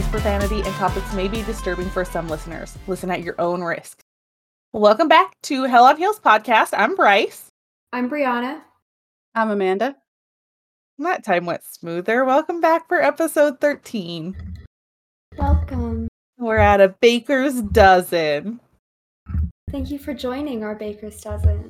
podcast 0.00 0.06
uses 0.06 0.10
profanity 0.10 0.62
and 0.62 0.74
topics 0.76 1.14
may 1.14 1.28
be 1.28 1.42
disturbing 1.42 1.88
for 1.90 2.04
some 2.04 2.28
listeners. 2.28 2.76
Listen 2.86 3.10
at 3.10 3.22
your 3.22 3.34
own 3.38 3.62
risk. 3.62 4.00
Welcome 4.72 5.08
back 5.08 5.32
to 5.42 5.64
Hell 5.64 5.84
on 5.84 5.96
Heels 5.96 6.20
podcast. 6.20 6.70
I'm 6.72 6.94
Bryce. 6.94 7.48
I'm 7.92 8.08
Brianna. 8.08 8.62
I'm 9.34 9.50
Amanda. 9.50 9.96
That 10.98 11.24
time 11.24 11.44
went 11.44 11.64
smoother. 11.64 12.24
Welcome 12.24 12.60
back 12.60 12.88
for 12.88 13.02
episode 13.02 13.60
13. 13.60 14.36
Welcome. 15.36 16.08
We're 16.38 16.58
at 16.58 16.80
a 16.80 16.88
baker's 16.88 17.60
dozen. 17.60 18.60
Thank 19.70 19.90
you 19.90 19.98
for 19.98 20.14
joining 20.14 20.64
our 20.64 20.74
Baker's 20.74 21.20
Dozen. 21.20 21.68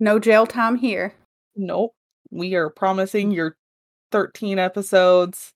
No 0.00 0.18
jail 0.18 0.46
time 0.46 0.76
here. 0.76 1.14
Nope. 1.56 1.92
We 2.30 2.54
are 2.54 2.68
promising 2.68 3.30
your 3.30 3.56
13 4.12 4.58
episodes 4.58 5.50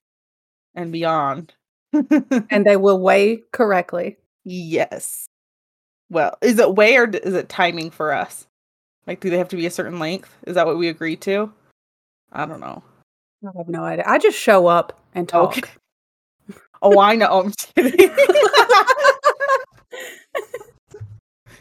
and 0.73 0.91
beyond. 0.91 1.53
And 1.91 2.65
they 2.65 2.77
will 2.77 2.99
weigh 2.99 3.43
correctly. 3.51 4.17
yes. 4.43 5.27
Well, 6.11 6.37
is 6.41 6.57
it 6.57 6.75
way 6.75 6.97
or 6.97 7.07
is 7.07 7.35
it 7.35 7.49
timing 7.49 7.91
for 7.91 8.11
us? 8.11 8.47
Like, 9.05 9.19
do 9.19 9.29
they 9.29 9.37
have 9.37 9.49
to 9.49 9.55
be 9.55 9.67
a 9.67 9.71
certain 9.71 9.99
length? 9.99 10.35
Is 10.47 10.55
that 10.55 10.65
what 10.65 10.77
we 10.77 10.87
agreed 10.87 11.21
to? 11.21 11.51
I 12.31 12.45
don't 12.45 12.59
know. 12.59 12.83
I 13.43 13.51
have 13.57 13.69
no 13.69 13.83
idea. 13.83 14.05
I 14.07 14.17
just 14.17 14.37
show 14.37 14.67
up 14.67 14.99
and 15.15 15.27
talk. 15.27 15.57
Okay. 15.57 15.69
Oh, 16.81 16.99
I 16.99 17.15
know. 17.15 17.41
I'm 17.41 17.51
just 17.51 17.75
kidding. 17.75 18.09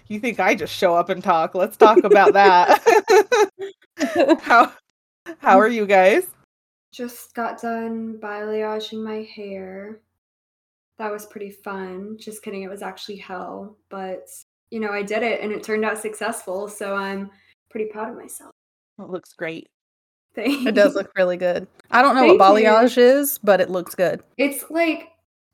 you 0.09 0.21
think 0.21 0.41
I 0.41 0.55
just 0.55 0.75
show 0.75 0.95
up 0.95 1.09
and 1.09 1.23
talk? 1.23 1.55
Let's 1.55 1.77
talk 1.77 2.05
about 2.05 2.33
that. 2.35 2.81
how 4.41 4.73
how 5.41 5.59
are 5.59 5.69
you 5.69 5.87
guys? 5.87 6.27
Just 6.93 7.35
got 7.35 7.61
done 7.61 8.19
balayaging 8.21 9.03
my 9.03 9.29
hair. 9.35 10.01
That 10.99 11.13
was 11.13 11.27
pretty 11.27 11.51
fun. 11.51 12.17
Just 12.19 12.43
kidding, 12.43 12.63
it 12.63 12.71
was 12.71 12.83
actually 12.83 13.17
hell. 13.17 13.77
But, 13.89 14.27
you 14.71 14.81
know, 14.81 14.91
I 14.91 15.03
did 15.03 15.23
it 15.23 15.41
and 15.41 15.53
it 15.53 15.63
turned 15.63 15.85
out 15.85 15.99
successful. 15.99 16.69
So 16.69 16.95
I'm 16.97 17.31
pretty 17.71 17.87
proud 17.91 18.11
of 18.11 18.17
myself. 18.17 18.51
It 18.99 19.09
looks 19.09 19.33
great. 19.33 19.69
It 20.37 20.75
does 20.75 20.95
look 20.97 21.11
really 21.17 21.37
good. 21.37 21.67
I 21.91 22.03
don't 22.03 22.15
know 22.15 22.23
Thank 22.29 22.41
what 22.41 22.61
you. 22.61 22.67
balayage 22.69 22.99
is, 22.99 23.39
but 23.39 23.61
it 23.61 23.71
looks 23.71 23.95
good. 23.95 24.23
It's 24.37 24.65
like, 24.71 25.09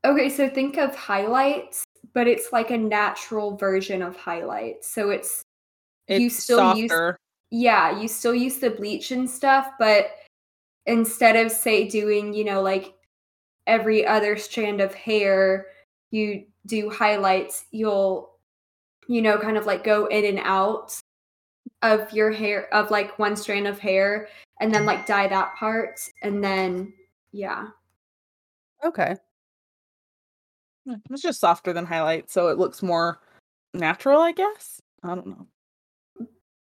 okay, 0.05 0.29
so 0.29 0.49
think 0.49 0.77
of 0.79 0.95
highlights, 0.95 1.85
but 2.15 2.27
it's 2.27 2.53
like 2.53 2.71
a 2.71 2.79
natural 2.79 3.57
version 3.57 4.03
of 4.03 4.17
highlights. 4.17 4.89
So 4.89 5.11
it's, 5.11 5.43
It's 6.09 6.21
You 6.21 6.31
still 6.31 6.77
use- 6.77 6.93
yeah, 7.51 7.99
you 8.01 8.09
still 8.09 8.35
use 8.35 8.59
the 8.59 8.71
bleach 8.71 9.11
and 9.11 9.29
stuff, 9.29 9.69
but 9.79 10.11
instead 10.87 11.37
of 11.37 11.51
say 11.53 11.89
doing, 11.89 12.35
you 12.35 12.45
know, 12.45 12.61
like 12.63 12.95
every 13.67 14.07
other 14.07 14.37
strand 14.37 14.81
of 14.81 14.95
hair, 14.95 15.67
you 16.11 16.45
do 16.67 16.91
highlights, 16.91 17.65
you'll, 17.71 18.31
you 19.09 19.23
know, 19.23 19.39
kind 19.39 19.57
of 19.57 19.67
like 19.67 19.85
go 19.85 20.07
in 20.07 20.25
and 20.25 20.41
out 20.43 20.99
of 21.83 22.13
your 22.13 22.31
hair, 22.31 22.73
of 22.75 22.91
like 22.91 23.19
one 23.19 23.37
strand 23.37 23.67
of 23.67 23.79
hair, 23.79 24.29
and 24.61 24.73
then 24.73 24.87
like 24.87 25.07
dye 25.07 25.29
that 25.29 25.55
part. 25.57 26.01
And 26.23 26.43
then, 26.43 26.93
yeah. 27.33 27.69
Okay. 28.85 29.17
Hmm, 30.87 30.95
it's 31.11 31.23
just 31.23 31.41
softer 31.41 31.73
than 31.73 31.87
highlight, 31.87 32.31
so 32.31 32.49
it 32.49 32.59
looks 32.59 32.83
more 32.83 33.21
natural, 33.73 34.21
I 34.21 34.33
guess. 34.33 34.81
I 35.03 35.15
don't 35.15 35.27
know. 35.27 35.47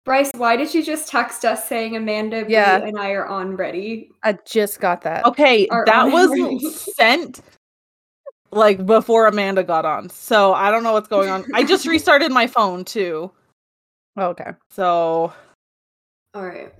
Bryce, 0.04 0.30
why 0.36 0.56
did 0.56 0.72
you 0.74 0.82
just 0.82 1.08
text 1.08 1.44
us 1.44 1.68
saying 1.68 1.94
Amanda 1.96 2.44
Brie, 2.44 2.52
Yeah. 2.54 2.78
and 2.78 2.98
I 2.98 3.10
are 3.10 3.26
on 3.26 3.54
ready? 3.56 4.10
I 4.22 4.38
just 4.46 4.80
got 4.80 5.02
that. 5.02 5.24
Okay, 5.26 5.68
Are 5.68 5.84
that 5.86 6.06
on 6.06 6.12
was 6.12 6.30
already. 6.30 6.58
sent 6.70 7.42
like 8.52 8.84
before 8.86 9.26
Amanda 9.26 9.62
got 9.62 9.84
on. 9.84 10.08
So 10.08 10.54
I 10.54 10.70
don't 10.70 10.82
know 10.82 10.92
what's 10.92 11.08
going 11.08 11.28
on. 11.28 11.44
I 11.54 11.62
just 11.64 11.86
restarted 11.86 12.32
my 12.32 12.46
phone 12.46 12.84
too. 12.84 13.30
Okay. 14.18 14.52
So 14.70 15.32
All 16.34 16.46
right. 16.46 16.72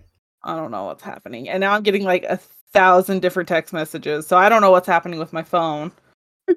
I 0.42 0.56
don't 0.56 0.70
know 0.70 0.86
what's 0.86 1.03
happening. 1.03 1.48
And 1.48 1.60
now 1.60 1.75
I'm 1.75 1.82
getting 1.82 2.03
like 2.04 2.25
a 2.25 2.38
thousand 2.72 3.20
different 3.20 3.48
text 3.48 3.72
messages. 3.75 4.26
So 4.26 4.36
I 4.38 4.48
don't 4.48 4.62
know 4.62 4.70
what's 4.70 4.86
happening 4.88 5.19
with 5.19 5.32
my 5.32 5.42
phone. 5.42 5.92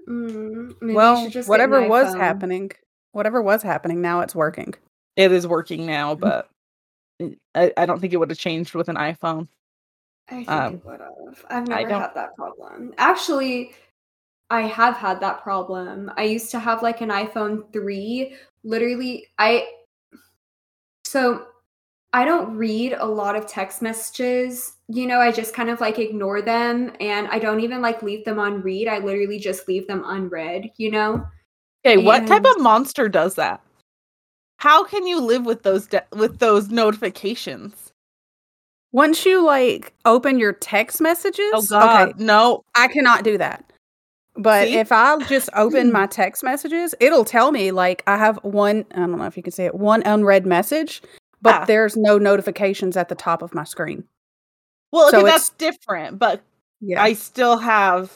Mm, 0.08 0.74
maybe 0.82 0.94
you 0.94 0.96
well, 0.96 1.24
should 1.26 1.34
just 1.34 1.48
get 1.48 1.52
whatever 1.52 1.80
an 1.80 1.90
was 1.90 2.16
iPhone. 2.16 2.20
happening, 2.20 2.72
whatever 3.12 3.42
was 3.42 3.62
happening, 3.62 4.02
now 4.02 4.22
it's 4.22 4.34
working. 4.34 4.74
It 5.16 5.32
is 5.32 5.46
working 5.46 5.86
now, 5.86 6.16
but 6.16 6.46
it- 6.46 6.52
I, 7.56 7.72
I 7.78 7.86
don't 7.86 8.00
think 8.00 8.14
it 8.14 8.18
would 8.18 8.30
have 8.30 8.40
changed 8.40 8.76
with 8.76 8.90
an 8.90 8.96
iPhone. 8.96 9.48
I 10.30 10.36
think 10.36 10.50
Um, 10.50 10.74
it 10.76 10.86
would 10.86 11.00
have. 11.00 11.46
I've 11.50 11.68
never 11.68 11.90
had 11.90 12.16
that 12.16 12.36
problem. 12.36 12.94
Actually, 12.98 13.74
I 14.50 14.62
have 14.62 14.96
had 14.96 15.20
that 15.22 15.42
problem. 15.44 16.12
I 16.18 16.24
used 16.24 16.52
to 16.52 16.60
have 16.60 16.82
like 16.82 17.02
an 17.02 17.10
iPhone 17.10 17.72
3. 17.74 18.36
Literally, 18.64 19.28
I 19.38 19.68
so 21.06 21.48
I 22.14 22.26
don't 22.26 22.56
read 22.56 22.94
a 22.94 23.06
lot 23.06 23.36
of 23.36 23.48
text 23.48 23.82
messages. 23.82 24.74
You 24.88 25.08
know, 25.08 25.20
I 25.20 25.32
just 25.32 25.54
kind 25.54 25.70
of 25.70 25.82
like 25.82 25.98
ignore 25.98 26.42
them 26.42 26.94
and 27.00 27.28
I 27.28 27.40
don't 27.40 27.60
even 27.60 27.82
like 27.82 28.04
leave 28.04 28.24
them 28.24 28.40
on 28.40 28.62
read. 28.62 28.88
I 28.88 29.00
literally 29.00 29.40
just 29.40 29.68
leave 29.68 29.88
them 29.88 30.04
unread, 30.06 30.70
you 30.78 30.92
know? 30.92 31.26
Okay, 31.86 31.98
what 31.98 32.26
type 32.28 32.46
of 32.46 32.62
monster 32.62 33.10
does 33.10 33.36
that? 33.36 33.62
How 34.64 34.86
can 34.86 35.06
you 35.06 35.20
live 35.20 35.46
with 35.46 35.64
those 35.64 35.88
de- 35.88 36.06
with 36.14 36.40
those 36.40 36.70
notifications? 36.70 37.92
Once 38.94 39.26
you 39.26 39.44
like 39.44 39.92
open 40.06 40.40
your 40.40 40.54
text 40.54 41.02
messages, 41.02 41.52
Oh 41.54 41.62
god, 41.70 42.10
okay, 42.12 42.24
no. 42.24 42.64
I 42.74 42.88
cannot 42.88 43.26
do 43.26 43.38
that. 43.40 43.66
But 44.38 44.70
See? 44.70 44.78
if 44.78 44.90
I 44.94 45.18
just 45.26 45.50
open 45.54 45.92
my 45.92 46.06
text 46.22 46.46
messages, 46.46 46.96
it'll 47.02 47.26
tell 47.26 47.52
me 47.52 47.72
like 47.72 48.04
I 48.08 48.16
have 48.16 48.40
one, 48.42 48.86
I 48.94 49.00
don't 49.00 49.18
know 49.18 49.26
if 49.26 49.36
you 49.36 49.44
can 49.44 49.52
see 49.52 49.64
it, 49.66 49.76
one 49.76 50.02
unread 50.04 50.46
message, 50.46 51.02
but 51.42 51.54
Ah. 51.54 51.66
there's 51.66 51.98
no 51.98 52.18
notifications 52.18 52.96
at 52.96 53.10
the 53.10 53.16
top 53.16 53.42
of 53.42 53.54
my 53.54 53.66
screen. 53.66 54.06
Well, 54.94 55.10
okay, 55.10 55.18
So 55.20 55.24
that's 55.26 55.50
different, 55.50 56.20
but 56.20 56.42
Yeah. 56.80 57.04
I 57.04 57.14
still 57.14 57.58
have 57.58 58.14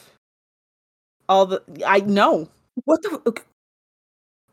all 1.28 1.44
the 1.44 1.62
I 1.86 2.00
know. 2.00 2.48
what 2.86 3.02
the 3.02 3.42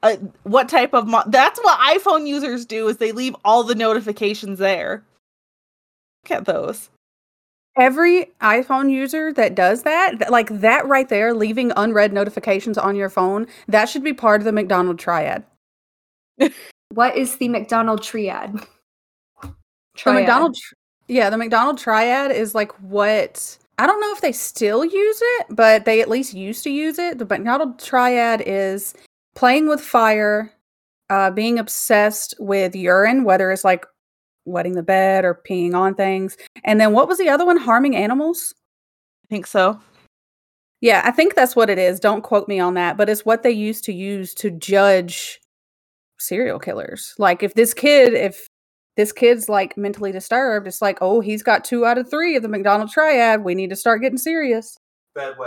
Uh, 0.05 0.17
what 0.43 0.69
type 0.69 0.93
of 0.93 1.07
mo- 1.07 1.23
that's 1.27 1.59
what 1.61 1.79
iPhone 1.79 2.27
users 2.27 2.65
do 2.65 2.87
is 2.87 2.97
they 2.97 3.11
leave 3.11 3.35
all 3.43 3.63
the 3.63 3.75
notifications 3.75 4.59
there. 4.59 5.03
Look 6.23 6.39
at 6.39 6.45
those. 6.45 6.89
every 7.77 8.31
iPhone 8.41 8.89
user 8.91 9.33
that 9.33 9.55
does 9.55 9.83
that, 9.83 10.19
th- 10.19 10.31
like 10.31 10.47
that 10.61 10.87
right 10.87 11.09
there, 11.09 11.33
leaving 11.33 11.73
unread 11.75 12.13
notifications 12.13 12.77
on 12.77 12.95
your 12.95 13.09
phone, 13.09 13.47
that 13.67 13.89
should 13.89 14.03
be 14.03 14.13
part 14.13 14.41
of 14.41 14.45
the 14.45 14.51
McDonald 14.53 14.99
triad. 14.99 15.43
What 16.93 17.17
is 17.17 17.37
the 17.37 17.49
McDonald 17.49 18.03
triad? 18.03 18.53
The 20.05 20.13
McDonald, 20.13 20.55
tr- 20.55 20.75
yeah, 21.07 21.29
the 21.29 21.37
McDonald 21.37 21.77
triad 21.79 22.31
is 22.31 22.55
like 22.55 22.71
what 22.81 23.57
I 23.79 23.87
don't 23.87 23.99
know 23.99 24.13
if 24.13 24.21
they 24.21 24.31
still 24.31 24.85
use 24.85 25.19
it, 25.21 25.47
but 25.49 25.83
they 25.85 25.99
at 26.01 26.09
least 26.09 26.33
used 26.33 26.63
to 26.63 26.69
use 26.69 26.97
it. 26.99 27.17
The 27.17 27.25
McDonald 27.25 27.79
triad 27.79 28.43
is 28.45 28.93
playing 29.35 29.67
with 29.67 29.81
fire, 29.81 30.51
uh, 31.09 31.31
being 31.31 31.59
obsessed 31.59 32.33
with 32.39 32.75
urine, 32.75 33.23
whether 33.23 33.51
it's 33.51 33.63
like 33.63 33.85
wetting 34.45 34.73
the 34.73 34.83
bed 34.83 35.25
or 35.25 35.41
peeing 35.47 35.73
on 35.73 35.95
things, 35.95 36.37
and 36.63 36.79
then 36.79 36.93
what 36.93 37.07
was 37.07 37.17
the 37.17 37.29
other 37.29 37.45
one? 37.45 37.57
Harming 37.57 37.95
animals. 37.95 38.53
I 39.25 39.27
think 39.29 39.47
so. 39.47 39.79
Yeah, 40.81 41.01
I 41.03 41.11
think 41.11 41.35
that's 41.35 41.55
what 41.55 41.69
it 41.69 41.79
is. 41.79 41.99
Don't 41.99 42.21
quote 42.21 42.47
me 42.47 42.59
on 42.59 42.75
that, 42.75 42.97
but 42.97 43.09
it's 43.09 43.25
what 43.25 43.43
they 43.43 43.51
used 43.51 43.83
to 43.85 43.93
use 43.93 44.33
to 44.35 44.51
judge 44.51 45.39
serial 46.19 46.59
killers. 46.59 47.15
Like 47.17 47.43
if 47.43 47.53
this 47.55 47.73
kid, 47.73 48.13
if 48.13 48.47
this 48.95 49.11
kid's 49.11 49.49
like 49.49 49.77
mentally 49.77 50.11
disturbed, 50.11 50.67
it's 50.67 50.81
like, 50.81 50.99
oh, 51.01 51.21
he's 51.21 51.43
got 51.43 51.65
two 51.65 51.85
out 51.85 51.97
of 51.97 52.09
three 52.09 52.35
of 52.35 52.43
the 52.43 52.49
McDonald 52.49 52.91
triad. 52.91 53.43
We 53.43 53.55
need 53.55 53.69
to 53.71 53.75
start 53.75 54.01
getting 54.01 54.17
serious. 54.17 54.77
Bad 55.15 55.37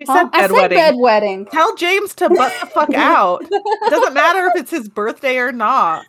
wedding. 0.00 0.06
He 0.06 0.06
Huh? 0.06 0.14
said 0.14 0.30
I 0.32 0.40
said 0.46 0.52
wedding. 0.52 0.78
bed 0.78 0.94
wedding. 0.98 1.46
Tell 1.46 1.74
James 1.76 2.14
to 2.16 2.28
butt 2.28 2.52
the 2.60 2.66
fuck 2.66 2.92
out. 2.94 3.42
It 3.50 3.90
doesn't 3.90 4.14
matter 4.14 4.46
if 4.46 4.56
it's 4.56 4.70
his 4.70 4.88
birthday 4.88 5.38
or 5.38 5.52
not. 5.52 6.06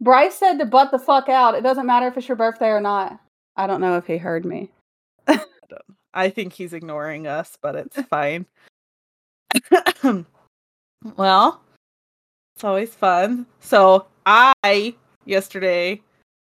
Bryce 0.00 0.36
said 0.36 0.58
to 0.58 0.64
butt 0.66 0.90
the 0.90 0.98
fuck 0.98 1.28
out. 1.28 1.54
It 1.54 1.62
doesn't 1.62 1.86
matter 1.86 2.06
if 2.06 2.16
it's 2.16 2.28
your 2.28 2.36
birthday 2.36 2.68
or 2.68 2.80
not. 2.80 3.18
I 3.56 3.66
don't 3.66 3.80
know 3.80 3.96
if 3.96 4.06
he 4.06 4.16
heard 4.16 4.44
me. 4.44 4.70
I 6.14 6.30
think 6.30 6.52
he's 6.52 6.72
ignoring 6.72 7.26
us, 7.26 7.56
but 7.60 7.74
it's 7.74 8.00
fine. 8.08 8.46
well, 11.16 11.60
it's 12.54 12.64
always 12.64 12.94
fun. 12.94 13.46
So 13.60 14.06
I 14.26 14.94
yesterday 15.24 16.00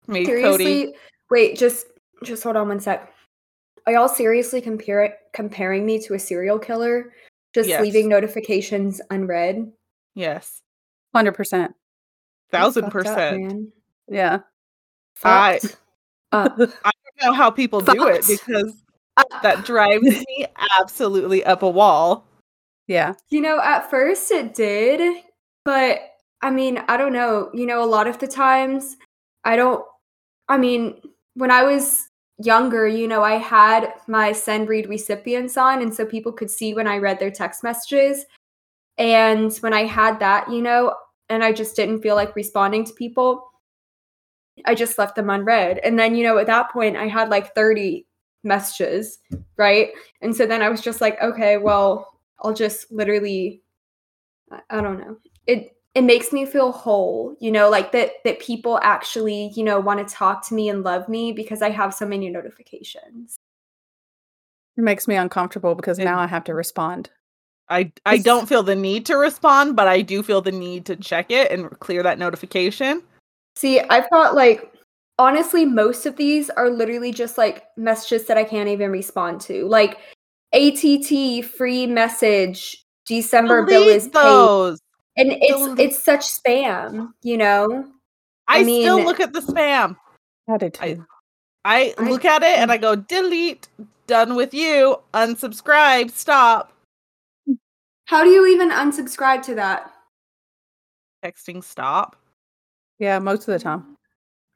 made 0.07 0.27
Cody. 0.27 0.65
Seriously, 0.65 0.95
wait, 1.31 1.57
just 1.59 1.87
just 2.25 2.43
hold 2.43 2.57
on 2.57 2.69
one 2.69 2.81
sec. 2.81 3.13
Are 3.87 3.93
y'all 3.93 4.09
seriously 4.09 4.61
compare 4.61 5.17
comparing 5.33 5.87
me 5.87 5.99
to 6.03 6.15
a 6.15 6.19
serial 6.19 6.59
killer? 6.59 7.13
Just 7.55 7.69
Yes. 7.69 7.83
leaving 7.83 8.09
notifications 8.09 9.01
unread? 9.11 9.71
Yes, 10.15 10.63
Hundred 11.15 11.33
percent. 11.33 11.75
thousand 12.51 12.85
Fucked 12.85 12.97
up, 12.97 13.03
percent. 13.17 13.43
man. 13.43 13.73
Yeah. 14.09 14.39
I- 15.25 15.59
Fucked. 15.59 15.77
I 16.33 16.49
don't 16.57 16.73
know 17.23 17.33
how 17.33 17.51
people 17.51 17.81
do 17.81 18.07
it 18.07 18.25
Fucked. 18.25 18.47
because 18.47 18.75
that 19.43 19.65
drives 19.65 20.03
me 20.05 20.47
absolutely 20.81 21.45
up 21.45 21.63
a 21.63 21.69
wall. 21.71 22.27
Yeah. 22.87 23.15
You 23.31 23.41
know, 23.41 23.61
at 23.61 23.91
first 23.91 24.31
it 24.31 24.55
did, 24.55 25.23
but 25.65 26.01
I 26.43 26.51
mean, 26.51 26.79
I 26.89 26.97
don't 26.97 27.13
know. 27.13 27.51
You 27.53 27.67
know, 27.67 27.83
a 27.83 27.87
lot 27.87 28.07
of 28.07 28.19
the 28.19 28.27
times 28.29 28.97
I 29.45 29.57
don't, 29.57 29.85
I 30.49 30.57
mean, 30.57 31.01
when 31.35 31.51
I 31.51 31.63
was 31.65 32.09
younger, 32.43 32.87
you 32.87 33.07
know, 33.07 33.23
I 33.23 33.35
had 33.35 33.93
my 34.07 34.33
send 34.33 34.69
read 34.69 34.89
recipients 34.89 35.57
on, 35.57 35.83
and 35.83 35.95
so 35.95 36.05
people 36.05 36.33
could 36.33 36.51
see 36.51 36.75
when 36.75 36.87
I 36.87 36.99
read 36.99 37.19
their 37.19 37.31
text 37.31 37.63
messages. 37.63 38.25
And 38.99 39.55
when 39.57 39.73
I 39.73 39.85
had 39.85 40.19
that, 40.21 40.51
you 40.51 40.63
know, 40.63 40.95
and 41.29 41.45
I 41.45 41.53
just 41.53 41.77
didn't 41.77 42.03
feel 42.03 42.17
like 42.17 42.37
responding 42.37 42.85
to 42.85 42.93
people, 42.93 43.51
I 44.65 44.75
just 44.75 44.99
left 44.99 45.17
them 45.17 45.31
unread. 45.31 45.79
And 45.79 45.99
then, 45.99 46.15
you 46.15 46.25
know, 46.25 46.39
at 46.39 46.47
that 46.47 46.71
point, 46.71 46.97
I 46.97 47.07
had 47.09 47.31
like 47.31 47.55
30 47.55 48.07
messages, 48.45 49.19
right? 49.57 49.91
And 50.21 50.35
so 50.35 50.47
then 50.47 50.63
I 50.63 50.69
was 50.69 50.81
just 50.81 51.01
like, 51.01 51.21
okay, 51.23 51.57
well, 51.57 52.09
I'll 52.43 52.55
just 52.55 52.91
literally, 52.91 53.63
I, 54.71 54.81
don't 54.81 54.99
know. 54.99 55.17
It, 55.47 55.77
it 55.95 56.03
makes 56.03 56.33
me 56.33 56.47
feel 56.47 56.71
whole 56.73 57.37
you 57.41 57.51
know 57.51 57.69
like 57.69 57.91
that 57.93 58.11
that 58.25 58.39
people 58.41 58.79
actually 58.83 59.51
you 59.57 59.65
know 59.65 59.81
want 59.81 60.07
to 60.07 60.15
talk 60.15 60.47
to 60.47 60.55
me 60.55 60.69
and 60.69 60.83
love 60.85 61.09
me 61.09 61.33
because 61.33 61.63
i 61.63 61.69
have 61.71 61.93
so 61.93 62.07
many 62.07 62.29
notifications 62.31 63.37
It 64.77 64.83
makes 64.83 65.07
me 65.09 65.17
uncomfortable 65.17 65.75
because 65.75 65.99
It- 65.99 66.05
now 66.05 66.19
I 66.21 66.27
have 66.27 66.45
to 66.45 66.55
respond. 66.55 67.11
I 67.69 67.93
I 68.07 68.15
It's- 68.15 68.25
don't 68.25 68.49
feel 68.49 68.63
the 68.63 68.75
need 68.77 69.05
to 69.07 69.17
respond, 69.17 69.77
but 69.77 69.87
I 69.89 70.01
do 70.03 70.23
feel 70.23 70.41
the 70.41 70.53
need 70.53 70.87
to 70.87 70.97
check 70.97 71.31
it 71.31 71.51
and 71.53 71.69
clear 71.81 72.03
that 72.03 72.19
notification. 72.19 73.03
see 73.57 73.81
i've 73.81 74.09
got 74.11 74.35
like 74.35 74.73
honestly 75.19 75.65
most 75.67 76.07
of 76.07 76.15
these 76.17 76.49
are 76.51 76.71
literally 76.71 77.13
just 77.13 77.37
like 77.37 77.65
messages 77.77 78.27
that 78.27 78.39
i 78.39 78.45
can't 78.45 78.69
even 78.69 78.91
respond 78.91 79.41
to 79.41 79.67
like 79.67 79.99
att 80.55 81.45
free 81.59 81.87
message 81.87 82.87
december 83.07 83.65
bill 83.67 83.81
Delete 83.83 83.97
is 83.97 84.05
paid 84.05 84.23
those. 84.23 84.79
And 85.21 85.33
it's 85.41 85.53
Delete- 85.53 85.79
it's 85.81 86.03
such 86.03 86.21
spam 86.21 87.13
you 87.23 87.37
know 87.37 87.87
I, 88.49 88.59
I 88.59 88.63
still 88.63 89.05
look 89.05 89.21
at 89.21 89.33
the 89.33 89.41
spam. 89.41 89.97
I 90.49 90.57
did 90.57 90.77
I- 90.81 90.95
too. 90.95 91.07
I 91.65 91.95
I- 91.99 92.09
look 92.11 92.25
at 92.25 92.43
it 92.43 92.59
and 92.59 92.73
I 92.73 92.79
go 92.79 92.97
delete, 92.97 93.69
done 94.09 94.35
with 94.35 94.53
you, 94.55 94.97
unsubscribe, 95.15 96.11
stop. 96.11 96.73
how 98.07 98.25
do 98.25 98.31
you 98.31 98.47
even 98.49 98.71
unsubscribe 98.71 99.43
to 99.43 99.55
that 99.57 99.93
Texting 101.25 101.63
stop. 101.63 102.17
yeah, 102.99 103.19
most 103.21 103.47
of 103.47 103.53
the 103.53 103.59
time. 103.61 103.97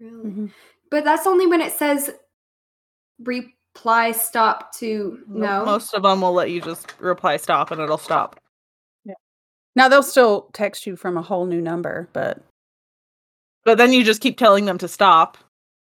really 0.00 0.24
Mhm. 0.30 0.52
But 0.90 1.04
that's 1.04 1.26
only 1.26 1.46
when 1.46 1.60
it 1.60 1.72
says 1.72 2.10
reply 3.20 4.12
stop 4.12 4.74
to 4.78 5.22
no. 5.28 5.64
Most 5.64 5.94
of 5.94 6.02
them 6.02 6.20
will 6.22 6.32
let 6.32 6.50
you 6.50 6.60
just 6.60 6.94
reply 6.98 7.36
stop 7.36 7.70
and 7.70 7.80
it'll 7.80 7.98
stop. 7.98 8.40
Now 9.76 9.88
they'll 9.88 10.02
still 10.02 10.48
text 10.52 10.86
you 10.86 10.96
from 10.96 11.16
a 11.16 11.22
whole 11.22 11.46
new 11.46 11.60
number, 11.60 12.08
but 12.12 12.40
But 13.64 13.78
then 13.78 13.92
you 13.94 14.04
just 14.04 14.20
keep 14.20 14.36
telling 14.36 14.66
them 14.66 14.76
to 14.78 14.88
stop 14.88 15.38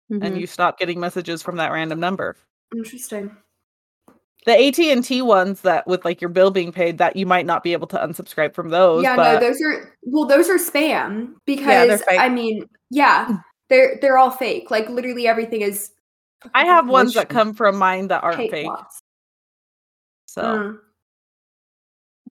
and 0.08 0.23
Mhm. 0.23 0.40
you 0.40 0.46
stop 0.46 0.78
getting 0.78 1.00
messages 1.00 1.43
from 1.43 1.56
that 1.56 1.73
random 1.73 1.99
number. 1.99 2.37
Interesting. 2.75 3.37
The 4.44 4.52
AT&T 4.56 5.20
ones 5.23 5.62
that 5.62 5.84
with 5.88 6.05
like 6.05 6.20
your 6.20 6.28
bill 6.28 6.52
being 6.52 6.70
paid 6.70 6.99
that 6.99 7.17
you 7.17 7.26
might 7.26 7.44
not 7.44 7.64
be 7.64 7.73
able 7.73 7.88
to 7.88 7.96
unsubscribe 7.96 8.55
from 8.55 8.69
those, 8.69 9.02
yeah, 9.02 9.17
but 9.17 9.32
no, 9.34 9.40
those 9.49 9.61
are 9.61 9.93
well, 10.05 10.26
those 10.26 10.49
are 10.49 10.58
spam 10.58 11.34
because 11.44 12.02
fake. 12.02 12.20
I 12.20 12.29
mean, 12.29 12.69
yeah, 12.90 13.38
they're 13.69 13.99
they're 14.00 14.17
all 14.19 14.31
fake. 14.31 14.70
Like 14.70 14.88
literally 14.88 15.26
everything 15.26 15.62
is. 15.62 15.90
I 16.55 16.64
have 16.67 16.88
ones 16.88 17.14
that 17.14 17.29
come 17.29 17.52
from 17.55 17.76
mine 17.76 18.06
that 18.08 18.22
aren't 18.22 18.37
fake. 18.50 18.67
bots. 18.67 19.00
So 20.26 20.43
Mm. 20.43 20.79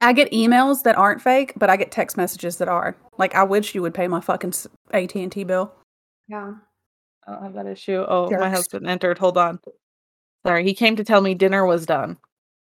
I 0.01 0.13
get 0.13 0.31
emails 0.31 0.83
that 0.83 0.97
aren't 0.97 1.21
fake, 1.21 1.53
but 1.56 1.69
I 1.69 1.77
get 1.77 1.92
text 1.92 2.18
messages 2.18 2.57
that 2.57 2.68
are. 2.68 2.95
Like, 3.18 3.33
I 3.33 3.44
wish 3.44 3.74
you 3.74 3.81
would 3.81 3.94
pay 3.94 4.07
my 4.07 4.19
fucking 4.19 4.53
AT 4.92 5.15
and 5.15 5.31
T 5.31 5.44
bill. 5.44 5.74
Yeah. 6.27 6.56
I 7.27 7.31
don't 7.31 7.44
have 7.44 7.53
that 7.53 7.68
issue. 7.68 8.06
Oh, 8.07 8.30
my 8.30 8.50
husband 8.50 8.88
entered. 8.88 9.18
Hold 9.18 9.38
on. 9.38 9.59
Sorry, 10.45 10.63
he 10.63 10.74
came 10.74 10.95
to 10.97 11.03
tell 11.03 11.21
me 11.21 11.33
dinner 11.33 11.65
was 11.65 11.86
done. 11.86 12.18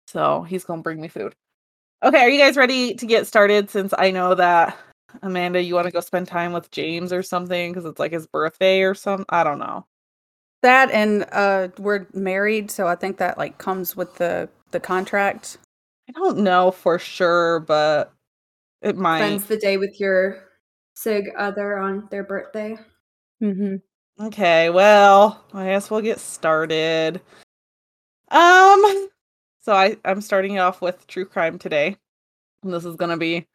So 0.07 0.43
he's 0.43 0.63
gonna 0.63 0.81
bring 0.81 1.01
me 1.01 1.07
food. 1.07 1.35
Okay, 2.03 2.19
are 2.19 2.29
you 2.29 2.39
guys 2.39 2.55
ready 2.55 2.93
to 2.93 3.05
get 3.05 3.27
started? 3.27 3.69
Since 3.69 3.93
I 3.97 4.11
know 4.11 4.35
that 4.35 4.77
Amanda, 5.21 5.61
you 5.61 5.75
want 5.75 5.85
to 5.87 5.91
go 5.91 5.99
spend 5.99 6.27
time 6.27 6.53
with 6.53 6.71
James 6.71 7.11
or 7.11 7.23
something 7.23 7.71
because 7.71 7.85
it's 7.85 7.99
like 7.99 8.11
his 8.11 8.27
birthday 8.27 8.81
or 8.81 8.93
some. 8.93 9.25
I 9.29 9.43
don't 9.43 9.59
know. 9.59 9.85
That 10.61 10.89
and 10.91 11.25
uh, 11.31 11.69
we're 11.77 12.07
married, 12.13 12.71
so 12.71 12.87
I 12.87 12.95
think 12.95 13.17
that 13.17 13.37
like 13.37 13.57
comes 13.57 13.95
with 13.95 14.15
the 14.15 14.47
the 14.71 14.79
contract. 14.79 15.57
I 16.07 16.11
don't 16.11 16.39
know 16.39 16.71
for 16.71 16.99
sure, 16.99 17.61
but 17.61 18.13
it 18.81 18.95
might. 18.97 19.19
Spends 19.19 19.45
the 19.45 19.57
day 19.57 19.77
with 19.77 19.99
your 19.99 20.43
sig 20.93 21.29
other 21.37 21.77
on 21.77 22.07
their 22.11 22.23
birthday. 22.23 22.77
Mm-hmm. 23.41 23.75
Okay, 24.27 24.69
well, 24.69 25.43
I 25.53 25.65
guess 25.65 25.89
we'll 25.89 26.01
get 26.01 26.19
started. 26.19 27.19
Um, 28.31 29.09
so 29.61 29.73
I 29.73 29.97
I'm 30.05 30.21
starting 30.21 30.59
off 30.59 30.81
with 30.81 31.05
true 31.07 31.25
crime 31.25 31.59
today. 31.59 31.97
And 32.63 32.73
this 32.73 32.85
is 32.85 32.95
gonna 32.95 33.17
be 33.17 33.45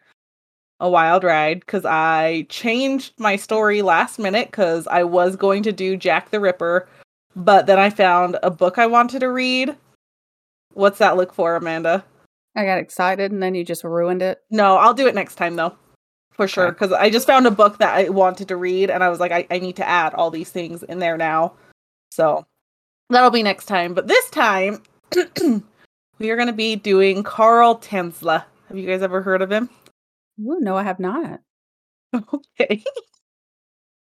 a 0.81 0.89
wild 0.89 1.25
ride 1.25 1.61
because 1.61 1.85
I 1.85 2.47
changed 2.49 3.15
my 3.19 3.37
story 3.37 3.83
last 3.83 4.19
minute 4.19 4.51
because 4.51 4.87
I 4.87 5.05
was 5.05 5.37
going 5.37 5.63
to 5.65 5.73
do 5.73 5.97
Jack 5.97 6.31
the 6.31 6.41
Ripper, 6.41 6.89
but 7.37 7.67
then 7.67 7.79
I 7.79 7.91
found 7.91 8.39
a 8.43 8.51
book 8.51 8.79
I 8.79 8.87
wanted 8.87 9.21
to 9.21 9.31
read. 9.31 9.77
What's 10.73 10.99
that 10.99 11.17
look 11.17 11.35
for, 11.35 11.57
Amanda? 11.57 12.05
I 12.57 12.65
got 12.65 12.79
excited, 12.79 13.33
and 13.33 13.43
then 13.43 13.55
you 13.55 13.65
just 13.65 13.85
ruined 13.85 14.23
it. 14.23 14.39
No, 14.51 14.77
I'll 14.77 14.95
do 14.95 15.07
it 15.07 15.15
next 15.15 15.37
time 15.37 15.57
though. 15.57 15.75
For 16.33 16.49
sure. 16.49 16.69
Okay. 16.69 16.73
Because 16.73 16.93
I 16.93 17.11
just 17.11 17.27
found 17.27 17.47
a 17.47 17.51
book 17.51 17.79
that 17.79 17.95
I 17.95 18.09
wanted 18.09 18.49
to 18.49 18.57
read 18.57 18.91
and 18.91 19.05
I 19.05 19.11
was 19.11 19.21
like, 19.21 19.31
I, 19.31 19.47
I 19.51 19.59
need 19.59 19.77
to 19.77 19.87
add 19.87 20.15
all 20.15 20.31
these 20.31 20.51
things 20.51 20.83
in 20.83 20.99
there 20.99 21.19
now. 21.19 21.53
So 22.11 22.47
that'll 23.11 23.31
be 23.31 23.43
next 23.43 23.67
time. 23.67 23.93
But 23.93 24.07
this 24.07 24.31
time, 24.31 24.83
we 26.19 26.31
are 26.31 26.37
going 26.37 26.47
to 26.47 26.55
be 26.55 26.77
doing 26.77 27.23
Carl 27.23 27.79
Tanzler. 27.79 28.45
Have 28.69 28.79
you 28.79 28.87
guys 28.87 29.03
ever 29.03 29.21
heard 29.21 29.43
of 29.43 29.53
him? 29.53 29.69
Ooh, 30.41 30.61
no, 30.61 30.77
I 30.77 30.83
have 30.83 31.01
not. 31.01 31.41
Okay. 32.35 32.83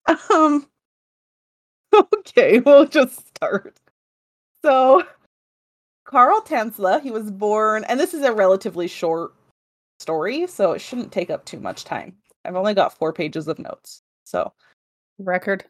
um, 0.32 0.66
okay, 1.94 2.60
we'll 2.60 2.86
just 2.86 3.28
start. 3.28 3.78
So, 4.64 5.02
Carl 6.10 6.40
Tanzler, 6.40 7.00
he 7.00 7.12
was 7.12 7.30
born, 7.30 7.84
and 7.84 8.00
this 8.00 8.14
is 8.14 8.22
a 8.24 8.32
relatively 8.32 8.88
short 8.88 9.32
story, 10.00 10.44
so 10.48 10.72
it 10.72 10.80
shouldn't 10.80 11.12
take 11.12 11.30
up 11.30 11.44
too 11.44 11.60
much 11.60 11.84
time. 11.84 12.16
I've 12.44 12.56
only 12.56 12.74
got 12.74 12.98
four 12.98 13.12
pages 13.12 13.46
of 13.46 13.60
notes, 13.60 14.02
so 14.24 14.52
Record. 15.20 15.64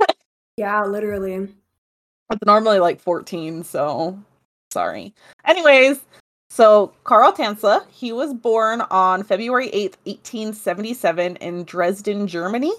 Yeah, 0.56 0.84
literally. 0.84 1.48
it's 2.30 2.46
normally 2.46 2.78
like 2.78 3.00
14, 3.00 3.64
so 3.64 4.18
sorry. 4.70 5.14
Anyways, 5.46 6.00
so 6.48 6.94
Carl 7.04 7.32
Tanzler, 7.32 7.86
he 7.90 8.12
was 8.12 8.32
born 8.32 8.82
on 8.90 9.22
February 9.22 9.68
8th, 9.68 9.96
1877 10.04 11.36
in 11.36 11.64
Dresden, 11.64 12.26
Germany. 12.26 12.72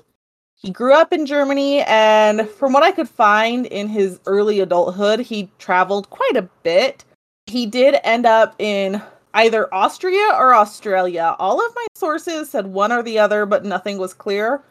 He 0.64 0.72
grew 0.72 0.94
up 0.94 1.12
in 1.12 1.26
Germany, 1.26 1.82
and 1.82 2.50
from 2.50 2.72
what 2.72 2.84
I 2.84 2.94
could 2.94 3.10
find 3.10 3.66
in 3.66 3.90
his 3.90 4.22
early 4.26 4.62
adulthood, 4.62 5.20
he 5.20 5.52
traveled 5.60 6.10
quite 6.10 6.38
a 6.38 6.50
bit. 6.64 7.04
He 7.48 7.66
did 7.66 8.00
end 8.06 8.26
up 8.26 8.56
in 8.60 9.02
either 9.34 9.72
Austria 9.74 10.30
or 10.32 10.56
Australia. 10.56 11.36
All 11.38 11.60
of 11.60 11.76
my 11.76 11.86
sources 11.96 12.50
said 12.50 12.68
one 12.68 12.94
or 12.94 13.04
the 13.04 13.20
other, 13.20 13.46
but 13.46 13.66
nothing 13.66 13.98
was 13.98 14.14
clear. 14.14 14.64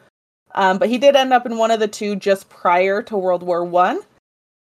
Um, 0.54 0.78
but 0.78 0.88
he 0.88 0.96
did 0.96 1.14
end 1.14 1.34
up 1.34 1.44
in 1.44 1.58
one 1.58 1.70
of 1.70 1.78
the 1.78 1.88
two 1.88 2.16
just 2.16 2.48
prior 2.48 3.02
to 3.02 3.16
World 3.18 3.42
War 3.42 3.62
One. 3.62 4.00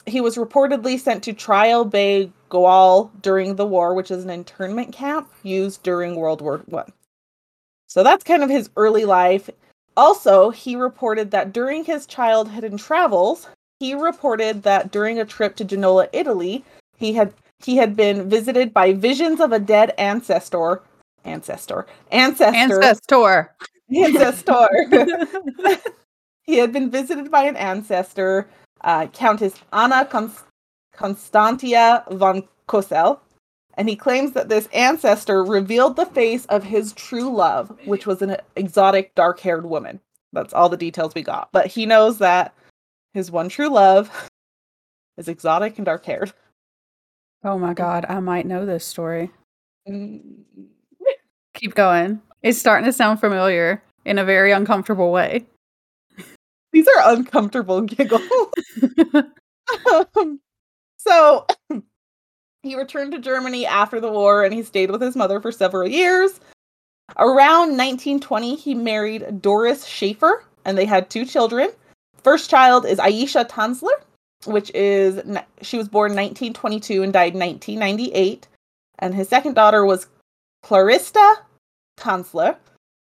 He 0.06 0.20
was 0.20 0.36
reportedly 0.36 0.98
sent 0.98 1.22
to 1.22 1.32
Trial 1.32 1.84
Bay 1.84 2.32
Goal 2.48 3.12
during 3.20 3.54
the 3.54 3.66
war, 3.66 3.94
which 3.94 4.10
is 4.10 4.24
an 4.24 4.30
internment 4.30 4.92
camp 4.92 5.30
used 5.44 5.84
during 5.84 6.16
World 6.16 6.40
War 6.40 6.62
One. 6.66 6.92
So 7.86 8.02
that's 8.02 8.24
kind 8.24 8.42
of 8.42 8.50
his 8.50 8.70
early 8.76 9.04
life. 9.04 9.48
Also, 9.96 10.50
he 10.50 10.76
reported 10.76 11.30
that 11.30 11.52
during 11.52 11.84
his 11.84 12.06
childhood 12.06 12.64
and 12.64 12.78
travels, 12.78 13.48
he 13.80 13.94
reported 13.94 14.62
that 14.62 14.90
during 14.90 15.18
a 15.18 15.24
trip 15.24 15.56
to 15.56 15.64
Genola, 15.64 16.08
Italy, 16.12 16.64
he 16.96 17.12
had 17.12 17.34
he 17.64 17.76
had 17.76 17.94
been 17.94 18.28
visited 18.28 18.72
by 18.72 18.92
visions 18.92 19.40
of 19.40 19.52
a 19.52 19.58
dead 19.58 19.94
ancestor, 19.98 20.82
ancestor, 21.24 21.86
ancestor, 22.10 22.82
Ancestor. 22.82 23.52
ancestor. 23.94 24.68
he 26.44 26.58
had 26.58 26.72
been 26.72 26.90
visited 26.90 27.30
by 27.30 27.44
an 27.44 27.56
ancestor, 27.56 28.48
uh, 28.82 29.06
Countess 29.08 29.54
Anna 29.72 30.04
Const- 30.04 30.44
Constantia 30.92 32.04
von 32.10 32.48
Cosel, 32.66 33.20
and 33.74 33.88
he 33.88 33.96
claims 33.96 34.32
that 34.32 34.48
this 34.48 34.68
ancestor 34.72 35.42
revealed 35.44 35.96
the 35.96 36.06
face 36.06 36.44
of 36.46 36.64
his 36.64 36.92
true 36.92 37.34
love, 37.34 37.76
which 37.84 38.06
was 38.06 38.22
an 38.22 38.36
exotic 38.56 39.14
dark 39.14 39.40
haired 39.40 39.66
woman. 39.66 40.00
That's 40.32 40.52
all 40.52 40.68
the 40.68 40.76
details 40.76 41.14
we 41.14 41.22
got. 41.22 41.48
But 41.52 41.66
he 41.66 41.86
knows 41.86 42.18
that 42.18 42.54
his 43.14 43.30
one 43.30 43.48
true 43.48 43.68
love 43.68 44.28
is 45.16 45.28
exotic 45.28 45.78
and 45.78 45.86
dark 45.86 46.04
haired. 46.04 46.32
Oh 47.44 47.58
my 47.58 47.74
god, 47.74 48.06
I 48.08 48.20
might 48.20 48.46
know 48.46 48.64
this 48.64 48.84
story. 48.84 49.30
Keep 49.86 51.74
going. 51.74 52.20
It's 52.42 52.58
starting 52.58 52.86
to 52.86 52.92
sound 52.92 53.20
familiar 53.20 53.82
in 54.04 54.18
a 54.18 54.24
very 54.24 54.52
uncomfortable 54.52 55.12
way. 55.12 55.46
These 56.72 56.88
are 56.88 57.12
uncomfortable 57.14 57.82
giggles. 57.82 58.22
Um, 60.16 60.40
so 60.98 61.46
he 62.62 62.76
returned 62.76 63.12
to 63.12 63.18
Germany 63.18 63.66
after 63.66 64.00
the 64.00 64.10
war 64.10 64.44
and 64.44 64.54
he 64.54 64.62
stayed 64.62 64.90
with 64.90 65.00
his 65.00 65.16
mother 65.16 65.40
for 65.40 65.52
several 65.52 65.88
years. 65.88 66.40
Around 67.18 67.76
1920, 67.76 68.54
he 68.54 68.74
married 68.74 69.42
Doris 69.42 69.84
Schaefer 69.84 70.44
and 70.64 70.78
they 70.78 70.84
had 70.84 71.10
two 71.10 71.24
children. 71.24 71.70
First 72.22 72.48
child 72.48 72.86
is 72.86 72.98
Aisha 72.98 73.48
Tanzler, 73.48 73.90
which 74.46 74.70
is 74.74 75.20
she 75.60 75.76
was 75.76 75.88
born 75.88 76.12
1922 76.12 77.02
and 77.02 77.12
died 77.12 77.34
1998. 77.34 78.46
And 79.00 79.14
his 79.14 79.28
second 79.28 79.54
daughter 79.54 79.84
was 79.84 80.06
Clarista 80.64 81.34
Tanzler, 81.98 82.56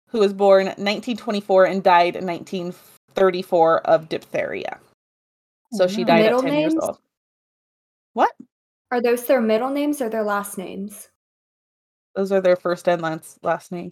who 0.09 0.19
was 0.19 0.33
born 0.33 0.65
1924 0.65 1.65
and 1.65 1.81
died 1.81 2.17
in 2.17 2.25
1934 2.25 3.79
of 3.87 4.09
diphtheria. 4.09 4.77
So 5.71 5.87
she 5.87 6.03
died 6.03 6.23
Middle 6.23 6.39
at 6.39 6.45
10 6.45 6.59
years 6.59 6.75
old. 6.75 6.99
What? 8.13 8.31
Are 8.91 9.01
those 9.01 9.25
their 9.25 9.41
middle 9.41 9.69
names 9.69 10.01
or 10.01 10.09
their 10.09 10.23
last 10.23 10.57
names? 10.57 11.09
Those 12.15 12.31
are 12.31 12.41
their 12.41 12.55
first 12.55 12.87
and 12.87 13.01
last 13.01 13.37
last 13.43 13.71
name. 13.71 13.91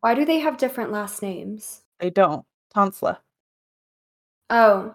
Why 0.00 0.14
do 0.14 0.24
they 0.24 0.38
have 0.38 0.56
different 0.56 0.92
last 0.92 1.22
names? 1.22 1.82
They 1.98 2.10
don't. 2.10 2.44
Tonsla. 2.74 3.18
Oh. 4.48 4.94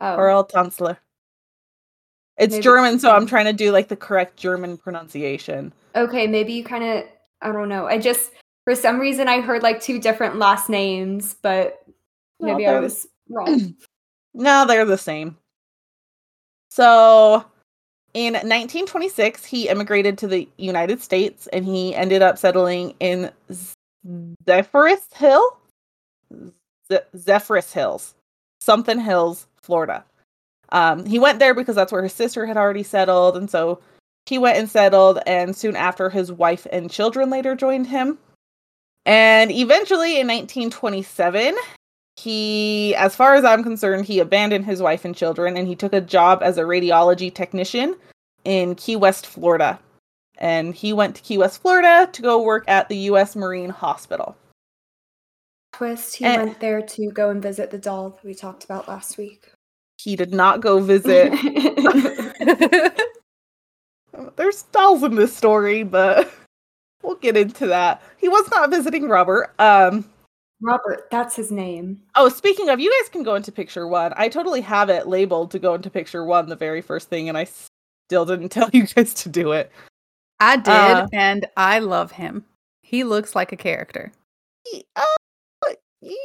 Oh. 0.00 0.16
Earl 0.16 0.46
Tanzler. 0.46 0.96
It's 2.38 2.52
Maybe- 2.52 2.62
German, 2.62 2.98
so 2.98 3.10
I'm 3.10 3.26
trying 3.26 3.46
to 3.46 3.52
do 3.52 3.72
like 3.72 3.88
the 3.88 3.96
correct 3.96 4.36
German 4.36 4.76
pronunciation. 4.76 5.72
Okay, 5.94 6.26
maybe 6.26 6.52
you 6.52 6.64
kind 6.64 6.84
of 6.84 7.04
I 7.42 7.52
don't 7.52 7.68
know. 7.68 7.86
I 7.86 7.98
just 7.98 8.30
for 8.64 8.74
some 8.74 8.98
reason 8.98 9.28
I 9.28 9.40
heard 9.40 9.62
like 9.62 9.80
two 9.80 9.98
different 9.98 10.36
last 10.36 10.68
names, 10.70 11.34
but 11.42 11.82
No, 12.40 12.52
maybe 12.52 12.66
I 12.66 12.78
was 12.80 13.06
wrong. 13.28 13.74
No, 14.38 14.66
they're 14.66 14.84
the 14.84 14.98
same. 14.98 15.38
So 16.68 17.42
in 18.16 18.32
1926, 18.32 19.44
he 19.44 19.68
immigrated 19.68 20.16
to 20.16 20.26
the 20.26 20.48
United 20.56 21.02
States 21.02 21.48
and 21.48 21.66
he 21.66 21.94
ended 21.94 22.22
up 22.22 22.38
settling 22.38 22.94
in 22.98 23.30
Zephyrus 24.48 25.06
Hill? 25.14 25.58
Ze- 26.90 27.00
Zephyrus 27.14 27.74
Hills, 27.74 28.14
something 28.62 28.98
Hills, 28.98 29.46
Florida. 29.60 30.02
Um, 30.72 31.04
he 31.04 31.18
went 31.18 31.40
there 31.40 31.52
because 31.52 31.76
that's 31.76 31.92
where 31.92 32.04
his 32.04 32.14
sister 32.14 32.46
had 32.46 32.56
already 32.56 32.82
settled. 32.82 33.36
And 33.36 33.50
so 33.50 33.80
he 34.24 34.38
went 34.38 34.56
and 34.56 34.70
settled. 34.70 35.18
And 35.26 35.54
soon 35.54 35.76
after, 35.76 36.08
his 36.08 36.32
wife 36.32 36.66
and 36.72 36.90
children 36.90 37.28
later 37.28 37.54
joined 37.54 37.88
him. 37.88 38.16
And 39.04 39.50
eventually 39.50 40.18
in 40.18 40.26
1927, 40.26 41.54
he 42.18 42.94
as 42.96 43.14
far 43.14 43.34
as 43.34 43.44
i'm 43.44 43.62
concerned 43.62 44.04
he 44.06 44.18
abandoned 44.20 44.64
his 44.64 44.80
wife 44.80 45.04
and 45.04 45.14
children 45.14 45.56
and 45.56 45.68
he 45.68 45.76
took 45.76 45.92
a 45.92 46.00
job 46.00 46.40
as 46.42 46.56
a 46.58 46.62
radiology 46.62 47.32
technician 47.32 47.94
in 48.44 48.74
key 48.74 48.96
west 48.96 49.26
florida 49.26 49.78
and 50.38 50.74
he 50.74 50.92
went 50.92 51.14
to 51.16 51.22
key 51.22 51.36
west 51.38 51.60
florida 51.60 52.08
to 52.12 52.22
go 52.22 52.40
work 52.42 52.64
at 52.68 52.88
the 52.88 52.96
u.s 52.96 53.36
marine 53.36 53.70
hospital 53.70 54.36
Twist, 55.72 56.16
he 56.16 56.24
Eh. 56.24 56.36
went 56.38 56.58
there 56.60 56.80
to 56.80 57.10
go 57.10 57.28
and 57.28 57.42
visit 57.42 57.70
the 57.70 57.76
doll 57.76 58.08
that 58.10 58.24
we 58.24 58.34
talked 58.34 58.64
about 58.64 58.88
last 58.88 59.18
week. 59.18 59.50
he 60.00 60.16
did 60.16 60.32
not 60.32 60.60
go 60.62 60.80
visit 60.80 61.30
there's 64.36 64.62
dolls 64.72 65.02
in 65.02 65.16
this 65.16 65.36
story 65.36 65.82
but 65.82 66.32
we'll 67.02 67.16
get 67.16 67.36
into 67.36 67.66
that 67.66 68.00
he 68.16 68.28
was 68.28 68.50
not 68.50 68.70
visiting 68.70 69.06
robert 69.08 69.52
um 69.58 70.02
Robert, 70.60 71.08
that's 71.10 71.36
his 71.36 71.50
name. 71.50 72.00
Oh, 72.14 72.28
speaking 72.28 72.70
of, 72.70 72.80
you 72.80 72.90
guys 73.02 73.10
can 73.10 73.22
go 73.22 73.34
into 73.34 73.52
picture 73.52 73.86
one. 73.86 74.12
I 74.16 74.28
totally 74.28 74.62
have 74.62 74.88
it 74.88 75.06
labeled 75.06 75.50
to 75.50 75.58
go 75.58 75.74
into 75.74 75.90
picture 75.90 76.24
one 76.24 76.48
the 76.48 76.56
very 76.56 76.80
first 76.80 77.08
thing, 77.08 77.28
and 77.28 77.36
I 77.36 77.46
still 78.08 78.24
didn't 78.24 78.48
tell 78.50 78.70
you 78.72 78.86
guys 78.86 79.14
to 79.14 79.28
do 79.28 79.52
it. 79.52 79.70
I 80.40 80.56
did, 80.56 80.68
Uh, 80.68 81.06
and 81.12 81.46
I 81.56 81.78
love 81.78 82.12
him. 82.12 82.44
He 82.82 83.04
looks 83.04 83.34
like 83.34 83.52
a 83.52 83.56
character. 83.56 84.12
Uh, 84.94 85.04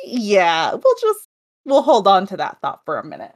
yeah, 0.06 0.72
we'll 0.74 0.96
just 1.00 1.28
we'll 1.66 1.82
hold 1.82 2.08
on 2.08 2.28
to 2.28 2.38
that 2.38 2.58
thought 2.62 2.82
for 2.86 3.00
a 3.00 3.06
minute. 3.06 3.34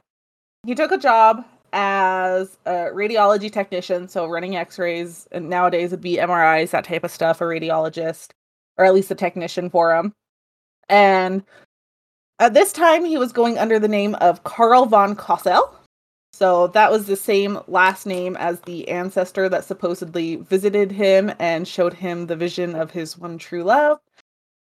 He 0.64 0.74
took 0.74 0.92
a 0.92 0.98
job 0.98 1.44
as 1.72 2.58
a 2.66 2.90
radiology 2.92 3.50
technician, 3.52 4.08
so 4.08 4.26
running 4.26 4.56
X-rays, 4.56 5.28
and 5.32 5.48
nowadays 5.48 5.92
it'd 5.92 6.00
be 6.00 6.16
MRIs, 6.16 6.70
that 6.70 6.84
type 6.84 7.04
of 7.04 7.10
stuff. 7.10 7.40
A 7.40 7.44
radiologist, 7.44 8.30
or 8.76 8.84
at 8.84 8.94
least 8.94 9.10
a 9.10 9.14
technician 9.14 9.70
for 9.70 9.94
him. 9.94 10.12
And 10.88 11.42
at 12.38 12.54
this 12.54 12.72
time, 12.72 13.04
he 13.04 13.18
was 13.18 13.32
going 13.32 13.58
under 13.58 13.78
the 13.78 13.88
name 13.88 14.14
of 14.16 14.44
Karl 14.44 14.86
von 14.86 15.16
Cosel. 15.16 15.74
So 16.32 16.66
that 16.68 16.92
was 16.92 17.06
the 17.06 17.16
same 17.16 17.60
last 17.66 18.04
name 18.04 18.36
as 18.36 18.60
the 18.60 18.88
ancestor 18.88 19.48
that 19.48 19.64
supposedly 19.64 20.36
visited 20.36 20.92
him 20.92 21.32
and 21.38 21.66
showed 21.66 21.94
him 21.94 22.26
the 22.26 22.36
vision 22.36 22.74
of 22.74 22.90
his 22.90 23.16
one 23.16 23.38
true 23.38 23.64
love. 23.64 23.98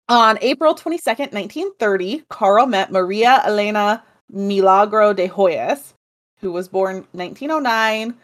On 0.09 0.39
April 0.41 0.75
22nd, 0.75 1.33
1930, 1.33 2.25
Carl 2.31 2.67
met 2.67 2.91
Maria 2.91 3.43
Elena 3.45 4.03
Milagro 4.31 5.13
de 5.13 5.29
Hoyos, 5.29 5.93
who 6.41 6.51
was 6.51 6.67
born 6.67 7.07
1909. 7.13 8.17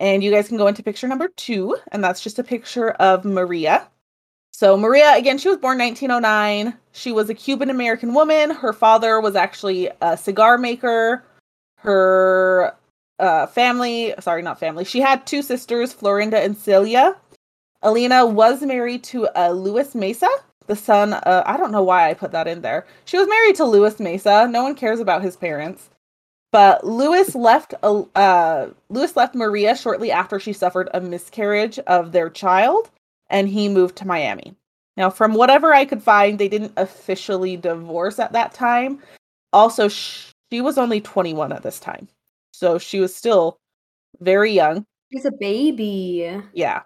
And 0.00 0.22
you 0.22 0.30
guys 0.30 0.46
can 0.46 0.58
go 0.58 0.68
into 0.68 0.82
picture 0.82 1.08
number 1.08 1.28
two, 1.28 1.76
and 1.90 2.04
that's 2.04 2.22
just 2.22 2.38
a 2.38 2.44
picture 2.44 2.92
of 2.92 3.24
Maria. 3.24 3.88
So, 4.58 4.76
Maria, 4.76 5.14
again, 5.14 5.38
she 5.38 5.48
was 5.48 5.58
born 5.58 5.78
1909. 5.78 6.76
She 6.90 7.12
was 7.12 7.30
a 7.30 7.34
Cuban 7.34 7.70
American 7.70 8.12
woman. 8.12 8.50
Her 8.50 8.72
father 8.72 9.20
was 9.20 9.36
actually 9.36 9.88
a 10.00 10.16
cigar 10.16 10.58
maker. 10.58 11.24
Her 11.76 12.74
uh, 13.20 13.46
family, 13.46 14.14
sorry, 14.18 14.42
not 14.42 14.58
family, 14.58 14.84
she 14.84 14.98
had 14.98 15.24
two 15.24 15.42
sisters, 15.42 15.94
Florinda 15.94 16.44
and 16.44 16.56
Celia. 16.56 17.14
Alina 17.82 18.26
was 18.26 18.62
married 18.62 19.04
to 19.04 19.28
uh, 19.38 19.50
Louis 19.50 19.94
Mesa, 19.94 20.28
the 20.66 20.74
son. 20.74 21.12
Uh, 21.12 21.44
I 21.46 21.56
don't 21.56 21.70
know 21.70 21.84
why 21.84 22.10
I 22.10 22.14
put 22.14 22.32
that 22.32 22.48
in 22.48 22.62
there. 22.62 22.84
She 23.04 23.16
was 23.16 23.28
married 23.28 23.54
to 23.54 23.64
Louis 23.64 24.00
Mesa. 24.00 24.48
No 24.50 24.64
one 24.64 24.74
cares 24.74 24.98
about 24.98 25.22
his 25.22 25.36
parents. 25.36 25.88
But 26.50 26.84
Louis 26.84 27.32
left. 27.36 27.74
Uh, 27.84 28.66
Louis 28.88 29.14
left 29.14 29.36
Maria 29.36 29.76
shortly 29.76 30.10
after 30.10 30.40
she 30.40 30.52
suffered 30.52 30.88
a 30.92 31.00
miscarriage 31.00 31.78
of 31.86 32.10
their 32.10 32.28
child, 32.28 32.90
and 33.30 33.48
he 33.48 33.68
moved 33.68 33.96
to 33.96 34.06
Miami. 34.06 34.54
Now, 34.96 35.10
from 35.10 35.34
whatever 35.34 35.72
I 35.72 35.84
could 35.84 36.02
find, 36.02 36.38
they 36.38 36.48
didn't 36.48 36.72
officially 36.76 37.56
divorce 37.56 38.18
at 38.18 38.32
that 38.32 38.52
time. 38.52 39.00
Also, 39.52 39.88
she 39.88 40.60
was 40.60 40.76
only 40.78 41.00
21 41.00 41.52
at 41.52 41.62
this 41.62 41.78
time, 41.78 42.08
so 42.52 42.78
she 42.78 43.00
was 43.00 43.14
still 43.14 43.58
very 44.20 44.52
young. 44.52 44.84
He's 45.10 45.24
a 45.24 45.32
baby. 45.32 46.42
Yeah. 46.52 46.82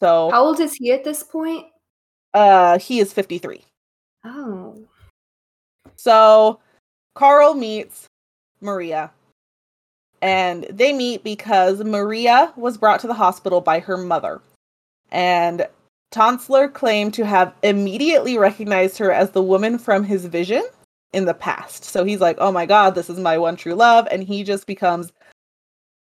So, 0.00 0.30
How 0.30 0.44
old 0.44 0.60
is 0.60 0.74
he 0.74 0.92
at 0.92 1.04
this 1.04 1.22
point? 1.22 1.66
uh, 2.34 2.78
he 2.78 2.98
is 2.98 3.12
53. 3.12 3.62
Oh. 4.24 4.76
So 5.96 6.60
Carl 7.14 7.54
meets 7.54 8.06
Maria. 8.60 9.10
And 10.20 10.64
they 10.64 10.92
meet 10.92 11.22
because 11.22 11.84
Maria 11.84 12.52
was 12.56 12.76
brought 12.78 12.98
to 13.00 13.06
the 13.06 13.14
hospital 13.14 13.60
by 13.60 13.78
her 13.80 13.96
mother. 13.96 14.40
And 15.14 15.66
Tanzler 16.12 16.70
claimed 16.70 17.14
to 17.14 17.24
have 17.24 17.54
immediately 17.62 18.36
recognized 18.36 18.98
her 18.98 19.10
as 19.10 19.30
the 19.30 19.42
woman 19.42 19.78
from 19.78 20.04
his 20.04 20.26
vision 20.26 20.62
in 21.12 21.24
the 21.24 21.34
past. 21.34 21.84
So 21.84 22.04
he's 22.04 22.20
like, 22.20 22.36
oh 22.40 22.52
my 22.52 22.66
God, 22.66 22.94
this 22.94 23.08
is 23.08 23.18
my 23.18 23.38
one 23.38 23.56
true 23.56 23.74
love. 23.74 24.06
And 24.10 24.24
he 24.24 24.42
just 24.42 24.66
becomes 24.66 25.12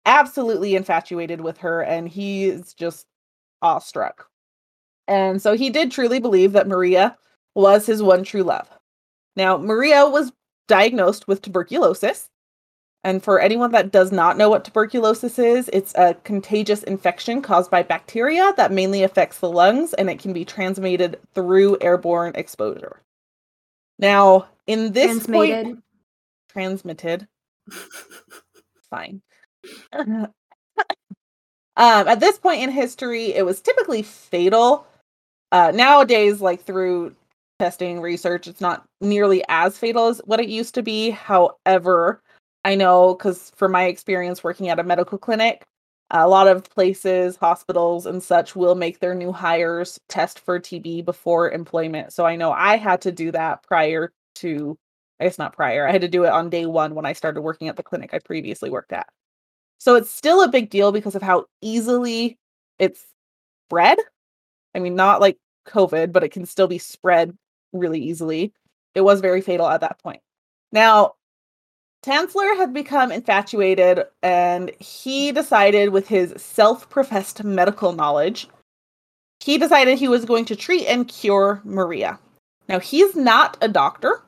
absolutely 0.07 0.75
infatuated 0.75 1.42
with 1.42 1.59
her 1.59 1.83
and 1.83 2.09
he's 2.09 2.75
just 2.75 3.07
awestruck. 3.61 4.26
And 5.07 5.40
so 5.40 5.54
he 5.54 5.69
did 5.71 5.90
truly 5.90 6.19
believe 6.19 6.52
that 6.52 6.66
Maria 6.66 7.16
was 7.54 7.87
his 7.87 8.02
one 8.02 8.25
true 8.25 8.42
love. 8.42 8.69
Now, 9.37 9.59
Maria 9.59 10.09
was 10.09 10.33
diagnosed 10.69 11.28
with 11.28 11.42
tuberculosis. 11.42 12.31
And 13.04 13.23
for 13.23 13.40
anyone 13.40 13.73
that 13.73 13.90
does 13.90 14.12
not 14.12 14.37
know 14.37 14.49
what 14.49 14.64
tuberculosis 14.64 15.38
is, 15.38 15.68
it's 15.73 15.92
a 15.97 16.14
contagious 16.23 16.85
infection 16.85 17.42
caused 17.42 17.71
by 17.71 17.82
bacteria 17.82 18.52
that 18.56 18.71
mainly 18.71 19.02
affects 19.02 19.38
the 19.38 19.50
lungs 19.50 19.92
and 19.94 20.09
it 20.09 20.21
can 20.21 20.32
be 20.32 20.44
transmitted 20.44 21.18
through 21.35 21.78
airborne 21.80 22.32
exposure. 22.37 23.00
Now, 23.99 24.47
in 24.66 24.92
this 24.92 25.25
Transmated. 25.26 25.64
point, 25.64 25.85
transmitted, 26.49 27.28
fine. 28.90 29.21
um, 29.92 30.28
at 31.76 32.21
this 32.21 32.38
point 32.38 32.62
in 32.62 32.71
history, 32.71 33.35
it 33.35 33.44
was 33.44 33.61
typically 33.61 34.02
fatal. 34.02 34.87
Uh, 35.50 35.73
nowadays, 35.75 36.40
like 36.40 36.62
through 36.64 37.14
testing 37.59 38.00
research, 38.00 38.47
it's 38.47 38.61
not 38.61 38.85
nearly 39.00 39.42
as 39.49 39.76
fatal 39.76 40.06
as 40.06 40.21
what 40.25 40.40
it 40.40 40.49
used 40.49 40.75
to 40.75 40.82
be. 40.82 41.11
However, 41.11 42.23
I 42.64 42.75
know 42.76 43.14
because 43.14 43.50
from 43.57 43.73
my 43.73 43.85
experience 43.85 44.45
working 44.45 44.69
at 44.69 44.78
a 44.78 44.85
medical 44.85 45.19
clinic, 45.19 45.66
A 46.14 46.28
lot 46.28 46.47
of 46.47 46.64
places, 46.69 47.37
hospitals, 47.37 48.04
and 48.04 48.23
such 48.23 48.54
will 48.54 48.75
make 48.75 49.00
their 49.00 49.14
new 49.14 49.33
hires 49.33 49.99
test 50.11 50.40
for 50.40 50.61
TB 50.61 51.07
before 51.07 51.50
employment. 51.50 52.12
So 52.12 52.26
I 52.26 52.37
know 52.37 52.52
I 52.52 52.76
had 52.76 53.00
to 53.02 53.12
do 53.12 53.33
that 53.33 53.62
prior 53.62 54.12
to, 54.37 54.78
I 55.21 55.25
guess 55.25 55.38
not 55.38 55.54
prior, 55.54 55.88
I 55.88 55.92
had 55.92 56.02
to 56.02 56.09
do 56.09 56.25
it 56.25 56.28
on 56.31 56.50
day 56.50 56.66
one 56.66 56.95
when 56.95 57.07
I 57.07 57.14
started 57.14 57.40
working 57.40 57.69
at 57.69 57.76
the 57.76 57.83
clinic 57.83 58.12
I 58.12 58.19
previously 58.19 58.69
worked 58.69 58.92
at. 58.92 59.09
So 59.78 59.97
it's 59.97 60.11
still 60.11 60.42
a 60.42 60.49
big 60.49 60.71
deal 60.71 60.92
because 60.92 61.14
of 61.14 61.23
how 61.23 61.47
easily 61.62 62.38
it's 62.78 63.07
spread. 63.69 63.99
I 64.75 64.81
mean, 64.81 64.97
not 64.97 65.21
like 65.21 65.38
COVID, 65.69 66.12
but 66.12 66.25
it 66.25 66.31
can 66.33 66.47
still 66.47 66.69
be 66.69 66.78
spread 66.78 67.37
really 67.73 68.00
easily. 68.00 68.52
It 68.95 69.02
was 69.02 69.21
very 69.23 69.40
fatal 69.42 69.69
at 69.69 69.81
that 69.83 69.99
point. 70.02 70.23
Now, 70.73 71.14
Tanzler 72.02 72.56
had 72.56 72.75
become 72.75 73.12
infatuated 73.12 74.04
and 74.23 74.71
he 74.80 75.30
decided, 75.30 75.90
with 75.90 76.09
his 76.09 76.35
self 76.37 76.90
professed 76.90 77.44
medical 77.44 77.92
knowledge, 77.92 78.49
he 79.40 79.56
decided 79.56 79.99
he 79.99 80.09
was 80.09 80.25
going 80.25 80.44
to 80.47 80.56
treat 80.56 80.87
and 80.87 81.06
cure 81.06 81.61
Maria. 81.64 82.18
Now, 82.68 82.80
he's 82.80 83.14
not 83.14 83.56
a 83.61 83.68
doctor, 83.68 84.23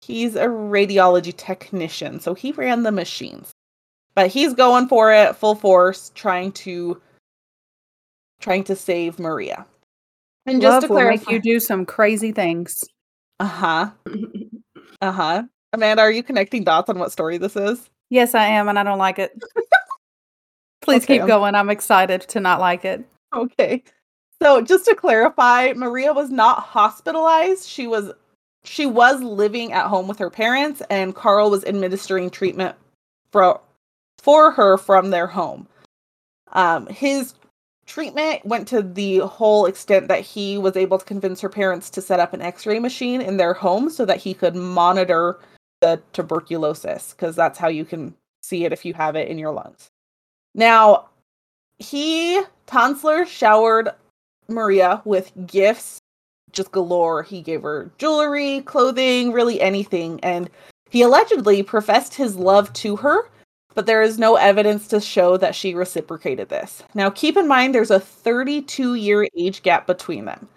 he's 0.00 0.34
a 0.34 0.46
radiology 0.46 1.36
technician, 1.36 2.20
so 2.20 2.34
he 2.34 2.52
ran 2.52 2.82
the 2.82 2.92
machines. 2.92 3.50
But 4.14 4.28
he's 4.30 4.54
going 4.54 4.88
for 4.88 5.12
it 5.12 5.36
full 5.36 5.54
force, 5.54 6.10
trying 6.14 6.52
to 6.52 7.00
trying 8.40 8.64
to 8.64 8.74
save 8.74 9.18
Maria. 9.18 9.66
And 10.46 10.60
just 10.62 10.74
Love 10.74 10.82
to 10.82 10.88
clarify, 10.88 11.10
make 11.10 11.28
you 11.30 11.40
do 11.40 11.60
some 11.60 11.84
crazy 11.84 12.32
things. 12.32 12.82
Uh 13.38 13.46
huh. 13.46 13.90
uh 15.02 15.12
huh. 15.12 15.42
Amanda, 15.72 16.02
are 16.02 16.10
you 16.10 16.22
connecting 16.22 16.64
dots 16.64 16.88
on 16.88 16.98
what 16.98 17.12
story 17.12 17.38
this 17.38 17.56
is? 17.56 17.90
Yes, 18.10 18.34
I 18.34 18.46
am, 18.46 18.68
and 18.68 18.78
I 18.78 18.82
don't 18.82 18.98
like 18.98 19.18
it. 19.18 19.32
Please 20.80 21.04
okay, 21.04 21.18
keep 21.18 21.26
going. 21.26 21.54
I'm 21.54 21.70
excited 21.70 22.22
to 22.22 22.40
not 22.40 22.60
like 22.60 22.84
it. 22.84 23.04
Okay. 23.34 23.82
So, 24.40 24.62
just 24.62 24.86
to 24.86 24.94
clarify, 24.94 25.72
Maria 25.76 26.12
was 26.12 26.30
not 26.30 26.60
hospitalized. 26.60 27.68
She 27.68 27.86
was 27.86 28.12
she 28.64 28.86
was 28.86 29.22
living 29.22 29.72
at 29.72 29.86
home 29.86 30.08
with 30.08 30.18
her 30.18 30.30
parents 30.30 30.82
and 30.90 31.14
Carl 31.14 31.50
was 31.50 31.64
administering 31.64 32.28
treatment 32.30 32.76
for 33.32 33.60
for 34.18 34.50
her 34.50 34.76
from 34.76 35.10
their 35.10 35.26
home. 35.26 35.66
Um, 36.52 36.86
his 36.86 37.34
treatment 37.86 38.44
went 38.44 38.68
to 38.68 38.82
the 38.82 39.18
whole 39.20 39.66
extent 39.66 40.08
that 40.08 40.20
he 40.20 40.58
was 40.58 40.76
able 40.76 40.98
to 40.98 41.04
convince 41.04 41.40
her 41.40 41.48
parents 41.48 41.88
to 41.90 42.02
set 42.02 42.20
up 42.20 42.34
an 42.34 42.42
x-ray 42.42 42.78
machine 42.78 43.22
in 43.22 43.38
their 43.38 43.54
home 43.54 43.88
so 43.88 44.04
that 44.04 44.18
he 44.18 44.34
could 44.34 44.54
monitor 44.54 45.38
the 45.80 46.00
tuberculosis 46.12 47.12
because 47.12 47.36
that's 47.36 47.58
how 47.58 47.68
you 47.68 47.84
can 47.84 48.14
see 48.42 48.64
it 48.64 48.72
if 48.72 48.84
you 48.84 48.94
have 48.94 49.16
it 49.16 49.28
in 49.28 49.38
your 49.38 49.52
lungs. 49.52 49.90
Now, 50.54 51.08
he 51.78 52.40
Tanzler 52.66 53.26
showered 53.26 53.90
Maria 54.48 55.02
with 55.04 55.32
gifts 55.46 55.98
just 56.52 56.72
galore. 56.72 57.22
He 57.22 57.42
gave 57.42 57.62
her 57.62 57.90
jewelry, 57.98 58.62
clothing, 58.62 59.32
really 59.32 59.60
anything, 59.60 60.18
and 60.22 60.50
he 60.90 61.02
allegedly 61.02 61.62
professed 61.62 62.14
his 62.14 62.36
love 62.36 62.72
to 62.74 62.96
her, 62.96 63.28
but 63.74 63.86
there 63.86 64.02
is 64.02 64.18
no 64.18 64.36
evidence 64.36 64.88
to 64.88 65.00
show 65.00 65.36
that 65.36 65.54
she 65.54 65.74
reciprocated 65.74 66.48
this. 66.48 66.82
Now, 66.94 67.10
keep 67.10 67.36
in 67.36 67.46
mind 67.46 67.74
there's 67.74 67.90
a 67.90 68.00
32 68.00 68.94
year 68.94 69.28
age 69.36 69.62
gap 69.62 69.86
between 69.86 70.24
them. 70.24 70.48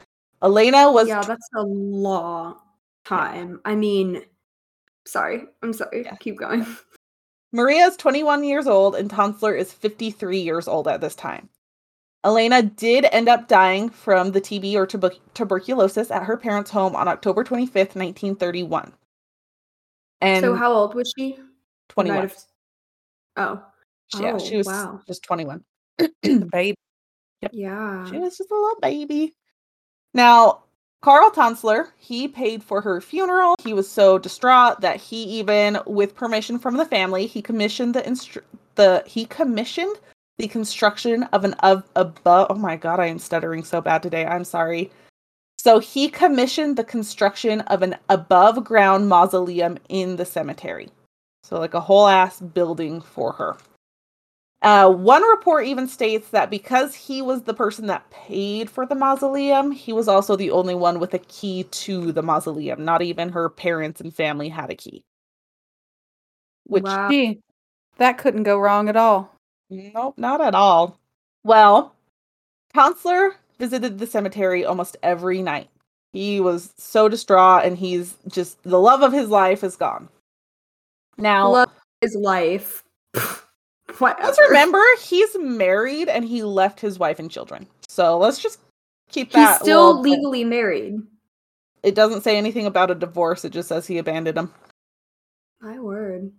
Elena 0.41 0.91
was 0.91 1.07
Yeah, 1.07 1.21
that's 1.21 1.49
a 1.55 1.61
long 1.61 2.57
time. 3.05 3.59
I 3.65 3.75
mean, 3.75 4.23
Sorry. 5.05 5.43
I'm 5.61 5.73
sorry. 5.73 6.03
Yeah. 6.03 6.15
Keep 6.15 6.39
going. 6.39 6.65
Maria 7.53 7.85
is 7.85 7.97
21 7.97 8.43
years 8.43 8.67
old 8.67 8.95
and 8.95 9.09
Tanzler 9.09 9.57
is 9.57 9.73
53 9.73 10.39
years 10.39 10.67
old 10.67 10.87
at 10.87 11.01
this 11.01 11.15
time. 11.15 11.49
Elena 12.23 12.61
did 12.61 13.07
end 13.11 13.27
up 13.27 13.47
dying 13.47 13.89
from 13.89 14.31
the 14.31 14.41
TB 14.41 14.75
or 14.75 14.85
tuber- 14.85 15.11
tuberculosis 15.33 16.11
at 16.11 16.23
her 16.23 16.37
parents' 16.37 16.69
home 16.69 16.95
on 16.95 17.07
October 17.07 17.43
25th, 17.43 17.95
1931. 17.95 18.93
And 20.21 20.43
so, 20.43 20.55
how 20.55 20.71
old 20.71 20.93
was 20.93 21.11
she? 21.17 21.37
21. 21.89 22.21
Have... 22.21 22.37
Oh. 23.37 23.63
Yeah, 24.19 24.33
oh, 24.35 24.39
she 24.39 24.57
was 24.57 24.67
wow. 24.67 25.01
just 25.07 25.23
21. 25.23 25.63
baby. 26.21 26.75
Yep. 27.41 27.51
Yeah. 27.53 28.05
She 28.09 28.17
was 28.17 28.37
just 28.37 28.51
a 28.51 28.53
little 28.53 28.79
baby. 28.81 29.33
Now, 30.13 30.63
Carl 31.01 31.31
Tanzler, 31.31 31.87
he 31.97 32.27
paid 32.27 32.63
for 32.63 32.81
her 32.81 33.01
funeral. 33.01 33.55
He 33.63 33.73
was 33.73 33.89
so 33.89 34.19
distraught 34.19 34.81
that 34.81 34.97
he 34.97 35.23
even, 35.23 35.79
with 35.87 36.15
permission 36.15 36.59
from 36.59 36.77
the 36.77 36.85
family, 36.85 37.25
he 37.25 37.41
commissioned 37.41 37.95
the 37.95 38.03
instru- 38.03 38.43
the 38.75 39.03
he 39.07 39.25
commissioned 39.25 39.97
the 40.37 40.47
construction 40.47 41.23
of 41.33 41.43
an 41.43 41.53
of 41.55 41.83
above. 41.95 42.47
Oh 42.51 42.55
my 42.55 42.75
god, 42.75 42.99
I 42.99 43.07
am 43.07 43.17
stuttering 43.17 43.63
so 43.63 43.81
bad 43.81 44.03
today. 44.03 44.25
I'm 44.25 44.43
sorry. 44.43 44.91
So 45.57 45.79
he 45.79 46.07
commissioned 46.07 46.77
the 46.77 46.83
construction 46.83 47.61
of 47.61 47.81
an 47.81 47.97
above 48.09 48.63
ground 48.63 49.09
mausoleum 49.09 49.77
in 49.89 50.15
the 50.15 50.25
cemetery. 50.25 50.89
So 51.43 51.59
like 51.59 51.73
a 51.73 51.81
whole 51.81 52.07
ass 52.07 52.39
building 52.39 53.01
for 53.01 53.33
her. 53.33 53.57
Uh, 54.61 54.91
one 54.91 55.23
report 55.23 55.65
even 55.65 55.87
states 55.87 56.29
that 56.29 56.51
because 56.51 56.93
he 56.93 57.21
was 57.21 57.43
the 57.43 57.53
person 57.53 57.87
that 57.87 58.09
paid 58.11 58.69
for 58.69 58.85
the 58.85 58.93
mausoleum, 58.93 59.71
he 59.71 59.91
was 59.91 60.07
also 60.07 60.35
the 60.35 60.51
only 60.51 60.75
one 60.75 60.99
with 60.99 61.15
a 61.15 61.19
key 61.19 61.63
to 61.63 62.11
the 62.11 62.21
mausoleum. 62.21 62.85
Not 62.85 63.01
even 63.01 63.29
her 63.29 63.49
parents 63.49 63.99
and 64.01 64.13
family 64.13 64.49
had 64.49 64.69
a 64.69 64.75
key. 64.75 65.03
Which 66.65 66.83
wow. 66.83 67.09
Gee, 67.09 67.39
that 67.97 68.19
couldn't 68.19 68.43
go 68.43 68.59
wrong 68.59 68.87
at 68.87 68.95
all. 68.95 69.33
Nope, 69.71 70.15
not 70.17 70.41
at 70.41 70.53
all. 70.53 70.99
Well, 71.43 71.95
Tanzler 72.75 73.31
visited 73.57 73.97
the 73.97 74.05
cemetery 74.05 74.63
almost 74.63 74.95
every 75.01 75.41
night. 75.41 75.69
He 76.13 76.39
was 76.39 76.73
so 76.77 77.09
distraught, 77.09 77.65
and 77.65 77.77
he's 77.77 78.15
just 78.27 78.61
the 78.63 78.79
love 78.79 79.01
of 79.01 79.13
his 79.13 79.29
life 79.29 79.63
is 79.63 79.75
gone. 79.75 80.09
Now, 81.17 81.49
love 81.51 81.71
his 82.01 82.15
life. 82.15 82.83
Whatever. 83.99 84.27
Let's 84.27 84.39
remember 84.39 84.81
he's 85.03 85.35
married 85.39 86.09
and 86.09 86.25
he 86.25 86.43
left 86.43 86.79
his 86.79 86.99
wife 86.99 87.19
and 87.19 87.29
children. 87.29 87.67
So 87.87 88.17
let's 88.17 88.39
just 88.39 88.59
keep 89.09 89.31
that. 89.31 89.49
He's 89.49 89.61
still 89.61 89.99
legally 89.99 90.43
married. 90.43 91.01
It 91.83 91.95
doesn't 91.95 92.21
say 92.21 92.37
anything 92.37 92.65
about 92.65 92.91
a 92.91 92.95
divorce. 92.95 93.43
It 93.43 93.51
just 93.51 93.69
says 93.69 93.87
he 93.87 93.97
abandoned 93.97 94.37
him. 94.37 94.53
My 95.61 95.79
word. 95.79 96.31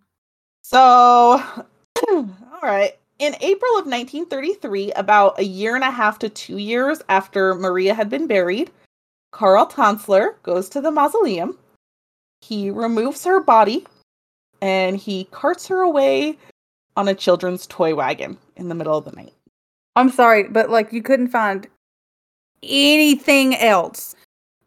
So, 0.62 0.79
all 2.11 2.29
right. 2.62 2.97
In 3.19 3.35
April 3.41 3.73
of 3.73 3.87
1933, 3.87 4.93
about 4.93 5.38
a 5.38 5.45
year 5.45 5.75
and 5.75 5.85
a 5.85 5.91
half 5.91 6.19
to 6.21 6.29
two 6.29 6.59
years 6.59 7.03
after 7.09 7.55
Maria 7.55 7.95
had 7.95 8.09
been 8.09 8.27
buried, 8.27 8.71
Carl 9.31 9.67
Tanzler 9.67 10.35
goes 10.43 10.69
to 10.71 10.81
the 10.81 10.91
mausoleum. 10.91 11.59
He 12.41 12.71
removes 12.71 13.25
her 13.25 13.41
body 13.41 13.87
and 14.61 14.97
he 14.97 15.25
carts 15.25 15.67
her 15.69 15.83
away 15.83 16.37
on 16.96 17.09
a 17.09 17.14
children's 17.14 17.66
toy 17.66 17.94
wagon 17.94 18.38
in 18.57 18.68
the 18.68 18.74
middle 18.74 18.96
of 18.96 19.05
the 19.05 19.12
night. 19.12 19.35
I'm 19.96 20.11
sorry, 20.11 20.44
but 20.44 20.70
like 20.70 20.92
you 20.92 21.02
couldn't 21.02 21.28
find 21.28 21.66
anything 22.62 23.57
else. 23.57 24.14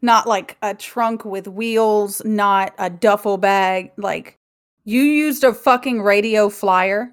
Not 0.02 0.28
like 0.28 0.58
a 0.62 0.76
trunk 0.76 1.26
with 1.26 1.48
wheels, 1.48 2.24
not 2.26 2.74
a 2.78 2.90
duffel 2.90 3.38
bag. 3.38 3.92
Like 3.98 4.38
you 4.84 5.02
used 5.02 5.44
a 5.44 5.54
fucking 5.54 6.02
radio 6.02 6.50
flyer 6.50 7.12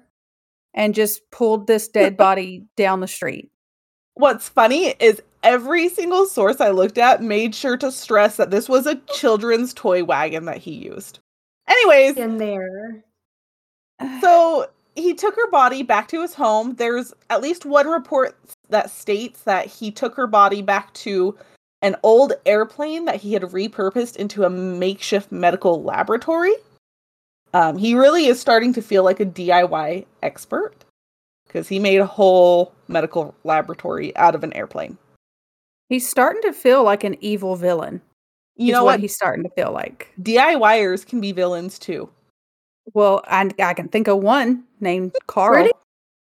and 0.73 0.93
just 0.93 1.29
pulled 1.31 1.65
this 1.67 1.87
dead 1.87 2.17
body 2.17 2.65
down 2.75 2.99
the 2.99 3.07
street. 3.07 3.49
What's 4.15 4.47
funny 4.47 4.93
is 4.99 5.21
every 5.41 5.89
single 5.89 6.27
source 6.27 6.61
I 6.61 6.69
looked 6.69 6.99
at 6.99 7.23
made 7.23 7.55
sure 7.55 7.77
to 7.77 7.91
stress 7.91 8.37
that 8.37 8.51
this 8.51 8.69
was 8.69 8.85
a 8.85 9.01
children's 9.13 9.73
toy 9.73 10.03
wagon 10.03 10.45
that 10.45 10.57
he 10.57 10.71
used. 10.71 11.19
Anyways, 11.67 12.17
in 12.17 12.37
there. 12.37 13.03
So 14.21 14.67
he 14.95 15.13
took 15.13 15.35
her 15.35 15.49
body 15.49 15.83
back 15.83 16.07
to 16.09 16.21
his 16.21 16.33
home. 16.33 16.75
There's 16.75 17.13
at 17.29 17.41
least 17.41 17.65
one 17.65 17.87
report 17.87 18.37
that 18.69 18.89
states 18.89 19.41
that 19.41 19.67
he 19.67 19.91
took 19.91 20.15
her 20.15 20.27
body 20.27 20.61
back 20.61 20.93
to 20.95 21.37
an 21.81 21.95
old 22.03 22.33
airplane 22.45 23.05
that 23.05 23.21
he 23.21 23.33
had 23.33 23.43
repurposed 23.43 24.15
into 24.15 24.43
a 24.43 24.49
makeshift 24.49 25.31
medical 25.31 25.83
laboratory. 25.83 26.53
Um, 27.53 27.77
he 27.77 27.93
really 27.93 28.25
is 28.27 28.39
starting 28.39 28.73
to 28.73 28.81
feel 28.81 29.03
like 29.03 29.19
a 29.19 29.25
DIY 29.25 30.05
expert 30.23 30.85
because 31.45 31.67
he 31.67 31.77
made 31.77 31.99
a 31.99 32.05
whole 32.05 32.73
medical 32.87 33.35
laboratory 33.43 34.15
out 34.15 34.33
of 34.33 34.43
an 34.43 34.53
airplane. 34.53 34.97
He's 35.89 36.09
starting 36.09 36.41
to 36.43 36.53
feel 36.53 36.83
like 36.83 37.03
an 37.03 37.17
evil 37.21 37.55
villain. 37.55 38.01
You 38.55 38.71
know 38.71 38.83
what? 38.83 38.93
what 38.93 38.99
he's 39.01 39.15
starting 39.15 39.43
to 39.43 39.49
feel 39.49 39.71
like. 39.71 40.11
DIYers 40.21 41.05
can 41.05 41.19
be 41.19 41.31
villains 41.31 41.77
too. 41.77 42.09
Well, 42.93 43.23
I, 43.27 43.49
I 43.59 43.73
can 43.73 43.87
think 43.87 44.07
of 44.07 44.19
one 44.19 44.63
named 44.79 45.15
Carl. 45.27 45.53
Where 45.53 45.63
did 45.63 45.73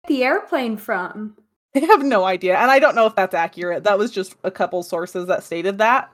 the 0.07 0.23
airplane 0.23 0.77
from? 0.77 1.35
I 1.75 1.79
have 1.79 2.03
no 2.03 2.25
idea. 2.25 2.57
And 2.57 2.71
I 2.71 2.79
don't 2.79 2.95
know 2.95 3.05
if 3.05 3.15
that's 3.15 3.35
accurate. 3.35 3.83
That 3.83 3.99
was 3.99 4.11
just 4.11 4.35
a 4.43 4.51
couple 4.51 4.81
sources 4.83 5.27
that 5.27 5.43
stated 5.43 5.77
that. 5.77 6.11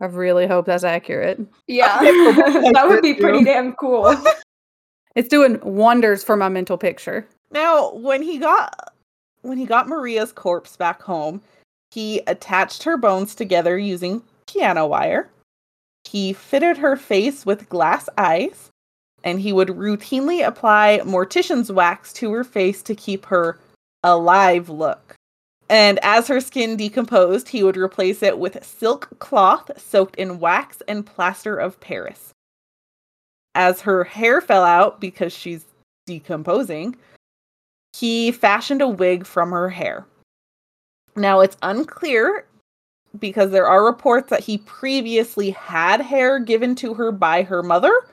I 0.00 0.06
really 0.06 0.46
hope 0.46 0.66
that's 0.66 0.84
accurate. 0.84 1.40
Yeah. 1.66 1.98
that 2.00 2.86
would 2.88 3.02
be 3.02 3.14
pretty 3.14 3.44
damn 3.44 3.72
cool. 3.74 4.14
it's 5.14 5.28
doing 5.28 5.58
wonders 5.62 6.22
for 6.22 6.36
my 6.36 6.48
mental 6.48 6.78
picture. 6.78 7.26
Now, 7.50 7.92
when 7.92 8.22
he 8.22 8.38
got 8.38 8.92
when 9.42 9.58
he 9.58 9.66
got 9.66 9.88
Maria's 9.88 10.32
corpse 10.32 10.76
back 10.76 11.02
home, 11.02 11.40
he 11.90 12.20
attached 12.26 12.82
her 12.82 12.96
bones 12.96 13.34
together 13.34 13.78
using 13.78 14.22
piano 14.46 14.86
wire. 14.86 15.30
He 16.04 16.32
fitted 16.32 16.76
her 16.78 16.96
face 16.96 17.46
with 17.46 17.68
glass 17.68 18.08
eyes, 18.18 18.70
and 19.26 19.40
he 19.40 19.52
would 19.52 19.68
routinely 19.68 20.46
apply 20.46 21.00
mortician's 21.04 21.70
wax 21.70 22.12
to 22.12 22.32
her 22.32 22.44
face 22.44 22.80
to 22.80 22.94
keep 22.94 23.26
her 23.26 23.58
alive 24.04 24.68
look. 24.70 25.16
And 25.68 25.98
as 26.04 26.28
her 26.28 26.40
skin 26.40 26.76
decomposed, 26.76 27.48
he 27.48 27.64
would 27.64 27.76
replace 27.76 28.22
it 28.22 28.38
with 28.38 28.64
silk 28.64 29.10
cloth 29.18 29.72
soaked 29.76 30.14
in 30.14 30.38
wax 30.38 30.80
and 30.86 31.04
plaster 31.04 31.56
of 31.56 31.80
Paris. 31.80 32.30
As 33.56 33.80
her 33.80 34.04
hair 34.04 34.40
fell 34.40 34.62
out 34.62 35.00
because 35.00 35.32
she's 35.32 35.64
decomposing, 36.06 36.94
he 37.96 38.30
fashioned 38.30 38.80
a 38.80 38.86
wig 38.86 39.26
from 39.26 39.50
her 39.50 39.68
hair. 39.68 40.06
Now 41.16 41.40
it's 41.40 41.56
unclear 41.62 42.46
because 43.18 43.50
there 43.50 43.66
are 43.66 43.84
reports 43.84 44.30
that 44.30 44.44
he 44.44 44.58
previously 44.58 45.50
had 45.50 46.00
hair 46.00 46.38
given 46.38 46.76
to 46.76 46.94
her 46.94 47.10
by 47.10 47.42
her 47.42 47.62
mother, 47.64 48.06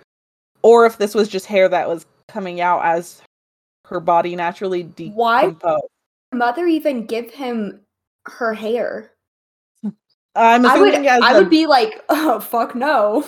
or 0.63 0.85
if 0.85 0.97
this 0.97 1.13
was 1.13 1.27
just 1.27 1.45
hair 1.45 1.69
that 1.69 1.87
was 1.87 2.05
coming 2.27 2.61
out 2.61 2.83
as 2.83 3.21
her 3.85 3.99
body 3.99 4.35
naturally 4.35 4.83
decomposed. 4.83 5.61
Why 5.61 5.79
mother 6.33 6.65
even 6.65 7.05
give 7.05 7.31
him 7.31 7.79
her 8.25 8.53
hair? 8.53 9.11
I'm 10.35 10.65
I 10.65 10.79
would 10.79 10.95
I 10.95 11.31
a- 11.31 11.37
would 11.37 11.49
be 11.49 11.67
like, 11.67 12.03
oh 12.09 12.39
fuck 12.39 12.73
no. 12.75 13.23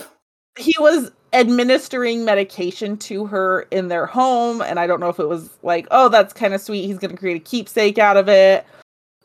he 0.58 0.74
was 0.80 1.12
administering 1.34 2.24
medication 2.24 2.98
to 2.98 3.26
her 3.26 3.68
in 3.72 3.90
their 3.90 4.06
home 4.06 4.62
and 4.62 4.80
i 4.80 4.88
don't 4.88 5.02
know 5.02 5.10
if 5.10 5.20
it 5.20 5.28
was 5.28 5.50
like 5.64 5.86
oh 5.92 6.08
that's 6.08 6.32
kind 6.32 6.54
of 6.54 6.62
sweet 6.62 6.86
he's 6.86 6.98
going 6.98 7.12
to 7.12 7.18
create 7.18 7.36
a 7.36 7.44
keepsake 7.44 7.98
out 7.98 8.16
of 8.16 8.30
it 8.30 8.66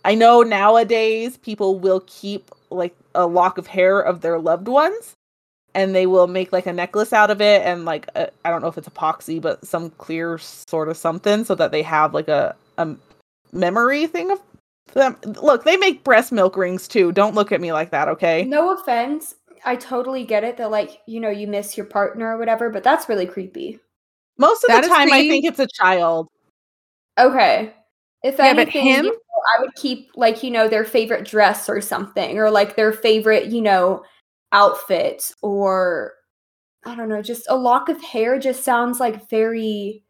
i 0.05 0.13
know 0.13 0.43
nowadays 0.43 1.37
people 1.37 1.79
will 1.79 2.03
keep 2.09 2.51
like 2.71 2.97
a 3.15 3.27
lock 3.27 3.59
of 3.59 3.69
hair 3.69 4.01
of 4.01 4.23
their 4.23 4.41
loved 4.41 4.67
ones 4.67 5.15
and 5.75 5.95
they 5.95 6.07
will 6.07 6.27
make 6.27 6.53
like 6.53 6.67
a 6.67 6.73
necklace 6.73 7.13
out 7.13 7.31
of 7.31 7.41
it 7.41 7.63
and 7.63 7.85
like 7.85 8.09
I 8.17 8.29
I 8.45 8.51
don't 8.51 8.61
know 8.63 8.69
if 8.69 8.79
it's 8.79 8.89
epoxy 8.89 9.41
but 9.41 9.65
some 9.67 9.91
clear 9.91 10.39
sort 10.39 10.89
of 10.89 10.97
something 10.97 11.45
so 11.45 11.55
that 11.55 11.73
they 11.73 11.83
have 11.83 12.15
like 12.15 12.29
a, 12.29 12.55
a 12.79 12.89
memory 13.53 14.07
thing 14.07 14.31
of 14.31 14.41
them 14.95 15.17
look 15.43 15.65
they 15.65 15.77
make 15.77 16.03
breast 16.05 16.33
milk 16.33 16.57
rings 16.57 16.89
too 16.89 17.13
don't 17.13 17.35
look 17.35 17.53
at 17.53 17.61
me 17.61 17.73
like 17.73 17.91
that 17.91 18.09
okay 18.09 18.45
No 18.45 18.73
offense. 18.75 19.35
I 19.65 19.77
totally 19.77 20.25
get 20.25 20.43
it 20.43 20.57
that 20.57 20.71
like, 20.71 21.01
you 21.07 21.21
know, 21.21 21.29
you 21.29 21.47
miss 21.47 21.77
your 21.77 21.85
partner 21.87 22.35
or 22.35 22.39
whatever, 22.39 22.71
but 22.71 22.83
that's 22.83 23.09
really 23.11 23.27
creepy. 23.27 23.79
most 24.39 24.65
of 24.65 24.69
That 24.69 24.81
the 24.81 24.87
is 24.87 24.93
time 24.93 25.09
i 25.09 25.11
creepy. 25.11 25.29
think 25.29 25.45
it's 25.45 25.59
a 25.59 25.67
child 25.67 26.29
Okay. 27.19 27.75
If 28.23 28.39
Yeah, 28.39 28.55
but 28.55 28.69
anything, 28.69 28.87
him- 28.87 29.05
you 29.05 29.13
know, 29.13 29.43
I 29.57 29.61
would 29.61 29.75
keep 29.75 30.11
like, 30.17 30.43
you 30.43 30.51
know, 30.51 30.69
their 30.69 30.85
favorite 30.85 31.27
dress 31.27 31.69
or 31.69 31.81
something, 31.81 32.39
or 32.39 32.51
like 32.51 32.77
their 32.77 32.93
favorite, 32.93 33.47
you 33.47 33.61
know, 33.61 34.03
outfit, 34.53 35.33
or 35.43 36.13
I 36.85 36.95
don't 36.95 37.09
know, 37.09 37.23
just 37.23 37.47
a 37.49 37.57
lock 37.57 37.89
of 37.89 38.03
hair 38.03 38.39
just 38.39 38.65
sounds 38.65 39.01
like 39.01 39.29
very 39.29 40.05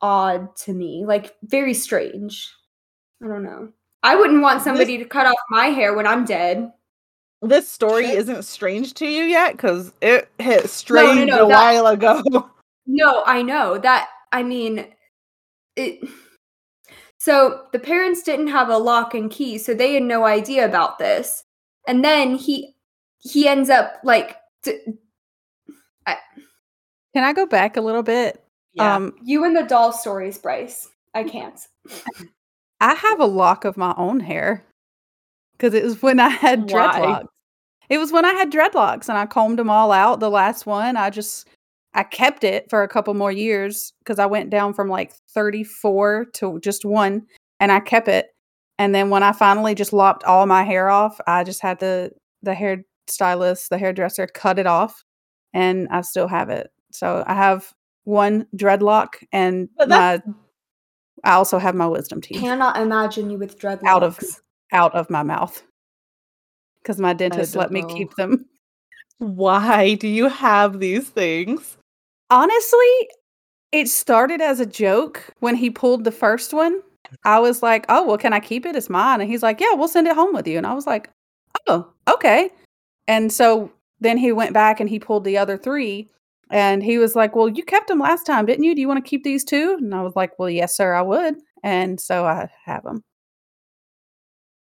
odd 0.00 0.54
to 0.56 0.72
me, 0.74 1.04
like 1.06 1.34
very 1.44 1.74
strange. 1.74 2.48
I 3.22 3.28
don't 3.28 3.42
know. 3.44 3.70
I 4.02 4.16
wouldn't 4.16 4.42
want 4.42 4.60
somebody 4.62 4.98
to 4.98 5.04
cut 5.06 5.26
off 5.26 5.34
my 5.50 5.66
hair 5.66 5.94
when 5.94 6.06
I'm 6.06 6.24
dead. 6.24 6.70
this 7.42 7.68
story 7.68 8.06
Sure. 8.06 8.16
isn't 8.18 8.42
strange 8.44 8.94
to 8.94 9.06
you 9.06 9.24
yet 9.24 9.52
because 9.52 9.92
it 10.00 10.30
hit 10.38 10.68
strange 10.70 11.28
no, 11.30 11.44
a 11.44 11.48
that- 11.48 11.54
while 11.54 11.86
ago. 11.88 12.22
No, 12.86 13.22
I 13.24 13.42
know 13.42 13.78
that. 13.78 14.08
I 14.32 14.42
mean, 14.42 14.86
it. 15.76 16.06
So 17.18 17.66
the 17.72 17.78
parents 17.78 18.22
didn't 18.22 18.48
have 18.48 18.68
a 18.68 18.76
lock 18.76 19.14
and 19.14 19.30
key, 19.30 19.56
so 19.58 19.72
they 19.72 19.94
had 19.94 20.02
no 20.02 20.24
idea 20.24 20.66
about 20.66 20.98
this. 20.98 21.44
And 21.86 22.04
then 22.04 22.34
he 22.34 22.73
he 23.24 23.48
ends 23.48 23.70
up 23.70 23.94
like 24.04 24.36
d- 24.62 24.78
Can 26.06 27.22
I 27.22 27.32
go 27.32 27.46
back 27.46 27.76
a 27.76 27.80
little 27.80 28.02
bit? 28.02 28.44
Um, 28.78 29.14
you 29.22 29.44
and 29.44 29.56
the 29.56 29.62
doll 29.62 29.92
stories, 29.92 30.36
Bryce. 30.36 30.88
I 31.14 31.22
can't. 31.22 31.58
I 32.80 32.94
have 32.94 33.20
a 33.20 33.24
lock 33.24 33.64
of 33.64 33.76
my 33.76 33.94
own 33.96 34.18
hair 34.18 34.64
because 35.52 35.74
it 35.74 35.84
was 35.84 36.02
when 36.02 36.18
I 36.18 36.28
had 36.28 36.70
Why? 36.72 36.98
dreadlocks. 36.98 37.26
It 37.88 37.98
was 37.98 38.10
when 38.10 38.24
I 38.24 38.32
had 38.32 38.50
dreadlocks 38.50 39.08
and 39.08 39.16
I 39.16 39.26
combed 39.26 39.58
them 39.58 39.70
all 39.70 39.92
out. 39.92 40.18
The 40.18 40.30
last 40.30 40.66
one, 40.66 40.96
I 40.96 41.10
just 41.10 41.48
I 41.94 42.02
kept 42.02 42.42
it 42.42 42.68
for 42.68 42.82
a 42.82 42.88
couple 42.88 43.14
more 43.14 43.30
years 43.30 43.92
because 44.00 44.18
I 44.18 44.26
went 44.26 44.50
down 44.50 44.74
from 44.74 44.88
like 44.88 45.12
34 45.32 46.26
to 46.34 46.58
just 46.60 46.84
one, 46.84 47.26
and 47.60 47.70
I 47.70 47.78
kept 47.78 48.08
it. 48.08 48.34
And 48.78 48.92
then 48.92 49.08
when 49.08 49.22
I 49.22 49.30
finally 49.30 49.76
just 49.76 49.92
lopped 49.92 50.24
all 50.24 50.46
my 50.46 50.64
hair 50.64 50.88
off, 50.88 51.20
I 51.28 51.44
just 51.44 51.62
had 51.62 51.78
the 51.78 52.10
the 52.42 52.54
hair 52.54 52.84
stylist, 53.06 53.70
the 53.70 53.78
hairdresser, 53.78 54.26
cut 54.26 54.58
it 54.58 54.66
off, 54.66 55.04
and 55.52 55.88
I 55.90 56.00
still 56.02 56.28
have 56.28 56.50
it. 56.50 56.70
So 56.92 57.24
I 57.26 57.34
have 57.34 57.72
one 58.04 58.46
dreadlock, 58.56 59.24
and 59.32 59.68
my 59.86 60.22
I 61.24 61.32
also 61.32 61.58
have 61.58 61.74
my 61.74 61.86
wisdom 61.86 62.20
teeth 62.20 62.40
Cannot 62.40 62.76
imagine 62.76 63.30
you 63.30 63.38
with 63.38 63.58
dreadlocks. 63.58 63.86
Out 63.86 64.02
of- 64.02 64.20
out 64.72 64.94
of 64.94 65.08
my 65.08 65.22
mouth 65.22 65.62
because 66.82 66.98
my 66.98 67.12
dentist 67.12 67.54
let 67.54 67.70
me 67.70 67.80
know. 67.82 67.86
keep 67.86 68.14
them. 68.16 68.44
Why 69.18 69.94
do 69.94 70.08
you 70.08 70.28
have 70.28 70.80
these 70.80 71.08
things? 71.08 71.76
Honestly, 72.28 73.08
it 73.72 73.88
started 73.88 74.40
as 74.40 74.58
a 74.60 74.66
joke 74.66 75.22
when 75.40 75.54
he 75.54 75.70
pulled 75.70 76.04
the 76.04 76.10
first 76.12 76.52
one. 76.52 76.80
I 77.24 77.38
was 77.38 77.62
like, 77.62 77.86
"Oh, 77.88 78.04
well, 78.06 78.18
can 78.18 78.32
I 78.32 78.40
keep 78.40 78.66
it? 78.66 78.74
It's 78.76 78.90
mine." 78.90 79.20
And 79.20 79.30
he's 79.30 79.42
like, 79.42 79.60
"Yeah, 79.60 79.74
we'll 79.74 79.88
send 79.88 80.08
it 80.08 80.16
home 80.16 80.34
with 80.34 80.48
you." 80.48 80.58
And 80.58 80.66
I 80.66 80.74
was 80.74 80.86
like, 80.86 81.08
"Oh, 81.68 81.92
okay." 82.08 82.50
And 83.08 83.32
so 83.32 83.70
then 84.00 84.16
he 84.18 84.32
went 84.32 84.52
back 84.54 84.80
and 84.80 84.88
he 84.88 84.98
pulled 84.98 85.24
the 85.24 85.38
other 85.38 85.56
three, 85.58 86.08
and 86.50 86.82
he 86.82 86.98
was 86.98 87.14
like, 87.16 87.34
"Well, 87.36 87.48
you 87.48 87.64
kept 87.64 87.88
them 87.88 87.98
last 88.00 88.24
time, 88.26 88.46
didn't 88.46 88.64
you? 88.64 88.74
Do 88.74 88.80
you 88.80 88.88
want 88.88 89.04
to 89.04 89.08
keep 89.08 89.24
these 89.24 89.44
too?" 89.44 89.76
And 89.80 89.94
I 89.94 90.02
was 90.02 90.14
like, 90.16 90.38
"Well, 90.38 90.50
yes, 90.50 90.76
sir, 90.76 90.94
I 90.94 91.02
would." 91.02 91.36
And 91.62 92.00
so 92.00 92.26
I 92.26 92.48
have 92.66 92.82
them. 92.84 93.02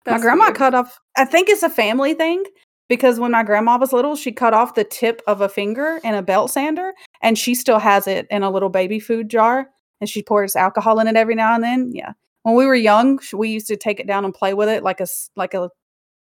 my 0.05 0.19
grandma 0.19 0.45
weird. 0.45 0.55
cut 0.55 0.73
off 0.73 0.99
i 1.17 1.25
think 1.25 1.49
it's 1.49 1.61
a 1.63 1.69
family 1.69 2.13
thing 2.13 2.43
because 2.87 3.19
when 3.19 3.31
my 3.31 3.43
grandma 3.43 3.77
was 3.77 3.93
little 3.93 4.15
she 4.15 4.31
cut 4.31 4.53
off 4.53 4.73
the 4.75 4.83
tip 4.83 5.21
of 5.27 5.41
a 5.41 5.49
finger 5.49 5.99
in 6.03 6.15
a 6.15 6.21
belt 6.21 6.49
sander 6.49 6.93
and 7.21 7.37
she 7.37 7.53
still 7.53 7.77
has 7.79 8.07
it 8.07 8.25
in 8.31 8.41
a 8.41 8.49
little 8.49 8.69
baby 8.69 8.99
food 8.99 9.29
jar 9.29 9.67
and 10.01 10.09
she 10.09 10.23
pours 10.23 10.55
alcohol 10.55 10.99
in 10.99 11.07
it 11.07 11.15
every 11.15 11.35
now 11.35 11.53
and 11.53 11.63
then 11.63 11.91
yeah 11.93 12.13
when 12.43 12.55
we 12.55 12.65
were 12.65 12.75
young 12.75 13.19
we 13.33 13.49
used 13.49 13.67
to 13.67 13.75
take 13.77 13.99
it 13.99 14.07
down 14.07 14.25
and 14.25 14.33
play 14.33 14.53
with 14.53 14.69
it 14.69 14.81
like 14.83 14.99
a, 14.99 15.07
like 15.35 15.53
a 15.53 15.69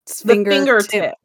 The 0.08 0.14
finger 0.16 0.52
fingertip. 0.52 0.90
tip. 0.90 1.16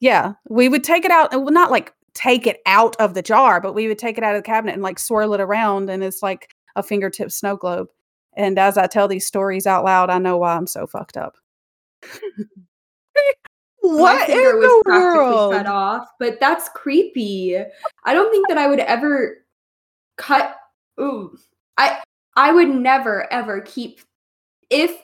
Yeah 0.00 0.32
we 0.48 0.68
would 0.68 0.84
take 0.84 1.04
it 1.04 1.10
out 1.10 1.30
well, 1.32 1.50
not 1.50 1.70
like 1.70 1.92
take 2.14 2.46
it 2.46 2.60
out 2.66 2.96
of 3.00 3.14
the 3.14 3.22
jar 3.22 3.60
but 3.60 3.74
we 3.74 3.88
would 3.88 3.98
take 3.98 4.18
it 4.18 4.24
out 4.24 4.34
of 4.34 4.42
the 4.42 4.46
cabinet 4.46 4.72
and 4.72 4.82
like 4.82 4.98
swirl 4.98 5.34
it 5.34 5.40
around 5.40 5.88
and 5.90 6.02
it's 6.02 6.22
like 6.22 6.54
a 6.76 6.82
fingertip 6.82 7.30
snow 7.30 7.56
globe 7.56 7.88
and 8.36 8.58
as 8.58 8.76
i 8.78 8.86
tell 8.86 9.08
these 9.08 9.26
stories 9.26 9.66
out 9.66 9.84
loud 9.84 10.10
i 10.10 10.18
know 10.18 10.36
why 10.36 10.54
i'm 10.56 10.66
so 10.66 10.86
fucked 10.86 11.16
up 11.16 11.36
My 13.82 13.92
What 14.00 14.28
in 14.28 14.36
finger 14.36 14.56
was 14.58 14.74
the 14.74 14.82
practically 14.84 15.38
world? 15.38 15.52
cut 15.52 15.66
off, 15.66 16.08
but 16.18 16.40
that's 16.40 16.68
creepy. 16.70 17.56
I 18.04 18.12
don't 18.12 18.30
think 18.30 18.48
that 18.48 18.58
I 18.58 18.66
would 18.66 18.80
ever 18.80 19.44
cut. 20.16 20.56
Ooh, 21.00 21.36
I 21.78 22.02
I 22.36 22.52
would 22.52 22.68
never 22.68 23.32
ever 23.32 23.60
keep 23.62 24.00
if 24.70 25.00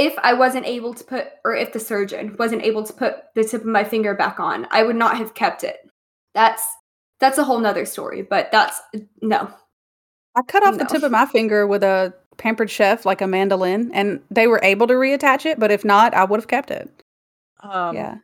if 0.00 0.18
I 0.22 0.32
wasn't 0.32 0.64
able 0.64 0.94
to 0.94 1.04
put 1.04 1.26
or 1.44 1.54
if 1.54 1.74
the 1.74 1.78
surgeon 1.78 2.34
wasn't 2.38 2.62
able 2.62 2.82
to 2.84 2.92
put 2.92 3.16
the 3.34 3.44
tip 3.44 3.60
of 3.60 3.66
my 3.66 3.84
finger 3.84 4.14
back 4.14 4.40
on, 4.40 4.66
I 4.70 4.82
would 4.82 4.96
not 4.96 5.18
have 5.18 5.34
kept 5.34 5.62
it. 5.62 5.76
That's 6.34 6.64
that's 7.20 7.36
a 7.36 7.44
whole 7.44 7.60
nother 7.60 7.84
story, 7.84 8.22
but 8.22 8.50
that's 8.50 8.80
no. 9.20 9.52
I 10.34 10.42
cut 10.42 10.66
off 10.66 10.78
the 10.78 10.86
tip 10.86 11.02
of 11.02 11.12
my 11.12 11.26
finger 11.26 11.66
with 11.66 11.82
a 11.82 12.14
pampered 12.38 12.70
chef, 12.70 13.04
like 13.04 13.20
a 13.20 13.26
mandolin, 13.26 13.90
and 13.92 14.22
they 14.30 14.46
were 14.46 14.60
able 14.62 14.86
to 14.86 14.94
reattach 14.94 15.44
it. 15.44 15.58
But 15.58 15.70
if 15.70 15.84
not, 15.84 16.14
I 16.14 16.24
would 16.24 16.40
have 16.40 16.48
kept 16.48 16.70
it. 16.70 16.88
Um, 17.62 17.94
yeah, 17.94 18.16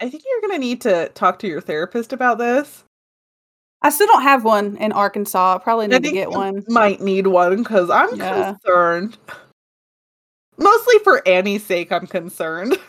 I 0.00 0.10
think 0.10 0.24
you're 0.26 0.48
gonna 0.48 0.58
need 0.58 0.80
to 0.80 1.10
talk 1.10 1.38
to 1.40 1.46
your 1.46 1.60
therapist 1.60 2.12
about 2.12 2.38
this. 2.38 2.82
I 3.82 3.90
still 3.90 4.08
don't 4.08 4.22
have 4.22 4.42
one 4.44 4.76
in 4.78 4.90
Arkansas. 4.90 5.54
I 5.54 5.58
probably 5.58 5.84
I 5.84 5.88
need 5.88 6.02
to 6.02 6.10
get 6.10 6.30
you 6.30 6.36
one. 6.36 6.64
Might 6.66 7.00
need 7.00 7.28
one 7.28 7.62
because 7.62 7.88
I'm 7.88 8.16
Yeah. 8.16 8.54
concerned. 8.54 9.16
Mostly 10.62 10.98
for 11.00 11.26
Annie's 11.26 11.64
sake, 11.64 11.92
I'm 11.92 12.06
concerned. 12.06 12.76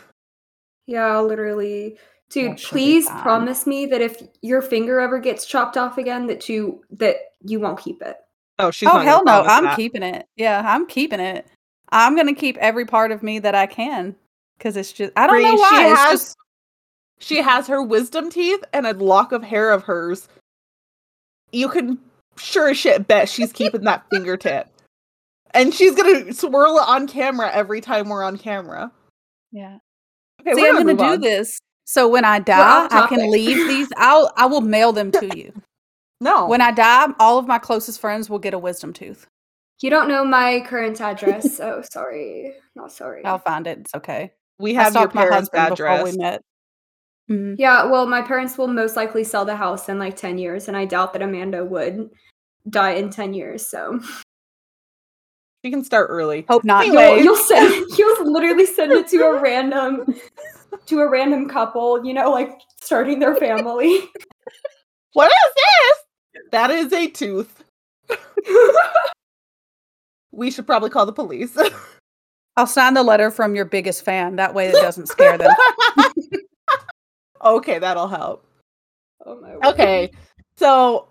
Yeah, 0.88 1.20
literally. 1.20 1.98
Dude, 2.30 2.54
That 2.54 2.60
should 2.60 2.76
be 2.76 2.82
please 2.82 3.10
promise 3.10 3.66
me 3.66 3.86
that 3.86 4.02
if 4.02 4.22
your 4.42 4.62
finger 4.62 5.00
ever 5.00 5.20
gets 5.20 5.46
chopped 5.46 5.78
off 5.78 5.98
again 5.98 6.28
that 6.28 6.50
you 6.50 6.84
that 6.92 7.16
you 7.42 7.60
won't 7.60 7.80
keep 7.80 8.02
it. 8.02 8.18
Oh, 8.60 8.72
she's 8.72 8.90
oh 8.90 8.94
not 8.94 9.06
hell 9.06 9.24
no! 9.24 9.44
I'm 9.44 9.66
that. 9.66 9.76
keeping 9.78 10.04
it. 10.04 10.28
Yeah, 10.36 10.64
I'm 10.66 10.86
keeping 10.88 11.20
it. 11.20 11.48
I'm 11.92 12.16
gonna 12.16 12.34
keep 12.34 12.58
every 12.58 12.86
part 12.86 13.12
of 13.12 13.24
me 13.24 13.40
that 13.40 13.56
I 13.56 13.68
can 13.68 14.16
because 14.58 14.76
it's 14.76 14.92
just 14.92 15.14
I 15.16 15.28
don't 15.28 15.44
know 15.44 15.56
why. 15.56 15.70
She 15.70 15.76
it's 15.76 16.00
has, 16.00 16.20
just 16.20 16.38
she 17.20 17.42
has 17.42 17.68
her 17.68 17.82
wisdom 17.82 18.30
teeth 18.30 18.64
and 18.74 18.86
a 18.86 18.94
lock 18.94 19.32
of 19.32 19.44
hair 19.44 19.72
of 19.72 19.84
hers. 19.84 20.28
You 21.52 21.70
can 21.70 22.00
sure 22.38 22.70
as 22.70 22.78
shit 22.78 23.08
bet 23.08 23.30
she's 23.30 23.54
keeping 23.54 23.84
that 23.84 24.06
fingertip. 24.12 24.71
And 25.54 25.74
she's 25.74 25.96
gonna 25.96 26.34
swirl 26.34 26.78
it 26.78 26.88
on 26.88 27.08
camera 27.08 27.52
every 27.54 27.82
time 27.82 28.10
we're 28.10 28.24
on 28.24 28.38
camera. 28.38 28.92
Yeah. 29.52 29.78
Okay, 30.42 30.54
See, 30.54 30.62
we're 30.62 30.70
I'm 30.70 30.76
gonna 30.76 30.86
move 30.94 30.98
do 30.98 31.04
on. 31.04 31.22
this. 31.22 31.60
So 31.86 32.08
when 32.08 32.24
I 32.26 32.40
die, 32.40 32.88
I 32.90 33.08
can 33.08 33.30
leave 33.32 33.68
these. 33.68 33.90
I'll 33.98 34.32
I 34.38 34.46
will 34.46 34.62
mail 34.62 34.92
them 34.94 35.12
to 35.12 35.38
you. 35.38 35.54
No. 36.24 36.46
When 36.46 36.62
I 36.62 36.70
die, 36.70 37.08
all 37.20 37.40
of 37.40 37.48
my 37.48 37.58
closest 37.58 38.00
friends 38.00 38.30
will 38.30 38.38
get 38.38 38.54
a 38.54 38.60
wisdom 38.60 38.94
tooth. 38.94 39.26
You 39.82 39.90
don't 39.90 40.08
know 40.08 40.24
my 40.24 40.60
current 40.68 41.02
address, 41.02 41.58
so 41.58 41.82
sorry. 41.92 42.54
Not 42.76 42.92
sorry. 42.92 43.26
I'll 43.26 43.40
find 43.40 43.66
it. 43.66 43.80
It's 43.80 43.96
okay. 43.96 44.32
we 44.60 44.76
have 44.76 44.94
your 44.94 45.02
stalked 45.02 45.16
my 45.16 45.24
parents' 45.24 45.50
husband 45.52 45.70
before 45.76 45.88
address. 45.88 46.12
we 46.12 46.18
met. 46.20 46.42
Mhm. 47.28 47.56
Yeah, 47.58 47.86
well, 47.86 48.06
my 48.06 48.22
parents 48.22 48.56
will 48.56 48.68
most 48.68 48.96
likely 48.96 49.24
sell 49.24 49.46
the 49.46 49.56
house 49.56 49.90
in 49.90 49.98
like 49.98 50.16
10 50.16 50.38
years, 50.38 50.68
and 50.68 50.78
I 50.78 50.86
doubt 50.86 51.14
that 51.14 51.24
Amanda 51.24 51.66
would 51.66 52.12
die 52.70 52.92
in 52.92 53.10
10 53.10 53.34
years, 53.34 53.66
so. 53.68 54.00
She 55.64 55.72
can 55.72 55.84
start 55.84 56.08
early. 56.10 56.46
Hope 56.50 56.64
not. 56.64 56.86
Anyway. 56.86 57.18
You'll, 57.18 57.24
you'll 57.24 57.36
send, 57.36 57.86
you'll 57.98 58.32
literally 58.32 58.66
send 58.66 58.92
it 58.92 59.08
to 59.10 59.18
a 59.24 59.40
random, 59.40 60.16
to 60.88 61.00
a 61.00 61.10
random 61.10 61.48
couple, 61.48 62.04
you 62.06 62.14
know, 62.14 62.32
like 62.32 62.60
starting 62.82 63.20
their 63.20 63.36
family. 63.36 64.00
What 65.14 65.30
is 65.30 65.54
this? 65.56 66.44
That 66.52 66.72
is 66.72 66.94
a 66.94 67.08
tooth. 67.08 67.66
We 70.32 70.50
should 70.50 70.66
probably 70.66 70.90
call 70.90 71.06
the 71.06 71.12
police. 71.12 71.58
I'll 72.56 72.66
sign 72.66 72.94
the 72.94 73.04
letter 73.04 73.30
from 73.32 73.54
your 73.54 73.66
biggest 73.66 74.06
fan. 74.06 74.38
That 74.38 74.54
way, 74.54 74.70
it 74.70 74.74
doesn't 74.74 75.08
scare 75.08 75.38
them. 75.38 75.52
okay, 77.44 77.80
that'll 77.80 78.08
help. 78.08 78.46
oh 79.26 79.40
my 79.42 79.56
word. 79.56 79.66
Okay. 79.66 80.12
So 80.56 81.10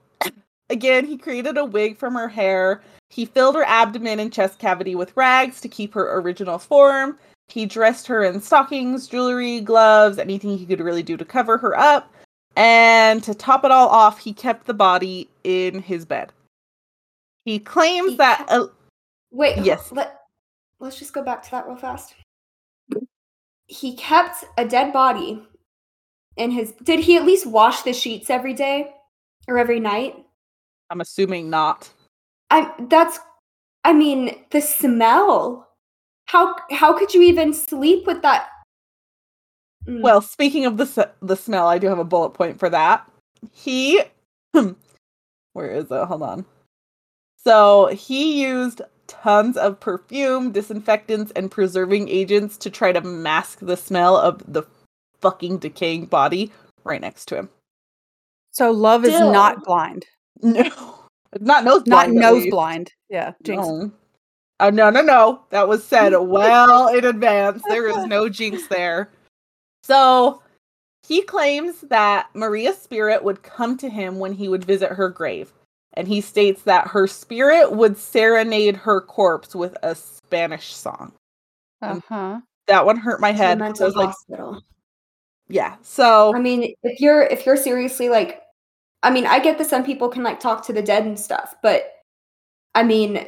again, 0.71 1.05
he 1.05 1.19
created 1.19 1.59
a 1.59 1.65
wig 1.65 1.99
from 1.99 2.15
her 2.15 2.29
hair. 2.29 2.83
He 3.11 3.25
filled 3.25 3.57
her 3.57 3.65
abdomen 3.65 4.21
and 4.21 4.33
chest 4.33 4.59
cavity 4.59 4.95
with 4.95 5.17
rags 5.17 5.61
to 5.63 5.69
keep 5.69 5.93
her 5.95 6.19
original 6.21 6.59
form. 6.59 7.19
He 7.49 7.67
dressed 7.67 8.07
her 8.07 8.23
in 8.23 8.41
stockings, 8.41 9.09
jewelry, 9.09 9.61
gloves, 9.61 10.19
anything 10.19 10.57
he 10.57 10.65
could 10.65 10.81
really 10.81 11.03
do 11.03 11.17
to 11.17 11.25
cover 11.25 11.59
her 11.59 11.77
up. 11.77 12.13
And 12.57 13.23
to 13.25 13.35
top 13.35 13.65
it 13.65 13.73
all 13.73 13.89
off, 13.89 14.19
he 14.21 14.33
kept 14.33 14.67
the 14.67 14.75
body 14.75 15.29
in 15.43 15.83
his 15.83 16.05
bed. 16.05 16.33
He 17.45 17.59
claims 17.59 18.11
He 18.13 18.17
that 18.19 18.39
kept- 18.39 18.53
uh, 18.53 18.67
Wait, 19.33 19.59
Yes. 19.65 19.91
Let, 19.93 20.21
let's 20.79 20.99
just 20.99 21.13
go 21.13 21.23
back 21.23 21.43
to 21.45 21.51
that 21.53 21.67
real 21.67 21.77
fast. 21.77 22.15
He 23.67 23.95
kept 23.97 24.45
a 24.59 24.65
dead 24.65 24.93
body 24.93 25.47
in 26.37 26.51
his. 26.51 26.73
Did 26.83 27.01
he 27.01 27.17
at 27.17 27.25
least 27.25 27.47
wash 27.47 27.83
the 27.83 27.93
sheets 27.93 28.29
every 28.31 28.55
day 28.55 28.93
or 29.47 29.59
every 29.59 29.79
night? 29.79 30.17
I'm 30.91 31.01
assuming 31.01 31.49
not. 31.51 31.93
I 32.51 32.73
that's 32.89 33.19
I 33.85 33.93
mean, 33.93 34.37
the 34.51 34.61
smell. 34.61 35.69
How 36.27 36.55
how 36.71 36.97
could 36.97 37.15
you 37.15 37.23
even 37.23 37.53
sleep 37.53 38.07
with 38.07 38.23
that? 38.23 38.49
Mm, 39.87 40.03
Well, 40.03 40.21
speaking 40.21 40.67
of 40.67 40.77
the 40.77 41.11
the 41.23 41.37
smell, 41.37 41.67
I 41.67 41.79
do 41.79 41.89
have 41.89 41.99
a 41.99 42.05
bullet 42.05 42.31
point 42.31 42.59
for 42.59 42.69
that. 42.71 43.11
He, 43.53 44.03
where 44.53 45.71
is 45.71 45.91
it? 45.91 46.05
Hold 46.05 46.23
on. 46.23 46.45
So 47.43 47.87
he 47.87 48.43
used 48.43 48.83
tons 49.07 49.57
of 49.57 49.81
perfume, 49.81 50.53
disinfectants, 50.53 51.33
and 51.35 51.51
preserving 51.51 52.09
agents 52.09 52.57
to 52.59 52.71
try 52.71 52.93
to 52.93 53.01
mask 53.01 53.61
the 53.61 53.77
smell 53.77 54.17
of 54.17 54.43
the 54.47 54.63
fucking 55.21 55.59
decaying 55.59 56.07
body 56.07 56.53
right 56.85 57.01
next 57.01 57.27
to 57.27 57.37
him. 57.37 57.49
So 58.53 58.71
love 58.71 59.05
is 59.05 59.19
not 59.21 59.65
blind, 59.65 60.05
No, 60.43 61.00
not 61.39 61.65
nose 61.65 61.83
not 61.87 62.07
blind. 62.07 62.17
at 62.17 62.21
nose 62.21 62.47
blind. 62.51 62.93
Yeah, 63.09 63.33
Jinx. 63.43 63.67
No. 63.67 63.93
Oh 64.61 64.71
no, 64.71 64.91
no, 64.91 65.01
no. 65.01 65.43
That 65.51 65.69
was 65.69 65.85
said 65.85 66.13
well 66.19 66.89
in 66.89 67.05
advance. 67.05 67.63
There 67.69 67.89
is 67.89 68.07
no 68.07 68.29
jinx 68.29 68.67
there. 68.67 69.11
So 69.83 70.43
he 71.07 71.23
claims 71.23 71.81
that 71.83 72.29
Maria's 72.35 72.79
spirit 72.79 73.25
would 73.25 73.43
come 73.43 73.77
to 73.79 73.89
him 73.89 74.19
when 74.19 74.33
he 74.33 74.49
would 74.49 74.65
visit 74.65 74.91
her 74.91 75.09
grave. 75.09 75.53
And 75.95 76.07
he 76.07 76.21
states 76.21 76.63
that 76.63 76.87
her 76.87 77.07
spirit 77.07 77.73
would 77.73 77.99
serenade 77.99 78.77
her 78.77 79.01
corpse 79.01 79.55
with 79.57 79.77
a 79.83 79.95
Spanish 79.95 80.73
song. 80.75 81.13
Uh 81.83 82.01
huh. 82.09 82.41
That 82.69 82.87
one 82.87 82.97
hurt 82.97 83.21
my 83.21 83.33
to 83.33 83.35
a 83.35 83.39
head. 83.39 83.59
I 83.61 83.65
mental 83.65 83.87
was 83.87 83.97
like, 83.97 84.09
hospital. 84.09 84.63
yeah. 85.49 85.77
So 85.83 86.33
I 86.35 86.39
mean, 86.39 86.75
if 86.85 87.01
you're 87.01 87.23
if 87.23 87.45
you're 87.47 87.57
seriously 87.57 88.09
like, 88.09 88.43
I 89.03 89.11
mean, 89.11 89.27
I 89.27 89.39
get 89.39 89.59
that 89.59 89.67
some 89.69 89.85
people 89.85 90.09
can 90.09 90.23
like 90.23 90.41
talk 90.41 90.65
to 90.67 90.73
the 90.73 90.83
dead 90.83 91.05
and 91.07 91.19
stuff, 91.19 91.55
but 91.63 91.93
I 92.75 92.83
mean, 92.83 93.27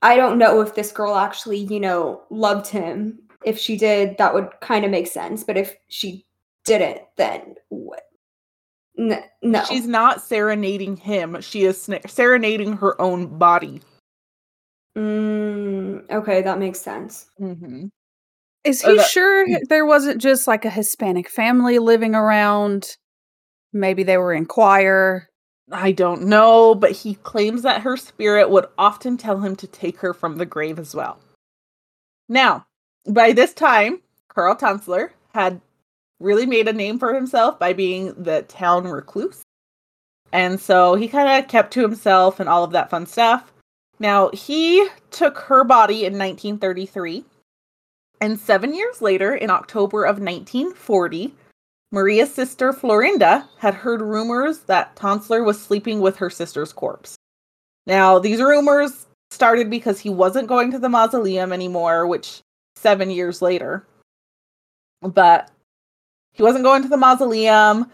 I 0.00 0.16
don't 0.16 0.38
know 0.38 0.60
if 0.60 0.74
this 0.74 0.90
girl 0.90 1.16
actually, 1.16 1.58
you 1.58 1.78
know, 1.78 2.22
loved 2.30 2.66
him. 2.66 3.20
If 3.44 3.58
she 3.58 3.76
did, 3.76 4.16
that 4.18 4.34
would 4.34 4.48
kind 4.60 4.84
of 4.84 4.90
make 4.90 5.06
sense. 5.06 5.44
But 5.44 5.56
if 5.56 5.76
she 5.88 6.26
didn't, 6.64 7.02
then 7.16 7.56
what? 7.68 8.02
N- 8.98 9.22
no. 9.42 9.64
she's 9.64 9.86
not 9.86 10.22
serenading 10.22 10.96
him. 10.96 11.40
She 11.40 11.64
is 11.64 11.86
sna- 11.86 12.08
serenading 12.08 12.76
her 12.76 13.00
own 13.00 13.38
body. 13.38 13.80
Mm, 14.96 16.10
okay, 16.10 16.42
that 16.42 16.58
makes 16.58 16.80
sense. 16.80 17.30
Mm-hmm. 17.40 17.86
Is 18.64 18.82
he 18.82 18.96
that- 18.96 19.08
sure 19.08 19.46
there 19.68 19.86
wasn't 19.86 20.20
just 20.20 20.46
like 20.46 20.64
a 20.64 20.70
Hispanic 20.70 21.28
family 21.28 21.78
living 21.78 22.14
around? 22.14 22.96
Maybe 23.72 24.02
they 24.02 24.18
were 24.18 24.32
in 24.32 24.46
choir. 24.46 25.28
I 25.70 25.92
don't 25.92 26.24
know, 26.24 26.74
but 26.74 26.92
he 26.92 27.14
claims 27.14 27.62
that 27.62 27.82
her 27.82 27.96
spirit 27.96 28.50
would 28.50 28.66
often 28.76 29.16
tell 29.16 29.40
him 29.40 29.56
to 29.56 29.66
take 29.66 29.98
her 29.98 30.12
from 30.12 30.36
the 30.36 30.46
grave 30.46 30.78
as 30.78 30.94
well. 30.94 31.18
Now, 32.28 32.66
by 33.06 33.32
this 33.32 33.54
time, 33.54 34.00
Carl 34.28 34.56
Tanzler 34.56 35.10
had 35.34 35.60
really 36.20 36.46
made 36.46 36.68
a 36.68 36.72
name 36.72 36.98
for 36.98 37.14
himself 37.14 37.58
by 37.58 37.72
being 37.72 38.14
the 38.22 38.42
town 38.42 38.84
recluse. 38.86 39.42
And 40.32 40.60
so 40.60 40.94
he 40.94 41.08
kind 41.08 41.42
of 41.42 41.48
kept 41.48 41.72
to 41.74 41.82
himself 41.82 42.40
and 42.40 42.48
all 42.48 42.64
of 42.64 42.72
that 42.72 42.90
fun 42.90 43.06
stuff. 43.06 43.52
Now, 43.98 44.30
he 44.30 44.88
took 45.10 45.38
her 45.38 45.64
body 45.64 46.04
in 46.04 46.18
1933. 46.18 47.24
And 48.20 48.38
seven 48.38 48.74
years 48.74 49.02
later, 49.02 49.34
in 49.34 49.50
October 49.50 50.04
of 50.04 50.20
1940, 50.20 51.34
Maria's 51.92 52.32
sister 52.32 52.72
Florinda 52.72 53.46
had 53.58 53.74
heard 53.74 54.00
rumors 54.00 54.60
that 54.60 54.96
Tanzler 54.96 55.44
was 55.44 55.60
sleeping 55.60 56.00
with 56.00 56.16
her 56.16 56.30
sister's 56.30 56.72
corpse. 56.72 57.16
Now, 57.86 58.18
these 58.18 58.40
rumors 58.40 59.06
started 59.30 59.68
because 59.68 60.00
he 60.00 60.08
wasn't 60.08 60.48
going 60.48 60.70
to 60.70 60.78
the 60.78 60.88
mausoleum 60.88 61.52
anymore, 61.52 62.06
which 62.06 62.40
seven 62.76 63.10
years 63.10 63.42
later. 63.42 63.86
But 65.02 65.50
he 66.32 66.42
wasn't 66.42 66.64
going 66.64 66.82
to 66.82 66.88
the 66.88 66.96
mausoleum. 66.96 67.90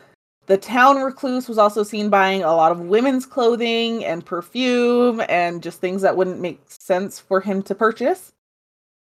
The 0.47 0.59
town 0.59 1.03
recluse 1.03 1.49
was 1.49 1.59
also 1.59 1.83
seen 1.83 2.09
buying 2.09 2.45
a 2.45 2.55
lot 2.55 2.71
of 2.71 2.81
women's 2.81 3.27
clothing 3.27 4.05
and 4.05 4.25
perfume 4.25 5.21
and 5.29 5.63
just 5.63 5.81
things 5.81 6.03
that 6.03 6.17
wouldn't 6.17 6.41
make 6.41 6.61
sense 6.69 7.19
for 7.19 7.41
him 7.41 7.63
to 7.65 7.75
purchase. 7.75 8.33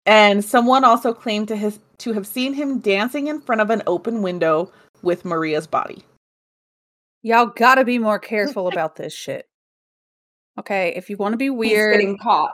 And 0.06 0.44
someone 0.44 0.84
also 0.84 1.12
claimed 1.12 1.48
to 1.48 1.56
his 1.56 1.80
to 1.98 2.12
have 2.12 2.26
seen 2.26 2.54
him 2.54 2.80
dancing 2.80 3.28
in 3.28 3.40
front 3.40 3.60
of 3.60 3.70
an 3.70 3.82
open 3.86 4.20
window 4.20 4.70
with 5.04 5.24
Maria's 5.24 5.66
body. 5.66 6.04
Y'all 7.22 7.46
gotta 7.46 7.84
be 7.84 7.98
more 7.98 8.18
careful 8.18 8.68
about 8.72 8.96
this 8.96 9.12
shit. 9.12 9.46
Okay, 10.58 10.92
if 10.96 11.10
you 11.10 11.16
want 11.16 11.32
to 11.32 11.36
be 11.36 11.46
He's 11.46 11.52
weird, 11.52 11.94
getting 11.94 12.18
caught. 12.18 12.52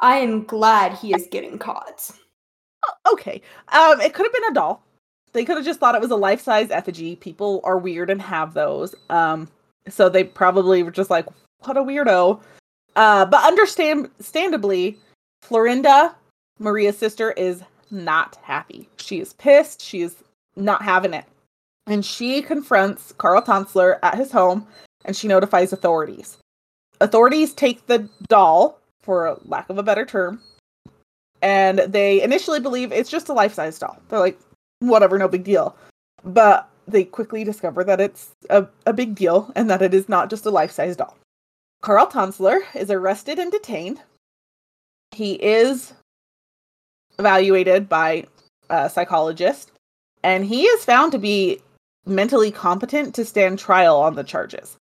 I 0.00 0.16
am 0.16 0.44
glad 0.44 0.94
he 0.94 1.14
is 1.14 1.28
getting 1.30 1.58
caught. 1.58 2.10
Oh, 2.84 3.12
okay. 3.12 3.40
Um, 3.68 4.00
it 4.00 4.12
could 4.14 4.26
have 4.26 4.32
been 4.32 4.50
a 4.50 4.54
doll. 4.54 4.82
They 5.32 5.44
could 5.44 5.56
have 5.56 5.64
just 5.64 5.80
thought 5.80 5.94
it 5.94 6.00
was 6.00 6.10
a 6.10 6.16
life-size 6.16 6.70
effigy. 6.70 7.16
People 7.16 7.60
are 7.64 7.78
weird 7.78 8.10
and 8.10 8.20
have 8.20 8.52
those. 8.52 8.94
Um, 9.08 9.48
so 9.88 10.08
they 10.08 10.24
probably 10.24 10.82
were 10.82 10.90
just 10.90 11.08
like, 11.08 11.26
"What 11.60 11.76
a 11.76 11.82
weirdo." 11.82 12.40
Uh, 12.96 13.24
but 13.24 13.44
understand, 13.44 14.06
understandably, 14.06 14.98
Florinda, 15.42 16.14
Maria's 16.58 16.98
sister, 16.98 17.32
is 17.32 17.62
not 17.90 18.36
happy. 18.42 18.88
She 18.96 19.20
is 19.20 19.32
pissed. 19.34 19.80
She 19.80 20.02
is 20.02 20.16
not 20.56 20.82
having 20.82 21.14
it, 21.14 21.24
and 21.86 22.04
she 22.04 22.42
confronts 22.42 23.12
Carl 23.18 23.42
Tanzler 23.42 23.98
at 24.02 24.16
his 24.16 24.32
home, 24.32 24.66
and 25.04 25.16
she 25.16 25.28
notifies 25.28 25.72
authorities. 25.72 26.38
Authorities 27.00 27.52
take 27.52 27.86
the 27.86 28.08
doll, 28.28 28.78
for 29.02 29.36
lack 29.44 29.68
of 29.68 29.78
a 29.78 29.82
better 29.82 30.06
term, 30.06 30.40
and 31.42 31.80
they 31.80 32.22
initially 32.22 32.60
believe 32.60 32.92
it's 32.92 33.10
just 33.10 33.28
a 33.28 33.32
life-size 33.32 33.78
doll. 33.78 33.98
They're 34.08 34.20
like, 34.20 34.38
whatever, 34.78 35.18
no 35.18 35.26
big 35.26 35.42
deal. 35.42 35.76
But 36.24 36.68
they 36.86 37.02
quickly 37.04 37.42
discover 37.42 37.82
that 37.82 38.00
it's 38.00 38.30
a, 38.48 38.66
a 38.86 38.92
big 38.92 39.16
deal 39.16 39.50
and 39.56 39.68
that 39.68 39.82
it 39.82 39.92
is 39.92 40.08
not 40.08 40.30
just 40.30 40.46
a 40.46 40.50
life-size 40.50 40.96
doll. 40.96 41.16
Carl 41.80 42.06
Tanzler 42.06 42.60
is 42.76 42.92
arrested 42.92 43.40
and 43.40 43.50
detained. 43.50 44.00
He 45.10 45.32
is 45.34 45.94
evaluated 47.18 47.88
by 47.88 48.26
a 48.70 48.88
psychologist, 48.88 49.72
and 50.22 50.46
he 50.46 50.62
is 50.62 50.84
found 50.84 51.10
to 51.10 51.18
be 51.18 51.60
mentally 52.06 52.50
competent 52.50 53.14
to 53.14 53.24
stand 53.24 53.58
trial 53.58 53.96
on 53.96 54.14
the 54.14 54.24
charges. 54.24 54.76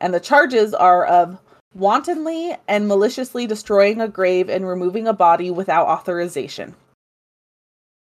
And 0.00 0.12
the 0.12 0.20
charges 0.20 0.74
are 0.74 1.06
of 1.06 1.38
wantonly 1.74 2.56
and 2.68 2.88
maliciously 2.88 3.46
destroying 3.46 4.00
a 4.00 4.08
grave 4.08 4.48
and 4.48 4.66
removing 4.66 5.06
a 5.06 5.12
body 5.12 5.50
without 5.50 5.86
authorization. 5.88 6.74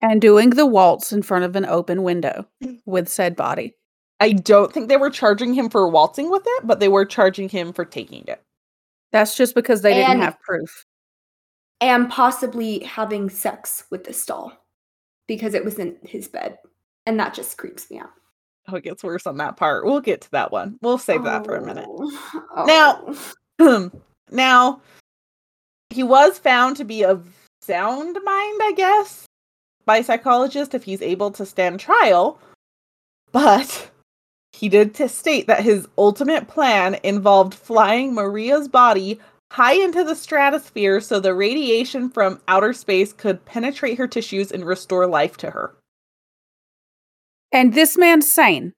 And 0.01 0.21
doing 0.21 0.51
the 0.51 0.65
waltz 0.65 1.11
in 1.11 1.23
front 1.23 1.45
of 1.45 1.55
an 1.55 1.65
open 1.65 2.03
window 2.03 2.47
with 2.85 3.07
said 3.07 3.35
body. 3.35 3.75
I 4.19 4.33
don't 4.33 4.71
think 4.71 4.87
they 4.87 4.97
were 4.97 5.09
charging 5.09 5.53
him 5.53 5.69
for 5.69 5.87
waltzing 5.89 6.29
with 6.29 6.43
it, 6.45 6.67
but 6.67 6.79
they 6.79 6.87
were 6.87 7.05
charging 7.05 7.49
him 7.49 7.73
for 7.73 7.85
taking 7.85 8.23
it. 8.27 8.41
That's 9.11 9.35
just 9.35 9.55
because 9.55 9.81
they 9.81 9.93
didn't 9.93 10.21
have 10.21 10.39
proof. 10.41 10.85
and 11.81 12.09
possibly 12.09 12.79
having 12.79 13.29
sex 13.29 13.85
with 13.89 14.03
the 14.03 14.23
doll 14.25 14.53
because 15.27 15.53
it 15.53 15.65
was 15.65 15.79
in 15.79 15.97
his 16.03 16.27
bed, 16.27 16.57
and 17.05 17.19
that 17.19 17.33
just 17.33 17.57
creeps 17.57 17.89
me 17.89 17.99
out. 17.99 18.11
Oh, 18.67 18.75
it 18.77 18.83
gets 18.83 19.03
worse 19.03 19.27
on 19.27 19.37
that 19.37 19.57
part. 19.57 19.85
We'll 19.85 20.01
get 20.01 20.21
to 20.21 20.31
that 20.31 20.51
one. 20.51 20.77
We'll 20.81 20.97
save 20.97 21.23
that 21.23 21.45
for 21.45 21.55
a 21.55 21.65
minute. 21.65 21.85
Oh. 21.87 22.65
Now- 22.65 23.15
Oh. 23.59 23.91
now, 24.31 24.81
he 25.91 26.03
was 26.03 26.37
found 26.37 26.75
to 26.77 26.83
be 26.83 27.03
of 27.05 27.25
sound 27.61 28.17
mind, 28.23 28.59
I 28.61 28.73
guess, 28.75 29.25
by 29.85 29.97
a 29.97 30.03
psychologist 30.03 30.73
if 30.73 30.83
he's 30.83 31.01
able 31.01 31.31
to 31.31 31.45
stand 31.45 31.79
trial. 31.79 32.37
But 33.31 33.89
he 34.51 34.67
did 34.67 34.93
to 34.95 35.07
state 35.07 35.47
that 35.47 35.63
his 35.63 35.87
ultimate 35.97 36.47
plan 36.47 36.97
involved 37.03 37.53
flying 37.53 38.13
Maria's 38.13 38.67
body 38.67 39.19
high 39.51 39.73
into 39.75 40.03
the 40.03 40.15
stratosphere 40.15 40.99
so 40.99 41.19
the 41.19 41.33
radiation 41.33 42.09
from 42.09 42.41
outer 42.49 42.73
space 42.73 43.13
could 43.13 43.45
penetrate 43.45 43.97
her 43.97 44.07
tissues 44.07 44.51
and 44.51 44.65
restore 44.65 45.07
life 45.07 45.37
to 45.37 45.49
her. 45.51 45.75
And 47.55 47.73
this 47.73 47.97
man's 47.97 48.29
sane. 48.29 48.73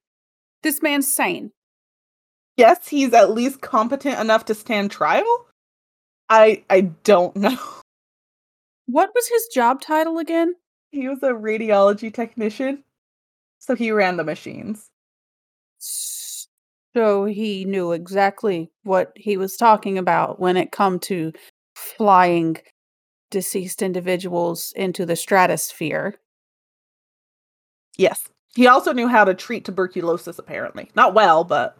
This 0.61 0.83
man's 0.83 1.11
sane. 1.11 1.49
Yes, 2.57 2.87
he's 2.87 3.11
at 3.11 3.31
least 3.31 3.59
competent 3.59 4.19
enough 4.19 4.45
to 4.45 4.53
stand 4.53 4.91
trial. 4.91 5.47
I 6.29 6.63
I 6.69 6.81
don't 7.03 7.35
know. 7.43 7.57
What 8.85 9.09
was 9.15 9.27
his 9.27 9.47
job 9.51 9.81
title 9.81 10.19
again? 10.19 10.53
He 10.91 11.07
was 11.07 11.23
a 11.23 11.31
radiology 11.31 12.13
technician. 12.13 12.83
So 13.57 13.75
he 13.75 13.91
ran 13.91 14.17
the 14.17 14.23
machines. 14.23 14.91
So 15.79 17.25
he 17.25 17.65
knew 17.65 17.93
exactly 17.93 18.69
what 18.83 19.11
he 19.15 19.37
was 19.37 19.57
talking 19.57 19.97
about 19.97 20.39
when 20.39 20.55
it 20.55 20.71
come 20.71 20.99
to 20.99 21.33
flying 21.75 22.57
deceased 23.31 23.81
individuals 23.81 24.71
into 24.75 25.03
the 25.03 25.15
stratosphere. 25.15 26.19
Yes. 27.97 28.29
He 28.55 28.67
also 28.67 28.93
knew 28.93 29.07
how 29.07 29.23
to 29.23 29.33
treat 29.33 29.65
tuberculosis, 29.65 30.39
apparently. 30.39 30.89
Not 30.95 31.13
well, 31.13 31.43
but 31.43 31.77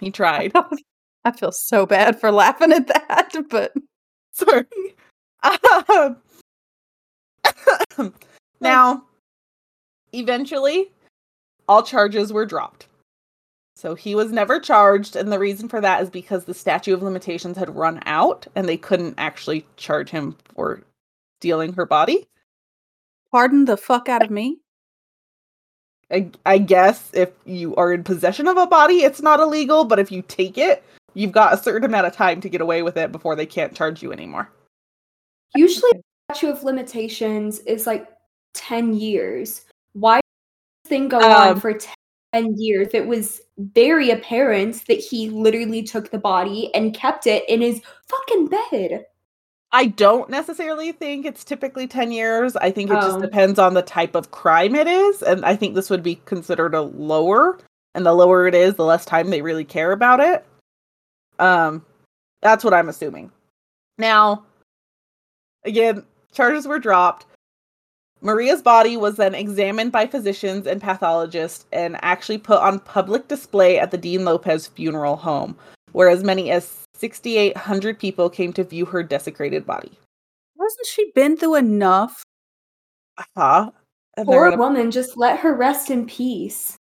he 0.00 0.10
tried. 0.10 0.52
I 1.24 1.32
feel 1.32 1.52
so 1.52 1.86
bad 1.86 2.18
for 2.18 2.32
laughing 2.32 2.72
at 2.72 2.86
that, 2.88 3.34
but 3.50 3.72
Sorry. 4.32 4.64
Um, 5.42 6.16
now, 8.60 9.04
eventually, 10.12 10.92
all 11.68 11.82
charges 11.82 12.32
were 12.32 12.46
dropped. 12.46 12.86
So 13.76 13.94
he 13.94 14.14
was 14.14 14.30
never 14.30 14.60
charged, 14.60 15.16
and 15.16 15.32
the 15.32 15.38
reason 15.38 15.68
for 15.68 15.80
that 15.80 16.02
is 16.02 16.10
because 16.10 16.44
the 16.44 16.54
statute 16.54 16.92
of 16.94 17.02
limitations 17.02 17.56
had 17.56 17.74
run 17.74 18.00
out 18.04 18.46
and 18.54 18.68
they 18.68 18.76
couldn't 18.76 19.14
actually 19.16 19.66
charge 19.76 20.10
him 20.10 20.36
for 20.54 20.82
stealing 21.40 21.72
her 21.74 21.86
body. 21.86 22.26
pardon 23.32 23.64
the 23.64 23.76
fuck 23.76 24.08
out 24.08 24.22
of 24.22 24.30
me. 24.30 24.58
I, 26.10 26.30
I 26.44 26.58
guess 26.58 27.10
if 27.12 27.30
you 27.44 27.74
are 27.76 27.92
in 27.92 28.02
possession 28.02 28.48
of 28.48 28.56
a 28.56 28.66
body, 28.66 29.02
it's 29.02 29.22
not 29.22 29.40
illegal, 29.40 29.84
but 29.84 29.98
if 29.98 30.10
you 30.10 30.22
take 30.22 30.58
it, 30.58 30.82
you've 31.14 31.32
got 31.32 31.54
a 31.54 31.56
certain 31.56 31.84
amount 31.84 32.06
of 32.06 32.12
time 32.12 32.40
to 32.40 32.48
get 32.48 32.60
away 32.60 32.82
with 32.82 32.96
it 32.96 33.12
before 33.12 33.36
they 33.36 33.46
can't 33.46 33.74
charge 33.74 34.02
you 34.02 34.12
anymore. 34.12 34.50
Usually, 35.54 35.90
the 35.92 36.34
statute 36.34 36.50
of 36.50 36.64
limitations 36.64 37.60
is 37.60 37.86
like 37.86 38.08
10 38.54 38.94
years. 38.94 39.66
Why 39.92 40.16
did 40.16 40.22
this 40.84 40.88
thing 40.90 41.08
go 41.08 41.18
Um, 41.18 41.48
on 41.48 41.60
for 41.60 41.78
10 42.32 42.56
years? 42.56 42.88
It 42.92 43.06
was 43.06 43.40
very 43.58 44.10
apparent 44.10 44.84
that 44.86 44.98
he 44.98 45.28
literally 45.30 45.82
took 45.82 46.10
the 46.10 46.18
body 46.18 46.74
and 46.74 46.94
kept 46.94 47.26
it 47.26 47.48
in 47.48 47.60
his 47.60 47.80
fucking 48.08 48.48
bed. 48.48 49.06
I 49.72 49.86
don't 49.86 50.28
necessarily 50.28 50.90
think 50.92 51.24
it's 51.24 51.44
typically 51.44 51.86
10 51.86 52.10
years. 52.10 52.56
I 52.56 52.70
think 52.70 52.90
it 52.90 52.94
just 52.94 53.18
Oh. 53.18 53.20
depends 53.20 53.58
on 53.58 53.74
the 53.74 53.82
type 53.82 54.14
of 54.16 54.30
crime 54.32 54.74
it 54.74 54.88
is. 54.88 55.22
And 55.22 55.44
I 55.44 55.54
think 55.54 55.74
this 55.74 55.90
would 55.90 56.02
be 56.02 56.16
considered 56.24 56.74
a 56.74 56.82
lower. 56.82 57.58
And 57.94 58.04
the 58.04 58.12
lower 58.12 58.46
it 58.46 58.54
is, 58.54 58.74
the 58.74 58.84
less 58.84 59.04
time 59.04 59.30
they 59.30 59.42
really 59.42 59.64
care 59.64 59.92
about 59.92 60.20
it. 60.20 60.44
Um, 61.38 61.84
that's 62.42 62.64
what 62.64 62.74
I'm 62.74 62.88
assuming. 62.88 63.30
Now, 63.98 64.44
again, 65.64 66.04
charges 66.32 66.66
were 66.66 66.78
dropped. 66.78 67.26
Maria's 68.22 68.62
body 68.62 68.96
was 68.96 69.16
then 69.16 69.34
examined 69.34 69.92
by 69.92 70.06
physicians 70.06 70.66
and 70.66 70.80
pathologists 70.80 71.64
and 71.72 71.96
actually 72.02 72.38
put 72.38 72.58
on 72.60 72.78
public 72.80 73.28
display 73.28 73.78
at 73.78 73.90
the 73.90 73.98
Dean 73.98 74.24
Lopez 74.24 74.66
funeral 74.66 75.16
home, 75.16 75.56
where 75.92 76.08
as 76.10 76.22
many 76.22 76.50
as 76.50 76.84
6,800 77.00 77.98
people 77.98 78.28
came 78.28 78.52
to 78.52 78.62
view 78.64 78.84
her 78.86 79.02
desecrated 79.02 79.66
body. 79.66 79.98
Hasn't 80.60 80.86
she 80.86 81.10
been 81.14 81.36
through 81.36 81.54
enough? 81.56 82.22
Huh? 83.36 83.70
And 84.16 84.28
they're 84.28 84.36
Poor 84.38 84.50
gonna- 84.50 84.62
woman, 84.62 84.90
just 84.90 85.16
let 85.16 85.38
her 85.40 85.54
rest 85.54 85.90
in 85.90 86.06
peace. 86.06 86.76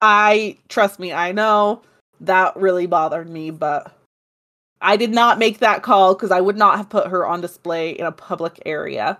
I 0.00 0.58
trust 0.68 0.98
me, 1.00 1.12
I 1.12 1.32
know 1.32 1.82
that 2.20 2.56
really 2.56 2.86
bothered 2.86 3.28
me, 3.28 3.50
but 3.50 3.92
I 4.80 4.96
did 4.96 5.10
not 5.10 5.38
make 5.38 5.58
that 5.58 5.82
call 5.82 6.14
because 6.14 6.30
I 6.30 6.40
would 6.40 6.56
not 6.56 6.76
have 6.76 6.88
put 6.88 7.08
her 7.08 7.26
on 7.26 7.40
display 7.40 7.90
in 7.90 8.06
a 8.06 8.12
public 8.12 8.60
area. 8.66 9.18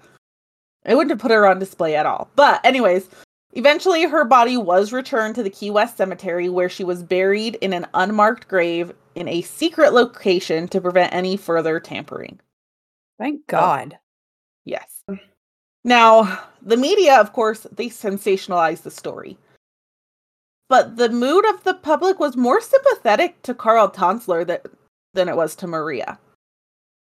I 0.86 0.94
wouldn't 0.94 1.10
have 1.10 1.18
put 1.20 1.30
her 1.30 1.46
on 1.46 1.58
display 1.58 1.96
at 1.96 2.06
all. 2.06 2.28
But, 2.36 2.64
anyways, 2.64 3.08
eventually 3.54 4.04
her 4.04 4.24
body 4.24 4.56
was 4.56 4.92
returned 4.92 5.34
to 5.36 5.42
the 5.42 5.50
Key 5.50 5.70
West 5.70 5.96
Cemetery 5.96 6.48
where 6.48 6.68
she 6.68 6.84
was 6.84 7.02
buried 7.02 7.56
in 7.56 7.72
an 7.72 7.86
unmarked 7.94 8.48
grave 8.48 8.92
in 9.14 9.28
a 9.28 9.42
secret 9.42 9.92
location 9.92 10.68
to 10.68 10.80
prevent 10.80 11.12
any 11.14 11.36
further 11.36 11.80
tampering. 11.80 12.38
Thank 13.18 13.46
God. 13.46 13.98
Yes. 14.64 15.02
Now, 15.84 16.44
the 16.62 16.76
media, 16.76 17.20
of 17.20 17.32
course, 17.32 17.66
they 17.70 17.86
sensationalized 17.86 18.82
the 18.82 18.90
story. 18.90 19.38
But 20.68 20.96
the 20.96 21.10
mood 21.10 21.44
of 21.46 21.62
the 21.62 21.74
public 21.74 22.18
was 22.18 22.36
more 22.36 22.60
sympathetic 22.60 23.40
to 23.42 23.54
Carl 23.54 23.90
Tanzler 23.90 24.46
that, 24.46 24.66
than 25.12 25.28
it 25.28 25.36
was 25.36 25.54
to 25.56 25.66
Maria. 25.66 26.18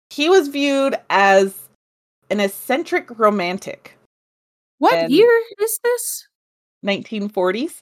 He 0.09 0.29
was 0.29 0.49
viewed 0.49 0.97
as 1.09 1.69
an 2.29 2.39
eccentric 2.41 3.17
romantic. 3.17 3.97
What 4.77 4.93
And- 4.93 5.11
year 5.11 5.31
is 5.57 5.79
this? 5.83 6.27
1940s. 6.83 7.81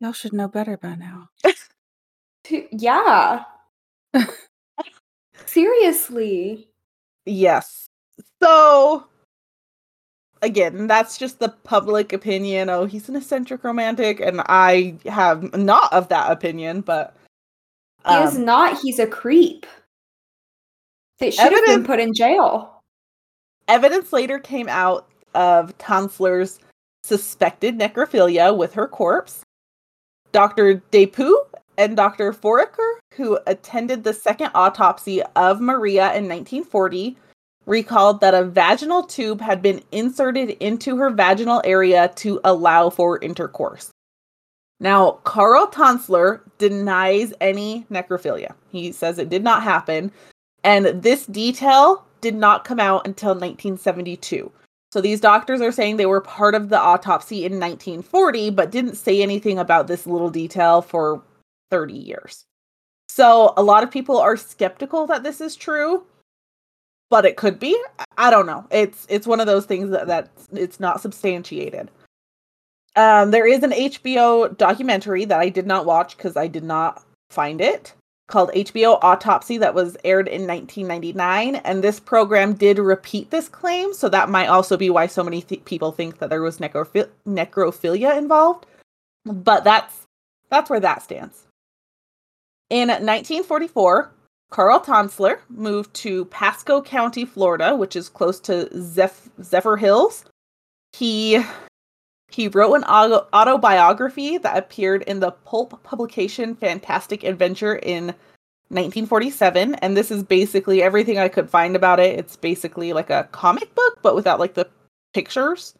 Y'all 0.00 0.12
should 0.12 0.32
know 0.32 0.48
better 0.48 0.76
by 0.76 0.94
now. 0.94 1.28
Yeah. 2.72 3.44
Seriously. 5.46 6.68
Yes. 7.26 7.86
So, 8.42 9.06
again, 10.42 10.86
that's 10.86 11.18
just 11.18 11.38
the 11.38 11.50
public 11.50 12.12
opinion. 12.12 12.70
Oh, 12.70 12.86
he's 12.86 13.08
an 13.08 13.16
eccentric 13.16 13.62
romantic, 13.62 14.20
and 14.20 14.40
I 14.46 14.96
have 15.06 15.54
not 15.56 15.92
of 15.92 16.08
that 16.08 16.30
opinion, 16.32 16.80
but. 16.80 17.16
He 18.08 18.14
is 18.14 18.36
um, 18.36 18.44
not, 18.46 18.78
he's 18.80 18.98
a 18.98 19.06
creep. 19.06 19.66
That 21.18 21.34
should 21.34 21.52
have 21.52 21.66
been 21.66 21.84
put 21.84 22.00
in 22.00 22.14
jail. 22.14 22.82
Evidence 23.68 24.12
later 24.12 24.38
came 24.38 24.68
out 24.68 25.06
of 25.34 25.76
Tanzler's 25.78 26.58
suspected 27.02 27.78
necrophilia 27.78 28.56
with 28.56 28.74
her 28.74 28.86
corpse. 28.86 29.42
Dr. 30.32 30.82
DePoo 30.92 31.34
and 31.76 31.96
Dr. 31.96 32.32
Foraker, 32.32 32.98
who 33.14 33.38
attended 33.46 34.04
the 34.04 34.14
second 34.14 34.50
autopsy 34.54 35.22
of 35.34 35.60
Maria 35.60 36.14
in 36.14 36.28
1940, 36.28 37.16
recalled 37.66 38.20
that 38.20 38.34
a 38.34 38.44
vaginal 38.44 39.02
tube 39.02 39.40
had 39.40 39.62
been 39.62 39.82
inserted 39.92 40.50
into 40.60 40.96
her 40.96 41.10
vaginal 41.10 41.62
area 41.64 42.12
to 42.16 42.40
allow 42.44 42.90
for 42.90 43.18
intercourse. 43.22 43.90
Now, 44.80 45.12
Carl 45.24 45.66
Tanzler 45.66 46.40
denies 46.58 47.34
any 47.40 47.84
necrophilia. 47.90 48.54
He 48.70 48.92
says 48.92 49.18
it 49.18 49.28
did 49.28 49.44
not 49.44 49.62
happen, 49.62 50.10
and 50.64 50.86
this 51.02 51.26
detail 51.26 52.04
did 52.20 52.34
not 52.34 52.64
come 52.64 52.80
out 52.80 53.06
until 53.06 53.30
1972. 53.30 54.50
So 54.92 55.00
these 55.00 55.20
doctors 55.20 55.60
are 55.60 55.70
saying 55.72 55.96
they 55.96 56.06
were 56.06 56.20
part 56.20 56.54
of 56.54 56.68
the 56.68 56.78
autopsy 56.78 57.44
in 57.44 57.60
1940, 57.60 58.50
but 58.50 58.72
didn't 58.72 58.96
say 58.96 59.22
anything 59.22 59.58
about 59.58 59.86
this 59.86 60.06
little 60.06 60.30
detail 60.30 60.82
for 60.82 61.22
30 61.70 61.94
years. 61.94 62.44
So 63.08 63.54
a 63.56 63.62
lot 63.62 63.82
of 63.84 63.90
people 63.90 64.18
are 64.18 64.36
skeptical 64.36 65.06
that 65.06 65.22
this 65.22 65.40
is 65.40 65.54
true, 65.54 66.04
but 67.08 67.24
it 67.24 67.36
could 67.36 67.58
be. 67.58 67.80
I- 68.18 68.30
don't 68.30 68.46
know. 68.46 68.66
It's 68.70 69.06
it's 69.08 69.26
one 69.26 69.40
of 69.40 69.46
those 69.46 69.66
things 69.66 69.90
that, 69.90 70.06
that 70.08 70.28
it's 70.52 70.80
not 70.80 71.00
substantiated. 71.00 71.90
Um, 72.96 73.30
there 73.30 73.46
is 73.46 73.62
an 73.62 73.70
HBO 73.70 74.56
documentary 74.56 75.24
that 75.24 75.38
I 75.38 75.48
did 75.48 75.66
not 75.66 75.86
watch 75.86 76.16
because 76.16 76.36
I 76.36 76.48
did 76.48 76.64
not 76.64 77.04
find 77.30 77.60
it 77.60 77.94
called 78.30 78.50
HBO 78.52 78.98
Autopsy 79.02 79.58
that 79.58 79.74
was 79.74 79.96
aired 80.04 80.28
in 80.28 80.46
1999. 80.46 81.56
And 81.56 81.82
this 81.84 82.00
program 82.00 82.54
did 82.54 82.78
repeat 82.78 83.30
this 83.30 83.48
claim. 83.48 83.92
So 83.92 84.08
that 84.08 84.30
might 84.30 84.46
also 84.46 84.76
be 84.76 84.90
why 84.90 85.06
so 85.06 85.22
many 85.22 85.42
th- 85.42 85.64
people 85.64 85.92
think 85.92 86.18
that 86.18 86.30
there 86.30 86.42
was 86.42 86.58
necrophi- 86.58 87.08
necrophilia 87.26 88.16
involved. 88.16 88.66
But 89.24 89.64
that's 89.64 90.06
that's 90.48 90.70
where 90.70 90.80
that 90.80 91.02
stands. 91.02 91.46
In 92.70 92.88
1944, 92.88 94.10
Carl 94.50 94.80
Tanzler 94.80 95.38
moved 95.48 95.94
to 95.94 96.24
Pasco 96.26 96.82
County, 96.82 97.24
Florida, 97.24 97.76
which 97.76 97.96
is 97.96 98.08
close 98.08 98.40
to 98.40 98.68
Zeph- 98.80 99.28
Zephyrhills. 99.40 100.24
He 100.92 101.42
he 102.30 102.48
wrote 102.48 102.74
an 102.74 102.84
autobiography 102.84 104.38
that 104.38 104.56
appeared 104.56 105.02
in 105.02 105.20
the 105.20 105.32
pulp 105.32 105.82
publication 105.82 106.54
Fantastic 106.54 107.24
Adventure 107.24 107.76
in 107.76 108.06
1947 108.68 109.74
and 109.76 109.96
this 109.96 110.12
is 110.12 110.22
basically 110.22 110.80
everything 110.80 111.18
I 111.18 111.28
could 111.28 111.50
find 111.50 111.74
about 111.74 111.98
it. 111.98 112.18
It's 112.18 112.36
basically 112.36 112.92
like 112.92 113.10
a 113.10 113.28
comic 113.32 113.74
book 113.74 113.98
but 114.02 114.14
without 114.14 114.38
like 114.38 114.54
the 114.54 114.68
pictures. 115.12 115.74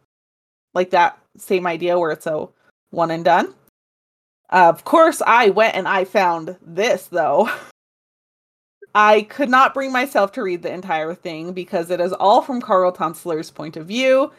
Like 0.75 0.91
that 0.91 1.19
same 1.37 1.67
idea 1.67 1.99
where 1.99 2.11
it's 2.11 2.27
a 2.27 2.49
one 2.91 3.13
and 3.13 3.25
done. 3.25 3.55
of 4.51 4.85
course 4.85 5.23
I 5.25 5.51
went 5.51 5.77
and 5.77 5.87
I 5.87 6.05
found 6.05 6.57
this 6.63 7.07
though. 7.07 7.49
I 8.95 9.23
could 9.23 9.49
not 9.49 9.73
bring 9.73 9.93
myself 9.93 10.33
to 10.33 10.43
read 10.43 10.63
the 10.63 10.73
entire 10.73 11.15
thing 11.15 11.53
because 11.53 11.91
it 11.91 12.01
is 12.01 12.13
all 12.13 12.43
from 12.43 12.61
Carl 12.61 12.93
Tanzler's 12.93 13.51
point 13.51 13.77
of 13.77 13.87
view. 13.87 14.33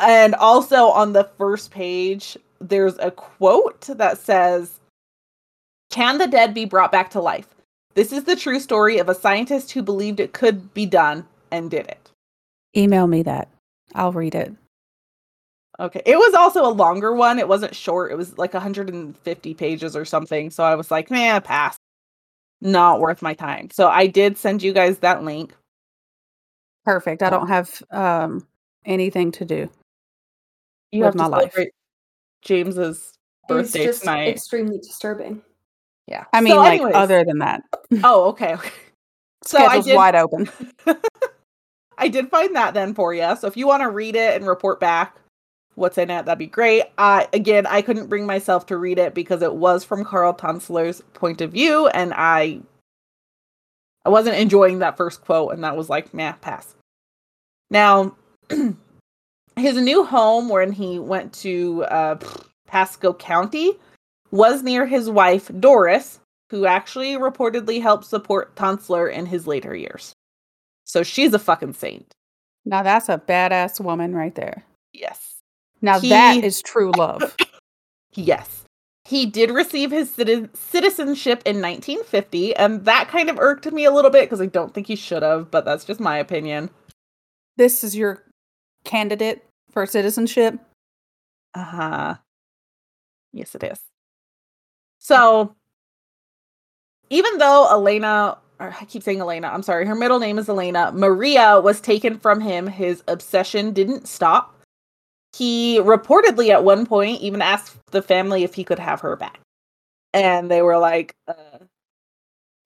And 0.00 0.34
also 0.36 0.88
on 0.88 1.12
the 1.12 1.28
first 1.36 1.70
page, 1.70 2.36
there's 2.60 2.98
a 2.98 3.10
quote 3.10 3.82
that 3.82 4.18
says, 4.18 4.80
Can 5.90 6.18
the 6.18 6.26
dead 6.26 6.54
be 6.54 6.64
brought 6.64 6.92
back 6.92 7.10
to 7.10 7.20
life? 7.20 7.48
This 7.94 8.12
is 8.12 8.24
the 8.24 8.36
true 8.36 8.60
story 8.60 8.98
of 8.98 9.08
a 9.08 9.14
scientist 9.14 9.72
who 9.72 9.82
believed 9.82 10.20
it 10.20 10.32
could 10.32 10.72
be 10.74 10.86
done 10.86 11.26
and 11.50 11.70
did 11.70 11.86
it. 11.86 12.10
Email 12.76 13.06
me 13.06 13.22
that. 13.22 13.48
I'll 13.94 14.12
read 14.12 14.34
it. 14.34 14.54
Okay. 15.80 16.02
It 16.06 16.16
was 16.16 16.34
also 16.34 16.64
a 16.64 16.70
longer 16.70 17.14
one. 17.14 17.38
It 17.38 17.48
wasn't 17.48 17.74
short. 17.74 18.12
It 18.12 18.16
was 18.16 18.38
like 18.38 18.54
150 18.54 19.54
pages 19.54 19.96
or 19.96 20.04
something. 20.04 20.50
So 20.50 20.62
I 20.62 20.74
was 20.74 20.90
like, 20.90 21.10
man, 21.10 21.40
pass. 21.42 21.76
Not 22.60 23.00
worth 23.00 23.22
my 23.22 23.34
time. 23.34 23.70
So 23.72 23.88
I 23.88 24.06
did 24.06 24.36
send 24.36 24.62
you 24.62 24.72
guys 24.72 24.98
that 24.98 25.24
link. 25.24 25.54
Perfect. 26.84 27.22
I 27.22 27.30
don't 27.30 27.48
have 27.48 27.82
um 27.90 28.46
anything 28.84 29.32
to 29.32 29.44
do. 29.44 29.70
You 30.92 31.00
With 31.04 31.06
have 31.06 31.14
my 31.16 31.24
to 31.24 31.30
life. 31.30 31.40
celebrate 31.52 31.72
James's 32.42 32.98
It's 32.98 33.48
birthday 33.48 33.84
just 33.86 34.00
tonight. 34.00 34.28
extremely 34.28 34.78
disturbing. 34.78 35.42
yeah. 36.06 36.24
I 36.32 36.40
mean, 36.40 36.52
So 36.54 36.58
like 36.58 36.72
anyways- 36.80 36.94
other 36.94 37.24
than 37.24 37.38
that, 37.38 37.62
Oh, 38.04 38.28
okay. 38.30 38.54
okay. 38.54 38.70
So 39.44 39.58
I 39.58 39.80
did 39.80 39.94
wide 39.96 40.16
open. 40.16 40.50
I 41.98 42.08
did 42.08 42.28
find 42.30 42.54
that 42.56 42.74
then 42.74 42.94
for 42.94 43.12
you. 43.14 43.36
So 43.36 43.46
if 43.46 43.56
you 43.56 43.66
want 43.66 43.82
to 43.82 43.88
read 43.90 44.16
it 44.16 44.36
and 44.36 44.46
report 44.46 44.80
back 44.80 45.16
what's 45.76 45.96
in 45.98 46.10
it, 46.10 46.24
that'd 46.26 46.38
be 46.38 46.46
great. 46.46 46.84
Uh, 46.98 47.26
again, 47.32 47.66
I 47.66 47.80
couldn't 47.82 48.08
bring 48.08 48.26
myself 48.26 48.66
to 48.66 48.76
read 48.76 48.98
it 48.98 49.14
because 49.14 49.40
it 49.42 49.54
was 49.54 49.84
from 49.84 50.04
Carl 50.04 50.34
Tanzler's 50.34 51.00
point 51.14 51.40
of 51.40 51.52
view, 51.52 51.88
and 51.88 52.12
I 52.14 52.60
I 54.04 54.08
wasn't 54.10 54.36
enjoying 54.36 54.78
that 54.80 54.96
first 54.96 55.22
quote, 55.24 55.52
and 55.52 55.62
that 55.62 55.76
was 55.76 55.88
like, 55.90 56.12
meh, 56.14 56.32
pass. 56.40 56.74
Now, 57.70 58.16
his 59.60 59.76
new 59.76 60.04
home, 60.04 60.48
when 60.48 60.72
he 60.72 60.98
went 60.98 61.32
to 61.34 61.84
uh, 61.84 62.18
Pasco 62.66 63.12
County, 63.14 63.72
was 64.30 64.62
near 64.62 64.86
his 64.86 65.08
wife 65.10 65.50
Doris, 65.60 66.20
who 66.50 66.66
actually 66.66 67.14
reportedly 67.14 67.80
helped 67.80 68.04
support 68.04 68.54
Tanzler 68.56 69.12
in 69.12 69.26
his 69.26 69.46
later 69.46 69.74
years. 69.74 70.12
So 70.84 71.02
she's 71.02 71.32
a 71.34 71.38
fucking 71.38 71.74
saint. 71.74 72.12
Now 72.64 72.82
that's 72.82 73.08
a 73.08 73.18
badass 73.18 73.80
woman 73.80 74.14
right 74.14 74.34
there. 74.34 74.64
Yes. 74.92 75.36
Now 75.80 76.00
He- 76.00 76.08
that 76.10 76.42
is 76.44 76.60
true 76.62 76.92
love. 76.96 77.36
Yes. 78.14 78.64
He 79.04 79.24
did 79.24 79.50
receive 79.52 79.92
his 79.92 80.10
citi- 80.10 80.54
citizenship 80.56 81.42
in 81.46 81.60
1950, 81.62 82.56
and 82.56 82.84
that 82.84 83.06
kind 83.08 83.30
of 83.30 83.38
irked 83.38 83.70
me 83.72 83.84
a 83.84 83.90
little 83.92 84.10
bit 84.10 84.22
because 84.22 84.40
I 84.40 84.46
don't 84.46 84.74
think 84.74 84.88
he 84.88 84.96
should 84.96 85.22
have, 85.22 85.48
but 85.50 85.64
that's 85.64 85.84
just 85.84 86.00
my 86.00 86.18
opinion. 86.18 86.70
this 87.56 87.84
is 87.84 87.96
your 87.96 88.24
candidate 88.84 89.44
for 89.72 89.86
citizenship. 89.86 90.58
Uh 91.54 91.64
huh. 91.64 92.14
Yes, 93.32 93.54
it 93.54 93.62
is. 93.62 93.80
So, 94.98 95.54
even 97.08 97.38
though 97.38 97.68
Elena, 97.70 98.38
or 98.58 98.74
I 98.80 98.84
keep 98.84 99.02
saying 99.02 99.20
Elena, 99.20 99.48
I'm 99.48 99.62
sorry, 99.62 99.86
her 99.86 99.94
middle 99.94 100.18
name 100.18 100.38
is 100.38 100.48
Elena, 100.48 100.92
Maria 100.92 101.60
was 101.60 101.80
taken 101.80 102.18
from 102.18 102.40
him, 102.40 102.66
his 102.66 103.02
obsession 103.08 103.72
didn't 103.72 104.08
stop. 104.08 104.56
He 105.34 105.78
reportedly 105.80 106.50
at 106.50 106.64
one 106.64 106.86
point 106.86 107.20
even 107.20 107.40
asked 107.40 107.76
the 107.92 108.02
family 108.02 108.42
if 108.44 108.54
he 108.54 108.64
could 108.64 108.78
have 108.78 109.00
her 109.00 109.16
back. 109.16 109.40
And 110.12 110.50
they 110.50 110.60
were 110.60 110.78
like, 110.78 111.14
uh, 111.28 111.58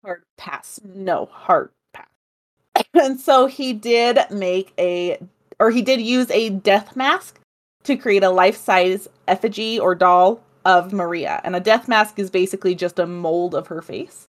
hard 0.03 0.23
pass. 0.39 0.81
No, 0.83 1.27
hard 1.27 1.71
pass. 1.93 2.09
and 2.95 3.21
so 3.21 3.47
he 3.47 3.75
did 3.75 4.19
make 4.31 4.73
a, 4.79 5.19
or 5.59 5.71
he 5.71 5.83
did 5.83 6.01
use 6.01 6.31
a 6.31 6.51
death 6.51 6.97
mask 6.97 7.41
to 7.85 7.97
create 7.97 8.25
a 8.25 8.31
life 8.31 8.57
size 8.57 9.09
effigy 9.29 9.79
or 9.79 9.95
doll 9.95 10.43
of 10.65 10.93
Maria. 10.93 11.41
And 11.45 11.55
a 11.55 11.61
death 11.61 11.89
mask 11.89 12.19
is 12.19 12.31
basically 12.31 12.75
just 12.75 12.99
a 12.99 13.07
mold 13.07 13.55
of 13.55 13.67
her 13.69 13.83
face. 13.83 14.27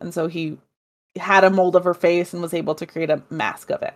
And 0.00 0.14
so 0.14 0.26
he 0.26 0.58
had 1.16 1.44
a 1.44 1.50
mold 1.50 1.76
of 1.76 1.84
her 1.84 1.94
face 1.94 2.32
and 2.32 2.42
was 2.42 2.54
able 2.54 2.74
to 2.76 2.86
create 2.86 3.10
a 3.10 3.22
mask 3.30 3.70
of 3.70 3.82
it. 3.82 3.94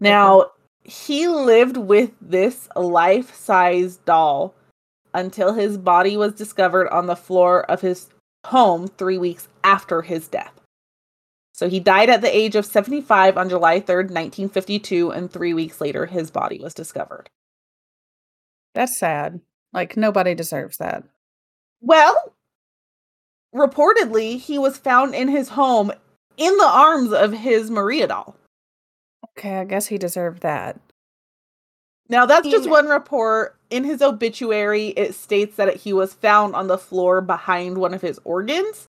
Now, 0.00 0.50
he 0.84 1.28
lived 1.28 1.76
with 1.76 2.12
this 2.20 2.68
life 2.76 3.34
size 3.34 3.96
doll 3.98 4.54
until 5.14 5.54
his 5.54 5.78
body 5.78 6.16
was 6.16 6.34
discovered 6.34 6.88
on 6.88 7.06
the 7.06 7.16
floor 7.16 7.62
of 7.70 7.80
his 7.80 8.08
home 8.46 8.86
three 8.86 9.18
weeks 9.18 9.48
after 9.64 10.02
his 10.02 10.28
death. 10.28 10.52
So 11.56 11.70
he 11.70 11.80
died 11.80 12.10
at 12.10 12.20
the 12.20 12.36
age 12.36 12.54
of 12.54 12.66
75 12.66 13.38
on 13.38 13.48
July 13.48 13.80
3rd, 13.80 14.10
1952, 14.12 15.10
and 15.10 15.30
three 15.30 15.54
weeks 15.54 15.80
later, 15.80 16.04
his 16.04 16.30
body 16.30 16.60
was 16.60 16.74
discovered. 16.74 17.30
That's 18.74 18.98
sad. 18.98 19.40
Like 19.72 19.96
nobody 19.96 20.34
deserves 20.34 20.76
that. 20.76 21.04
Well, 21.80 22.34
reportedly, 23.54 24.38
he 24.38 24.58
was 24.58 24.76
found 24.76 25.14
in 25.14 25.28
his 25.28 25.50
home 25.50 25.92
in 26.36 26.54
the 26.58 26.68
arms 26.68 27.12
of 27.12 27.32
his 27.32 27.70
Maria 27.70 28.08
doll. 28.08 28.36
Okay, 29.30 29.56
I 29.58 29.64
guess 29.64 29.86
he 29.86 29.96
deserved 29.96 30.42
that. 30.42 30.78
Now, 32.08 32.26
that's 32.26 32.48
just 32.48 32.68
one 32.68 32.86
report. 32.86 33.56
In 33.70 33.82
his 33.82 34.02
obituary, 34.02 34.88
it 34.88 35.14
states 35.14 35.56
that 35.56 35.74
he 35.76 35.92
was 35.92 36.12
found 36.12 36.54
on 36.54 36.66
the 36.66 36.78
floor 36.78 37.20
behind 37.20 37.78
one 37.78 37.94
of 37.94 38.02
his 38.02 38.20
organs, 38.24 38.86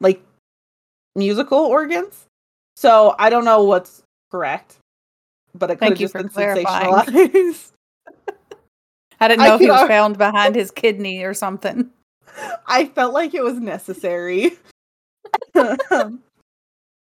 like 0.00 0.22
musical 1.16 1.58
organs. 1.58 2.26
So 2.76 3.14
I 3.18 3.30
don't 3.30 3.44
know 3.44 3.64
what's 3.64 4.02
correct, 4.30 4.76
but 5.54 5.70
it 5.70 5.76
could 5.76 5.88
have 5.88 5.98
just 5.98 6.14
been 6.14 6.28
clarifying. 6.28 6.92
sensationalized. 6.92 7.72
I 9.20 9.28
didn't 9.28 9.40
I 9.40 9.48
know 9.48 9.54
if 9.54 9.60
he 9.62 9.70
was 9.70 9.88
found 9.88 10.18
behind 10.18 10.54
his 10.54 10.70
kidney 10.70 11.22
or 11.22 11.32
something. 11.32 11.90
I 12.66 12.84
felt 12.84 13.14
like 13.14 13.32
it 13.32 13.42
was 13.42 13.58
necessary. 13.58 14.52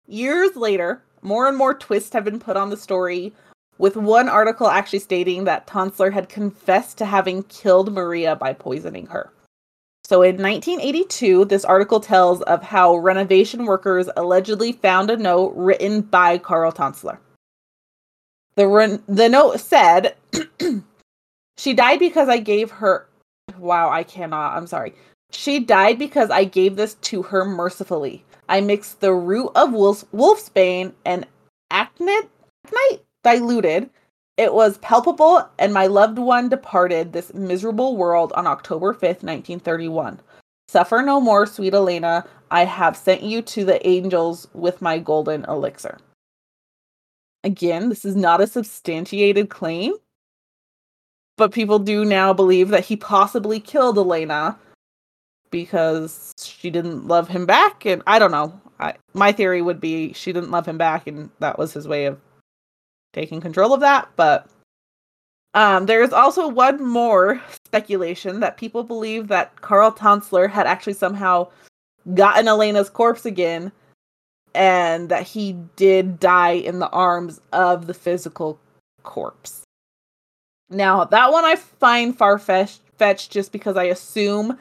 Years 0.08 0.56
later, 0.56 1.04
more 1.22 1.48
and 1.48 1.56
more 1.56 1.76
twists 1.76 2.14
have 2.14 2.26
been 2.26 2.40
put 2.40 2.58
on 2.58 2.72
the 2.72 2.78
story, 2.78 3.34
with 3.78 3.96
one 3.96 4.28
article 4.28 4.68
actually 4.68 5.00
stating 5.00 5.44
that 5.44 5.68
Tanzler 5.68 6.12
had 6.12 6.28
confessed 6.28 6.98
to 6.98 7.06
having 7.06 7.44
killed 7.44 7.94
Maria 7.94 8.36
by 8.36 8.54
poisoning 8.54 9.06
her. 9.08 9.32
So 10.12 10.24
in 10.24 10.42
1982, 10.42 11.46
this 11.46 11.64
article 11.64 12.02
tells 12.02 12.42
of 12.42 12.62
how 12.62 12.98
renovation 12.98 13.64
workers 13.64 14.10
allegedly 14.18 14.74
found 14.74 15.10
a 15.10 15.16
note 15.16 15.54
written 15.56 16.02
by 16.02 16.38
Carl 16.38 16.74
Tanzler. 16.74 17.18
The, 18.56 18.68
re- 18.68 19.00
the 19.08 19.30
note 19.30 19.62
said, 19.62 20.18
She 21.58 21.74
died 21.74 22.00
because 22.00 22.28
I 22.28 22.40
gave 22.40 22.72
her. 22.72 23.08
Wow, 23.58 23.90
I 23.90 24.04
cannot. 24.04 24.58
I'm 24.58 24.68
sorry. 24.68 24.96
She 25.32 25.60
died 25.60 25.98
because 25.98 26.30
I 26.30 26.44
gave 26.44 26.76
this 26.76 26.96
to 26.96 27.22
her 27.22 27.46
mercifully. 27.46 28.26
I 28.50 28.60
mixed 28.60 29.00
the 29.00 29.14
root 29.14 29.52
of 29.56 29.72
wolf's, 29.72 30.04
wolfsbane 30.14 30.92
and 31.06 31.26
aconite 31.72 32.30
diluted. 33.24 33.90
It 34.42 34.56
was 34.56 34.80
palpable, 34.80 35.48
and 35.60 35.72
my 35.72 35.86
loved 35.86 36.18
one 36.18 36.50
departed 36.50 37.14
this 37.14 37.32
miserable 37.32 37.96
world 37.96 38.34
on 38.36 38.48
October 38.48 38.92
5th, 38.92 39.22
1931. 39.22 40.20
Suffer 40.68 41.04
no 41.04 41.22
more, 41.22 41.46
sweet 41.46 41.76
Elena. 41.76 42.26
I 42.50 42.66
have 42.66 42.98
sent 42.98 43.22
you 43.22 43.44
to 43.44 43.64
the 43.64 43.88
angels 43.88 44.48
with 44.56 44.82
my 44.82 44.98
golden 44.98 45.46
elixir. 45.46 46.00
Again, 47.44 47.90
this 47.90 48.04
is 48.04 48.16
not 48.16 48.42
a 48.42 48.48
substantiated 48.48 49.52
claim, 49.52 49.94
but 51.38 51.54
people 51.54 51.78
do 51.78 52.04
now 52.04 52.34
believe 52.34 52.70
that 52.70 52.86
he 52.86 52.96
possibly 52.96 53.60
killed 53.60 54.00
Elena 54.00 54.58
because 55.52 56.34
she 56.40 56.72
didn't 56.72 57.08
love 57.08 57.28
him 57.28 57.46
back 57.46 57.86
and 57.86 58.02
I 58.08 58.18
don't 58.18 58.32
know. 58.32 58.60
I, 58.80 58.96
my 59.14 59.34
theory 59.34 59.62
would 59.62 59.80
be 59.80 60.14
she 60.14 60.34
didn't 60.34 60.50
love 60.50 60.66
him 60.66 60.80
back 60.80 61.06
and 61.06 61.30
that 61.38 61.60
was 61.60 61.74
his 61.74 61.88
way 61.88 62.06
of 62.06 62.20
taking 63.14 63.42
control 63.42 63.74
of 63.74 63.82
that, 63.82 64.10
but 64.16 64.48
um, 65.54 65.86
there's 65.86 66.14
also 66.14 66.48
one 66.48 66.84
more 66.84 67.42
speculation 67.66 68.40
that 68.40 68.58
people 68.58 68.84
believe 68.84 69.28
that 69.28 69.60
Carl 69.62 69.92
Tanzler 69.92 70.50
had 70.50 70.66
actually 70.66 70.94
somehow 70.94 71.50
gotten 72.14 72.48
Elena's 72.48 72.90
corpse 72.90 73.26
again 73.26 73.72
and 74.56 75.10
that 75.10 75.24
he 75.24 75.54
did 75.76 76.20
die 76.20 76.52
in 76.52 76.80
the 76.80 76.90
arms 76.90 77.42
of 77.52 77.88
the 77.88 77.94
physical 77.94 78.60
corpse. 79.04 79.64
Now, 80.70 81.04
that 81.04 81.32
one 81.32 81.44
I 81.44 81.56
find 81.58 82.18
far 82.18 82.40
fetched 82.40 83.32
just 83.32 83.52
because 83.52 83.76
I 83.76 83.86
assume 83.86 84.58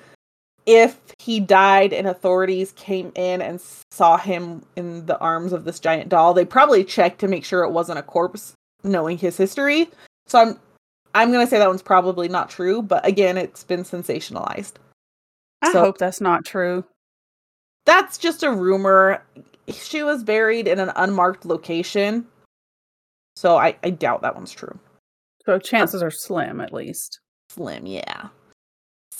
if 0.71 1.01
he 1.19 1.41
died 1.41 1.93
and 1.93 2.07
authorities 2.07 2.71
came 2.73 3.11
in 3.17 3.43
and 3.43 3.61
saw 3.91 4.17
him 4.17 4.65
in 4.77 5.05
the 5.07 5.19
arms 5.19 5.53
of 5.53 5.65
this 5.65 5.81
giant 5.81 6.09
doll, 6.09 6.33
they 6.33 6.45
probably 6.45 6.85
checked 6.85 7.19
to 7.21 7.29
make 7.29 7.45
sure 7.45 7.65
it 7.65 7.73
wasn't 7.73 7.99
a 7.99 8.05
corpse, 8.05 8.55
knowing 8.85 9.19
his 9.19 9.37
history. 9.37 9.91
So 10.29 10.39
I'm 10.39 10.59
I'm 11.13 11.33
gonna 11.33 11.49
say 11.49 11.59
that 11.59 11.67
one's 11.67 11.83
probably 11.83 12.29
not 12.29 12.51
true, 12.51 12.83
but 12.83 13.05
again, 13.05 13.37
it's 13.37 13.65
been 13.65 13.83
sensationalized. 13.83 14.75
I 15.61 15.73
so, 15.73 15.81
hope 15.81 15.99
that's 15.99 16.21
not 16.21 16.45
true. 16.45 16.85
That's 17.85 18.17
just 18.17 18.45
a 18.45 18.53
rumor. 18.53 19.25
She 19.69 20.05
was 20.05 20.23
buried 20.23 20.69
in 20.69 20.79
an 20.79 20.93
unmarked 20.95 21.45
location. 21.45 22.27
So 23.35 23.57
I, 23.57 23.75
I 23.83 23.91
doubt 23.91 24.23
that 24.23 24.37
one's 24.37 24.53
true. 24.53 24.79
So 25.47 25.59
chances 25.59 26.01
are 26.01 26.13
slim 26.13 26.61
at 26.61 26.73
least. 26.73 27.19
Slim, 27.49 27.87
yeah. 27.87 28.29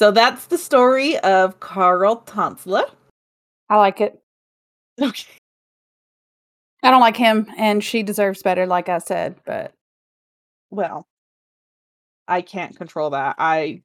So 0.01 0.11
that's 0.11 0.47
the 0.47 0.57
story 0.57 1.19
of 1.19 1.61
Carl 1.61 2.23
Tanzler. 2.25 2.91
I 3.69 3.77
like 3.77 4.01
it. 4.01 4.19
Okay. 4.99 5.27
I 6.83 6.91
don't 6.91 7.03
like 7.03 7.19
him, 7.19 7.47
and 7.59 7.85
she 7.85 8.03
deserves 8.03 8.43
better, 8.43 8.67
like 8.67 8.89
I 8.89 8.97
said, 8.97 9.37
but 9.45 9.75
well, 10.71 11.07
I 12.29 12.41
can't 12.41 12.75
control 12.75 13.11
that. 13.11 13.37
I 13.39 13.83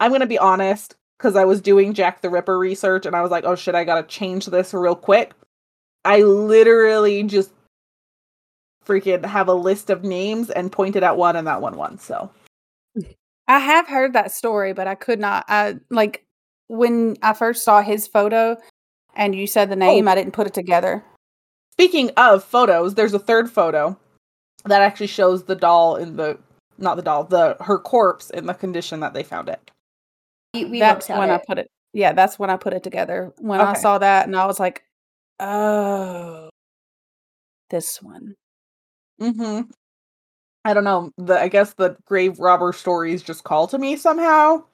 I'm 0.00 0.10
gonna 0.10 0.26
be 0.26 0.36
honest, 0.36 0.96
because 1.16 1.36
I 1.36 1.44
was 1.44 1.60
doing 1.60 1.94
Jack 1.94 2.22
the 2.22 2.30
Ripper 2.30 2.58
research 2.58 3.06
and 3.06 3.14
I 3.14 3.22
was 3.22 3.30
like, 3.30 3.44
oh 3.44 3.54
shit, 3.54 3.76
I 3.76 3.84
gotta 3.84 4.02
change 4.08 4.46
this 4.46 4.74
real 4.74 4.96
quick. 4.96 5.32
I 6.04 6.22
literally 6.22 7.22
just 7.22 7.52
freaking 8.84 9.24
have 9.24 9.46
a 9.46 9.54
list 9.54 9.90
of 9.90 10.02
names 10.02 10.50
and 10.50 10.72
pointed 10.72 11.04
at 11.04 11.16
one 11.16 11.36
and 11.36 11.46
that 11.46 11.62
one 11.62 11.76
won. 11.76 11.98
So 12.00 12.32
I 13.48 13.58
have 13.58 13.88
heard 13.88 14.12
that 14.12 14.32
story, 14.32 14.72
but 14.72 14.86
I 14.86 14.94
could 14.94 15.20
not. 15.20 15.44
I 15.48 15.76
like 15.90 16.24
when 16.68 17.16
I 17.22 17.32
first 17.34 17.64
saw 17.64 17.82
his 17.82 18.06
photo 18.06 18.56
and 19.14 19.34
you 19.34 19.46
said 19.46 19.68
the 19.68 19.76
name, 19.76 20.08
oh. 20.08 20.10
I 20.10 20.14
didn't 20.14 20.32
put 20.32 20.46
it 20.46 20.54
together. 20.54 21.04
Speaking 21.72 22.10
of 22.16 22.44
photos, 22.44 22.94
there's 22.94 23.14
a 23.14 23.18
third 23.18 23.50
photo 23.50 23.98
that 24.64 24.82
actually 24.82 25.08
shows 25.08 25.44
the 25.44 25.54
doll 25.54 25.96
in 25.96 26.16
the 26.16 26.38
not 26.78 26.96
the 26.96 27.02
doll, 27.02 27.24
the 27.24 27.56
her 27.60 27.78
corpse 27.78 28.30
in 28.30 28.46
the 28.46 28.54
condition 28.54 29.00
that 29.00 29.14
they 29.14 29.22
found 29.22 29.48
it. 29.48 29.70
We, 30.54 30.64
we 30.66 30.78
that's 30.78 31.08
when 31.08 31.30
it. 31.30 31.34
I 31.34 31.42
put 31.46 31.58
it. 31.58 31.68
Yeah, 31.92 32.12
that's 32.12 32.38
when 32.38 32.50
I 32.50 32.56
put 32.56 32.72
it 32.72 32.82
together. 32.82 33.32
When 33.38 33.60
okay. 33.60 33.70
I 33.70 33.74
saw 33.74 33.98
that, 33.98 34.26
and 34.26 34.36
I 34.36 34.46
was 34.46 34.58
like, 34.60 34.84
"Oh, 35.40 36.48
this 37.70 38.02
one." 38.02 38.34
Hmm. 39.20 39.62
I 40.64 40.74
don't 40.74 40.84
know. 40.84 41.10
The 41.18 41.40
I 41.40 41.48
guess 41.48 41.74
the 41.74 41.96
grave 42.06 42.38
robber 42.38 42.72
stories 42.72 43.22
just 43.22 43.44
call 43.44 43.66
to 43.68 43.78
me 43.78 43.96
somehow. 43.96 44.64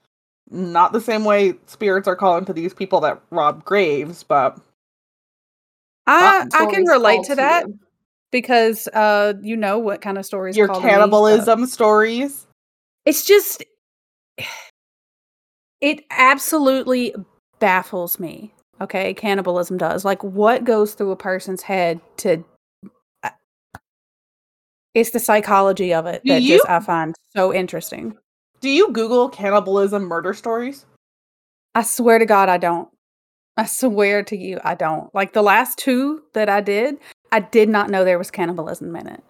Not 0.50 0.92
the 0.92 1.00
same 1.00 1.24
way 1.24 1.54
spirits 1.66 2.08
are 2.08 2.16
calling 2.16 2.44
to 2.46 2.52
these 2.52 2.74
people 2.74 3.00
that 3.00 3.20
rob 3.30 3.64
graves, 3.64 4.22
but 4.22 4.58
I 6.06 6.46
I 6.54 6.66
can 6.66 6.84
relate 6.86 7.24
to 7.24 7.34
that 7.36 7.66
you. 7.66 7.78
because 8.30 8.88
uh 8.88 9.34
you 9.42 9.56
know 9.56 9.78
what 9.78 10.00
kind 10.00 10.18
of 10.18 10.26
stories 10.26 10.56
your 10.56 10.68
cannibalism 10.68 11.60
me, 11.60 11.66
so. 11.66 11.72
stories. 11.72 12.46
It's 13.04 13.24
just 13.24 13.64
it 15.80 16.04
absolutely 16.10 17.14
baffles 17.60 18.18
me. 18.18 18.54
Okay, 18.80 19.12
cannibalism 19.14 19.76
does. 19.76 20.04
Like 20.04 20.22
what 20.22 20.64
goes 20.64 20.94
through 20.94 21.10
a 21.10 21.16
person's 21.16 21.62
head 21.62 22.00
to 22.18 22.44
it's 24.94 25.10
the 25.10 25.20
psychology 25.20 25.92
of 25.92 26.06
it 26.06 26.22
Do 26.24 26.32
that 26.32 26.42
you, 26.42 26.56
just 26.56 26.68
I 26.68 26.80
find 26.80 27.14
so 27.36 27.52
interesting. 27.52 28.16
Do 28.60 28.68
you 28.68 28.92
Google 28.92 29.28
cannibalism 29.28 30.04
murder 30.04 30.34
stories? 30.34 30.86
I 31.74 31.82
swear 31.82 32.18
to 32.18 32.26
God, 32.26 32.48
I 32.48 32.58
don't. 32.58 32.88
I 33.56 33.66
swear 33.66 34.22
to 34.24 34.36
you, 34.36 34.60
I 34.64 34.74
don't. 34.74 35.14
Like 35.14 35.32
the 35.32 35.42
last 35.42 35.78
two 35.78 36.22
that 36.34 36.48
I 36.48 36.60
did, 36.60 36.96
I 37.32 37.40
did 37.40 37.68
not 37.68 37.90
know 37.90 38.04
there 38.04 38.18
was 38.18 38.30
cannibalism 38.30 38.94
in 38.96 39.06
it. 39.06 39.22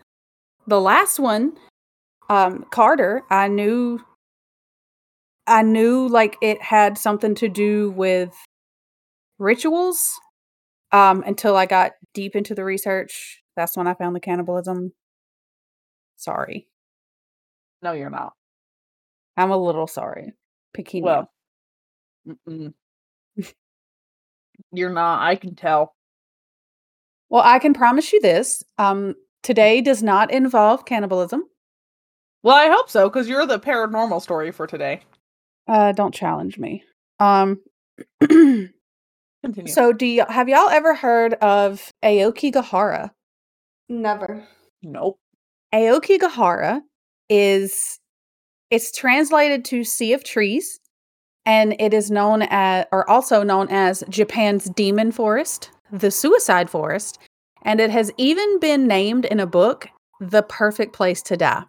The 0.67 0.81
last 0.81 1.19
one, 1.19 1.57
um, 2.29 2.65
Carter, 2.71 3.23
I 3.31 3.49
knew 3.49 4.01
I 5.47 5.63
knew 5.63 6.09
like 6.09 6.37
it 6.43 6.61
had 6.61 6.99
something 6.99 7.35
to 7.37 7.49
do 7.49 7.91
with 7.91 8.35
rituals. 9.39 10.11
Um, 10.91 11.23
until 11.27 11.55
I 11.55 11.67
got 11.67 11.93
deep 12.15 12.35
into 12.35 12.55
the 12.55 12.65
research. 12.65 13.43
That's 13.57 13.77
when 13.77 13.87
I 13.87 13.93
found 13.93 14.17
the 14.17 14.21
cannibalism 14.21 14.93
Sorry. 16.19 16.67
No, 17.81 17.93
you're 17.93 18.11
not. 18.11 18.33
I'm 19.37 19.51
a 19.53 19.57
little 19.57 19.87
sorry. 19.87 20.33
Pequeno. 20.77 21.29
Well, 22.27 22.75
you're 24.73 24.93
not. 24.93 25.23
I 25.23 25.37
can 25.37 25.55
tell. 25.55 25.95
Well, 27.31 27.43
I 27.45 27.61
can 27.61 27.73
promise 27.73 28.13
you 28.13 28.21
this. 28.21 28.65
Um, 28.79 29.15
today 29.43 29.81
does 29.81 30.03
not 30.03 30.33
involve 30.33 30.85
cannibalism. 30.85 31.45
Well, 32.43 32.57
I 32.57 32.67
hope 32.69 32.91
so, 32.91 33.09
because 33.09 33.29
you're 33.29 33.47
the 33.47 33.61
paranormal 33.61 34.21
story 34.23 34.51
for 34.51 34.67
today. 34.67 35.01
Uh, 35.69 35.93
don't 35.93 36.15
challenge 36.15 36.59
me. 36.59 36.83
Um, 37.21 37.61
Continue. 38.21 38.73
So, 39.69 39.93
do 39.93 40.05
you 40.07 40.25
have 40.29 40.49
y'all 40.49 40.69
ever 40.69 40.95
heard 40.95 41.35
of 41.35 41.93
Aokigahara? 42.03 43.11
Never. 43.89 44.45
Nope. 44.83 45.21
Aokigahara 45.75 46.81
is 47.29 47.99
it's 48.71 48.93
translated 48.93 49.65
to 49.67 49.85
Sea 49.85 50.13
of 50.13 50.25
Trees, 50.25 50.81
and 51.47 51.75
it 51.79 51.95
is 51.95 52.11
known 52.11 52.43
as, 52.43 52.87
or 52.93 53.09
also 53.09 53.43
known 53.43 53.69
as 53.71 54.05
Japan's 54.09 54.69
Demon 54.71 55.13
Forest, 55.13 55.71
the 55.91 56.11
Suicide 56.11 56.69
Forest, 56.69 57.19
and 57.63 57.81
it 57.81 57.91
has 57.91 58.13
even 58.19 58.61
been 58.61 58.87
named 58.87 59.25
in 59.25 59.41
a 59.41 59.47
book, 59.47 59.89
The 60.21 60.43
Perfect 60.43 60.95
Place 60.95 61.23
to 61.23 61.37
Die. 61.37 61.65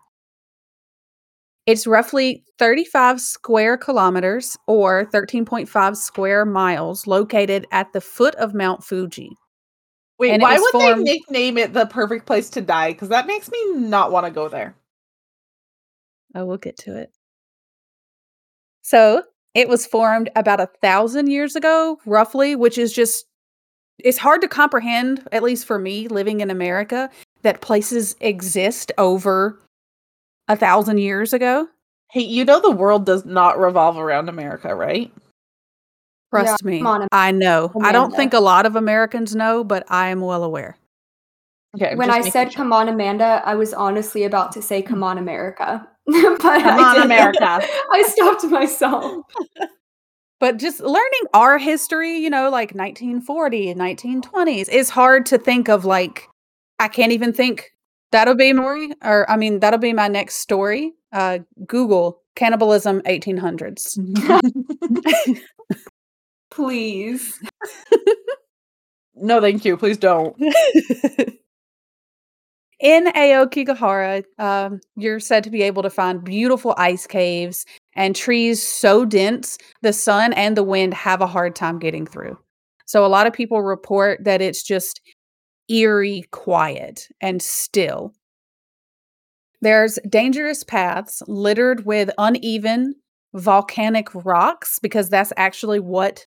It's 1.65 1.85
roughly 1.85 2.43
35 2.57 3.21
square 3.21 3.77
kilometers 3.77 4.57
or 4.67 5.05
13.5 5.05 5.95
square 5.95 6.45
miles 6.45 7.05
located 7.05 7.67
at 7.71 7.93
the 7.93 8.01
foot 8.01 8.35
of 8.35 8.53
Mount 8.53 8.83
Fuji. 8.83 9.29
Wait, 10.19 10.31
and 10.31 10.41
why 10.41 10.57
would 10.59 10.71
formed... 10.71 11.07
they 11.07 11.13
nickname 11.13 11.57
it 11.57 11.73
the 11.73 11.85
perfect 11.85 12.25
place 12.25 12.49
to 12.51 12.61
die? 12.61 12.91
Because 12.91 13.09
that 13.09 13.25
makes 13.25 13.49
me 13.49 13.73
not 13.75 14.11
want 14.11 14.25
to 14.25 14.31
go 14.31 14.49
there. 14.49 14.75
Oh, 16.35 16.45
we'll 16.45 16.57
get 16.57 16.77
to 16.79 16.97
it. 16.97 17.11
So 18.81 19.23
it 19.55 19.69
was 19.69 19.85
formed 19.85 20.29
about 20.35 20.59
a 20.59 20.69
thousand 20.81 21.27
years 21.27 21.55
ago, 21.55 21.99
roughly, 22.05 22.55
which 22.55 22.77
is 22.77 22.93
just 22.93 23.25
it's 23.99 24.17
hard 24.17 24.41
to 24.41 24.47
comprehend, 24.47 25.27
at 25.31 25.43
least 25.43 25.65
for 25.65 25.79
me, 25.79 26.07
living 26.07 26.41
in 26.41 26.49
America, 26.49 27.09
that 27.41 27.61
places 27.61 28.15
exist 28.21 28.91
over 28.97 29.59
a 30.47 30.55
thousand 30.55 30.99
years 30.99 31.33
ago. 31.33 31.67
Hey, 32.11 32.21
you 32.21 32.45
know 32.45 32.59
the 32.59 32.71
world 32.71 33.05
does 33.05 33.25
not 33.25 33.59
revolve 33.59 33.97
around 33.97 34.29
America, 34.29 34.73
right? 34.73 35.11
Trust 36.31 36.61
yeah, 36.63 36.69
me. 36.69 36.81
On, 36.81 37.07
I 37.11 37.31
know. 37.31 37.71
Amanda. 37.73 37.89
I 37.89 37.91
don't 37.91 38.15
think 38.15 38.33
a 38.33 38.39
lot 38.39 38.65
of 38.65 38.75
Americans 38.75 39.35
know, 39.35 39.63
but 39.63 39.83
I 39.89 40.09
am 40.09 40.21
well 40.21 40.43
aware. 40.43 40.77
Okay. 41.75 41.95
When 41.95 42.09
I 42.09 42.21
said 42.21 42.51
sure. 42.51 42.57
"Come 42.57 42.73
on, 42.73 42.89
Amanda," 42.89 43.41
I 43.45 43.55
was 43.55 43.73
honestly 43.73 44.23
about 44.23 44.51
to 44.53 44.61
say 44.61 44.81
"Come 44.81 45.03
on, 45.03 45.17
America," 45.17 45.87
but 46.05 46.39
Come 46.39 46.63
I 46.63 46.95
on, 46.95 47.01
America. 47.03 47.61
I 47.91 48.03
stopped 48.07 48.43
myself. 48.45 49.25
but 50.39 50.57
just 50.57 50.79
learning 50.81 51.25
our 51.33 51.57
history, 51.57 52.17
you 52.17 52.29
know, 52.29 52.49
like 52.49 52.73
1940 52.73 53.71
and 53.71 53.79
1920s, 53.79 54.69
is 54.69 54.89
hard 54.89 55.25
to 55.27 55.37
think 55.37 55.67
of. 55.67 55.85
Like, 55.85 56.27
I 56.79 56.87
can't 56.87 57.11
even 57.11 57.33
think. 57.33 57.71
That'll 58.11 58.33
be 58.33 58.53
Maury, 58.53 58.91
or 59.03 59.29
I 59.29 59.37
mean, 59.37 59.59
that'll 59.59 59.77
be 59.77 59.93
my 59.93 60.07
next 60.07 60.37
story. 60.37 60.93
Uh, 61.11 61.39
Google 61.67 62.23
cannibalism 62.35 63.01
1800s. 63.01 63.99
Please. 66.59 67.39
no, 69.15 69.39
thank 69.39 69.63
you. 69.63 69.77
Please 69.77 69.97
don't. 69.97 70.35
In 72.81 73.05
Aokigahara, 73.07 74.25
um, 74.39 74.81
you're 74.97 75.21
said 75.21 75.45
to 75.45 75.49
be 75.49 75.61
able 75.61 75.83
to 75.83 75.89
find 75.89 76.21
beautiful 76.21 76.75
ice 76.77 77.07
caves 77.07 77.65
and 77.95 78.13
trees 78.13 78.61
so 78.61 79.05
dense, 79.05 79.57
the 79.83 79.93
sun 79.93 80.33
and 80.33 80.57
the 80.57 80.63
wind 80.63 80.93
have 80.93 81.21
a 81.21 81.27
hard 81.27 81.55
time 81.55 81.79
getting 81.79 82.05
through. 82.05 82.37
So 82.85 83.05
a 83.05 83.07
lot 83.07 83.25
of 83.25 83.31
people 83.31 83.61
report 83.61 84.25
that 84.25 84.41
it's 84.41 84.61
just 84.61 84.99
eerie 85.69 86.25
quiet 86.31 87.07
and 87.21 87.41
still. 87.41 88.11
There's 89.61 89.97
dangerous 90.09 90.65
paths 90.65 91.23
littered 91.25 91.85
with 91.85 92.09
uneven 92.17 92.95
volcanic 93.33 94.13
rocks 94.13 94.77
because 94.79 95.07
that's 95.07 95.31
actually 95.37 95.79
what 95.79 96.25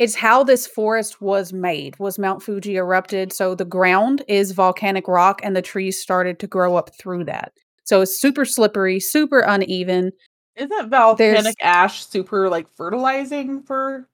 it's 0.00 0.14
how 0.14 0.42
this 0.42 0.66
forest 0.66 1.20
was 1.20 1.52
made 1.52 1.96
was 1.98 2.18
mount 2.18 2.42
fuji 2.42 2.76
erupted. 2.76 3.34
So 3.34 3.54
the 3.54 3.66
ground 3.66 4.22
is 4.28 4.52
volcanic 4.52 5.06
rock 5.06 5.42
and 5.44 5.54
the 5.54 5.60
trees 5.60 6.00
started 6.00 6.38
to 6.38 6.46
grow 6.46 6.74
up 6.74 6.90
through 6.98 7.24
that. 7.24 7.52
So 7.84 8.00
it's 8.00 8.18
super 8.18 8.46
slippery 8.46 8.98
super 8.98 9.40
uneven. 9.40 10.10
Isn't 10.56 10.88
volcanic 10.88 11.56
ash 11.60 12.06
super 12.06 12.48
like 12.48 12.66
fertilizing 12.74 13.62
for 13.62 14.08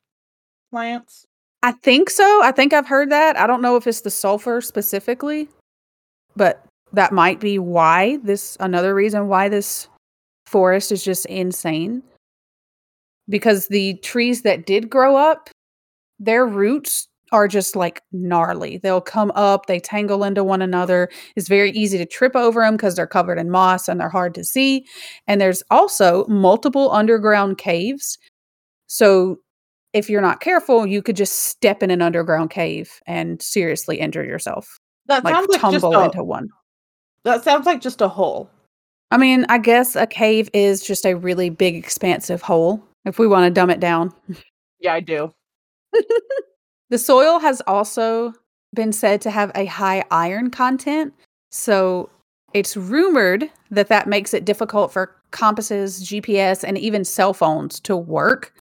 plants? 0.70 1.24
i 1.62 1.72
think 1.72 2.11
so. 2.11 2.41
I 2.43 2.51
think 2.51 2.72
i've 2.72 2.87
heard 2.89 3.11
that. 3.11 3.39
I 3.39 3.47
don't 3.47 3.62
know 3.62 3.76
if 3.76 3.87
it's 3.87 4.01
the 4.01 4.11
sulfur 4.11 4.61
specifically 4.61 5.49
but 6.34 6.64
that 6.93 7.12
might 7.12 7.39
be 7.39 7.59
why 7.59 8.18
this 8.24 8.57
another 8.59 8.93
reason 8.95 9.28
why 9.28 9.49
this 9.49 9.89
forest 10.47 10.91
is 10.91 11.05
just 11.05 11.26
insane. 11.26 12.03
Because 13.28 13.68
the 13.68 13.95
trees 13.99 14.43
that 14.43 14.66
did 14.66 14.91
grow 14.91 15.16
up 15.16 15.49
their 16.19 16.47
roots 16.47 17.09
are 17.33 17.49
just 17.49 17.75
like 17.75 18.03
gnarly 18.12 18.79
they'll 18.79 19.01
come 19.01 19.33
up 19.35 19.67
they 19.67 19.81
tangle 19.81 20.23
into 20.23 20.45
one 20.45 20.62
another 20.62 21.09
it's 21.35 21.49
very 21.49 21.71
easy 21.73 21.99
to 21.99 22.07
trip 22.07 22.37
over 22.37 22.61
them 22.62 22.77
because 22.77 22.95
they're 22.95 23.07
covered 23.07 23.39
in 23.39 23.51
moss 23.51 23.89
and 23.89 24.01
they're 24.01 24.09
hard 24.09 24.33
to 24.35 24.45
see 24.45 24.85
and 25.27 25.41
there's 25.41 25.62
also 25.71 26.25
multiple 26.29 26.93
underground 26.93 27.59
caves 27.59 28.17
so 28.87 29.39
if 29.93 30.09
you're 30.09 30.21
not 30.21 30.41
careful 30.41 30.87
you 30.87 31.03
could 31.03 31.17
just 31.17 31.45
step 31.49 31.83
in 31.83 31.91
an 31.91 32.01
underground 32.01 32.51
cave 32.51 33.01
and 33.07 33.43
seriously 33.43 33.99
injure 33.99 34.25
yourself 34.25 34.79
That 35.07 35.25
like 35.25 35.35
sounds 35.35 35.49
like 35.51 35.61
just 35.61 35.83
tumble 35.83 35.99
a, 35.99 36.05
into 36.05 36.23
one 36.23 36.49
that 37.27 37.43
sounds 37.43 37.67
like 37.67 37.81
just 37.81 38.01
a 38.01 38.09
hole. 38.09 38.49
I 39.11 39.17
mean, 39.17 39.47
I 39.49 39.59
guess 39.59 39.97
a 39.97 40.07
cave 40.07 40.49
is 40.55 40.81
just 40.81 41.05
a 41.05 41.14
really 41.14 41.51
big, 41.51 41.75
expansive 41.75 42.41
hole, 42.41 42.81
if 43.05 43.19
we 43.19 43.27
want 43.27 43.47
to 43.47 43.51
dumb 43.51 43.69
it 43.69 43.81
down. 43.81 44.12
Yeah, 44.79 44.95
I 44.95 45.01
do. 45.01 45.35
The 46.89 46.99
soil 46.99 47.41
has 47.41 47.61
also 47.67 48.33
been 48.75 48.93
said 48.93 49.21
to 49.23 49.31
have 49.31 49.51
a 49.55 49.67
high 49.67 50.05
iron 50.11 50.51
content. 50.51 51.15
So 51.51 52.11
it's 52.55 52.77
rumored 52.77 53.51
that 53.71 53.89
that 53.89 54.07
makes 54.07 54.33
it 54.33 54.45
difficult 54.45 54.93
for 54.93 55.17
compasses, 55.31 56.05
GPS, 56.05 56.63
and 56.63 56.79
even 56.79 57.05
cell 57.05 57.35
phones 57.35 57.81
to 57.81 57.97
work. 57.97 58.55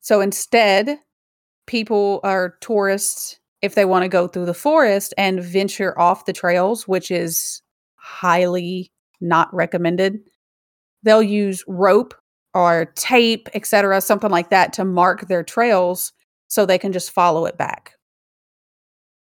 So 0.00 0.20
instead, 0.20 0.98
people 1.66 2.20
or 2.22 2.56
tourists, 2.60 3.40
if 3.62 3.74
they 3.74 3.84
want 3.84 4.04
to 4.04 4.08
go 4.08 4.28
through 4.28 4.46
the 4.46 4.54
forest 4.54 5.12
and 5.18 5.42
venture 5.42 5.98
off 5.98 6.24
the 6.24 6.32
trails, 6.32 6.86
which 6.86 7.10
is 7.10 7.62
highly 7.96 8.92
not 9.20 9.52
recommended, 9.52 10.20
they'll 11.02 11.22
use 11.22 11.64
rope 11.66 12.14
or 12.54 12.86
tape, 12.94 13.48
etc., 13.54 14.00
something 14.00 14.30
like 14.30 14.50
that 14.50 14.72
to 14.74 14.84
mark 14.84 15.26
their 15.26 15.42
trails 15.42 16.12
so 16.48 16.66
they 16.66 16.78
can 16.78 16.92
just 16.92 17.10
follow 17.10 17.46
it 17.46 17.56
back. 17.56 17.94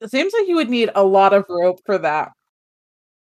It 0.00 0.10
seems 0.10 0.32
like 0.32 0.48
you 0.48 0.56
would 0.56 0.70
need 0.70 0.90
a 0.94 1.04
lot 1.04 1.32
of 1.32 1.44
rope 1.48 1.80
for 1.84 1.98
that. 1.98 2.32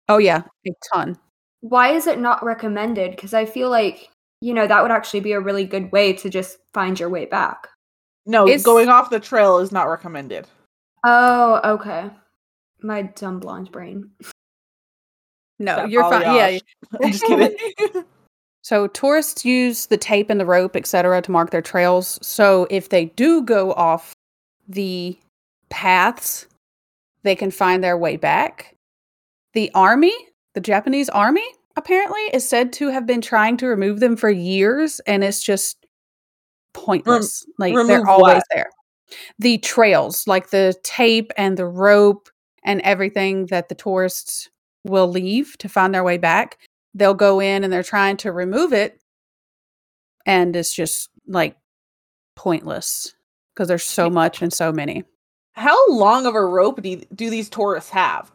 Oh 0.10 0.18
yeah, 0.18 0.44
a 0.68 0.72
ton. 0.94 1.18
Why 1.62 1.94
is 1.94 2.08
it 2.08 2.20
not 2.20 2.44
recommended? 2.44 3.12
Because 3.12 3.34
I 3.34 3.46
feel 3.46 3.70
like, 3.70 4.10
you 4.42 4.54
know, 4.54 4.68
that 4.68 4.82
would 4.82 4.92
actually 4.92 5.22
be 5.22 5.32
a 5.32 5.40
really 5.40 5.66
good 5.66 5.92
way 5.92 6.14
to 6.14 6.30
just 6.30 6.58
find 6.74 7.00
your 7.00 7.10
way 7.10 7.26
back. 7.26 7.68
No, 8.26 8.46
It's- 8.46 8.64
going 8.64 8.90
off 8.90 9.10
the 9.10 9.20
trail 9.20 9.60
is 9.60 9.72
not 9.72 9.88
recommended. 9.90 10.48
Oh, 11.04 11.62
okay. 11.64 12.10
My 12.82 13.04
dumb 13.04 13.40
blonde 13.40 13.72
brain. 13.72 14.12
No, 15.60 15.86
you're 15.86 16.04
fine. 16.04 16.22
Yeah. 16.22 16.50
balayage. 16.52 16.62
I'm 17.04 17.12
just 17.12 17.24
kidding. 17.26 18.04
So 18.66 18.88
tourists 18.88 19.46
use 19.46 19.86
the 19.86 19.98
tape 19.98 20.32
and 20.32 20.40
the 20.40 20.46
rope, 20.46 20.76
etc., 20.76 21.22
to 21.22 21.32
mark 21.32 21.52
their 21.52 21.62
trails. 21.62 22.18
So 22.24 22.66
if 22.72 22.90
they 22.90 23.06
do 23.06 23.44
go 23.44 23.74
off 23.74 24.16
the 24.68 25.16
paths, 25.70 26.48
they 27.22 27.36
can 27.36 27.52
find 27.52 27.84
their 27.84 27.96
way 27.96 28.18
back. 28.18 28.76
The 29.54 29.70
army, 29.76 30.16
the 30.56 30.62
Japanese 30.62 31.10
army, 31.10 31.46
apparently 31.76 32.22
is 32.34 32.50
said 32.50 32.74
to 32.74 32.90
have 32.90 33.06
been 33.06 33.22
trying 33.22 33.56
to 33.58 33.68
remove 33.68 34.00
them 34.00 34.16
for 34.16 34.32
years, 34.32 35.00
and 35.02 35.24
it's 35.24 35.44
just 35.44 35.86
pointless. 36.74 37.46
like 37.60 37.76
they're 37.76 38.10
always 38.10 38.38
what? 38.38 38.44
there. 38.52 38.72
The 39.38 39.60
trails, 39.60 40.26
like 40.26 40.50
the 40.50 40.74
tape 40.82 41.32
and 41.38 41.56
the 41.56 41.68
rope 41.68 42.30
and 42.64 42.82
everything 42.82 43.46
that 43.46 43.70
the 43.70 43.76
tourists 43.76 44.50
will 44.84 45.08
leave 45.08 45.56
to 45.60 45.70
find 45.70 45.94
their 45.94 46.04
way 46.04 46.18
back 46.18 46.58
they'll 46.96 47.14
go 47.14 47.40
in 47.40 47.64
and 47.64 47.72
they're 47.72 47.84
trying 47.84 48.18
to 48.18 48.32
remove 48.32 48.74
it 48.74 49.00
and 50.26 50.56
it's 50.56 50.74
just 50.74 51.10
like 51.28 51.56
pointless 52.36 53.14
because 53.54 53.68
there's 53.68 53.84
so 53.84 54.10
much 54.10 54.42
and 54.42 54.52
so 54.52 54.72
many 54.72 55.04
How 55.54 55.78
long 55.92 56.26
of 56.26 56.34
a 56.34 56.44
rope 56.44 56.82
do, 56.82 57.02
do 57.14 57.30
these 57.30 57.50
tourists 57.50 57.92
have? 57.92 58.32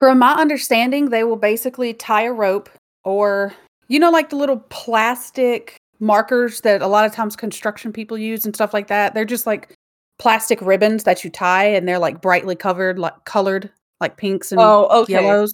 from 0.00 0.18
my 0.18 0.32
understanding 0.32 1.10
they 1.10 1.24
will 1.24 1.36
basically 1.36 1.92
tie 1.92 2.22
a 2.22 2.32
rope 2.32 2.70
or 3.04 3.52
you 3.88 3.98
know 3.98 4.10
like 4.10 4.30
the 4.30 4.36
little 4.36 4.58
plastic 4.70 5.76
markers 6.00 6.62
that 6.62 6.80
a 6.80 6.86
lot 6.86 7.04
of 7.04 7.12
times 7.12 7.36
construction 7.36 7.92
people 7.92 8.16
use 8.16 8.46
and 8.46 8.54
stuff 8.54 8.72
like 8.72 8.86
that 8.86 9.12
they're 9.12 9.26
just 9.26 9.46
like 9.46 9.74
plastic 10.18 10.60
ribbons 10.62 11.04
that 11.04 11.22
you 11.22 11.28
tie 11.30 11.66
and 11.66 11.86
they're 11.86 11.98
like 11.98 12.22
brightly 12.22 12.56
covered 12.56 12.98
like 12.98 13.24
colored 13.26 13.70
like 14.00 14.16
pinks 14.16 14.50
and 14.52 14.60
Oh, 14.60 14.86
okay. 15.02 15.12
yellows. 15.12 15.52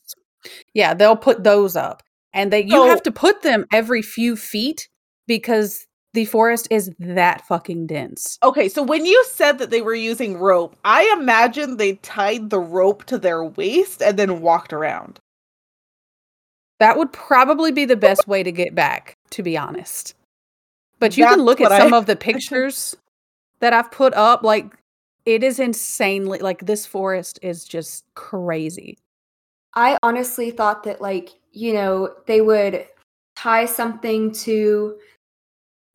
Yeah, 0.75 0.95
they'll 0.95 1.17
put 1.17 1.45
those 1.45 1.77
up. 1.77 2.03
And 2.33 2.53
they 2.53 2.65
you 2.65 2.85
have 2.87 3.03
to 3.05 3.11
put 3.11 3.43
them 3.43 3.65
every 3.73 4.03
few 4.03 4.37
feet 4.37 4.89
because 5.27 5.87
the 6.13 6.25
forest 6.25 6.69
is 6.71 6.91
that 6.99 7.47
fucking 7.47 7.87
dense. 7.87 8.39
Okay, 8.43 8.69
so 8.69 8.83
when 8.83 9.07
you 9.07 9.25
said 9.31 9.59
that 9.59 9.71
they 9.71 9.83
were 9.83 9.95
using 9.95 10.39
rope, 10.39 10.77
I 10.85 11.15
imagine 11.19 11.77
they 11.77 11.95
tied 11.97 12.51
the 12.51 12.59
rope 12.59 13.05
to 13.05 13.19
their 13.19 13.45
waist 13.45 14.03
and 14.03 14.19
then 14.19 14.41
walked 14.41 14.73
around. 14.73 15.21
That 16.79 16.99
would 16.99 17.13
probably 17.13 17.73
be 17.73 17.85
the 17.85 17.97
best 17.97 18.29
way 18.29 18.43
to 18.43 18.53
get 18.53 18.75
back, 18.75 19.17
to 19.31 19.43
be 19.43 19.57
honest. 19.57 20.15
But 20.99 21.17
you 21.17 21.27
can 21.27 21.41
look 21.41 21.61
at 21.61 21.71
some 21.71 21.95
I- 21.95 21.99
of 21.99 22.07
the 22.07 22.17
pictures 22.17 22.97
that 23.61 23.73
I've 23.73 23.91
put 23.91 24.15
up 24.15 24.43
like 24.43 24.75
it 25.25 25.43
is 25.43 25.59
insanely 25.59 26.39
like 26.39 26.65
this 26.65 26.87
forest 26.87 27.39
is 27.43 27.65
just 27.65 28.05
crazy. 28.15 28.99
I 29.77 29.99
honestly 30.03 30.51
thought 30.51 30.83
that, 30.85 31.01
like, 31.01 31.31
you 31.53 31.73
know, 31.75 32.15
they 32.27 32.41
would 32.41 32.87
tie 33.37 33.67
something 33.67 34.33
to, 34.33 34.97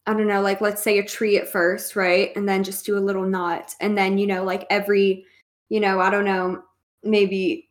I 0.07 0.13
don't 0.13 0.27
know, 0.27 0.41
like, 0.41 0.61
let's 0.61 0.81
say 0.83 0.99
a 0.99 1.03
tree 1.05 1.37
at 1.37 1.49
first, 1.49 1.95
right? 1.95 2.31
And 2.35 2.47
then 2.47 2.63
just 2.63 2.85
do 2.85 2.97
a 2.97 2.99
little 2.99 3.25
knot. 3.27 3.73
And 3.81 3.97
then, 3.97 4.17
you 4.17 4.27
know, 4.27 4.43
like 4.43 4.65
every, 4.69 5.25
you 5.69 5.79
know, 5.79 5.99
I 5.99 6.09
don't 6.09 6.25
know, 6.25 6.63
maybe 7.03 7.69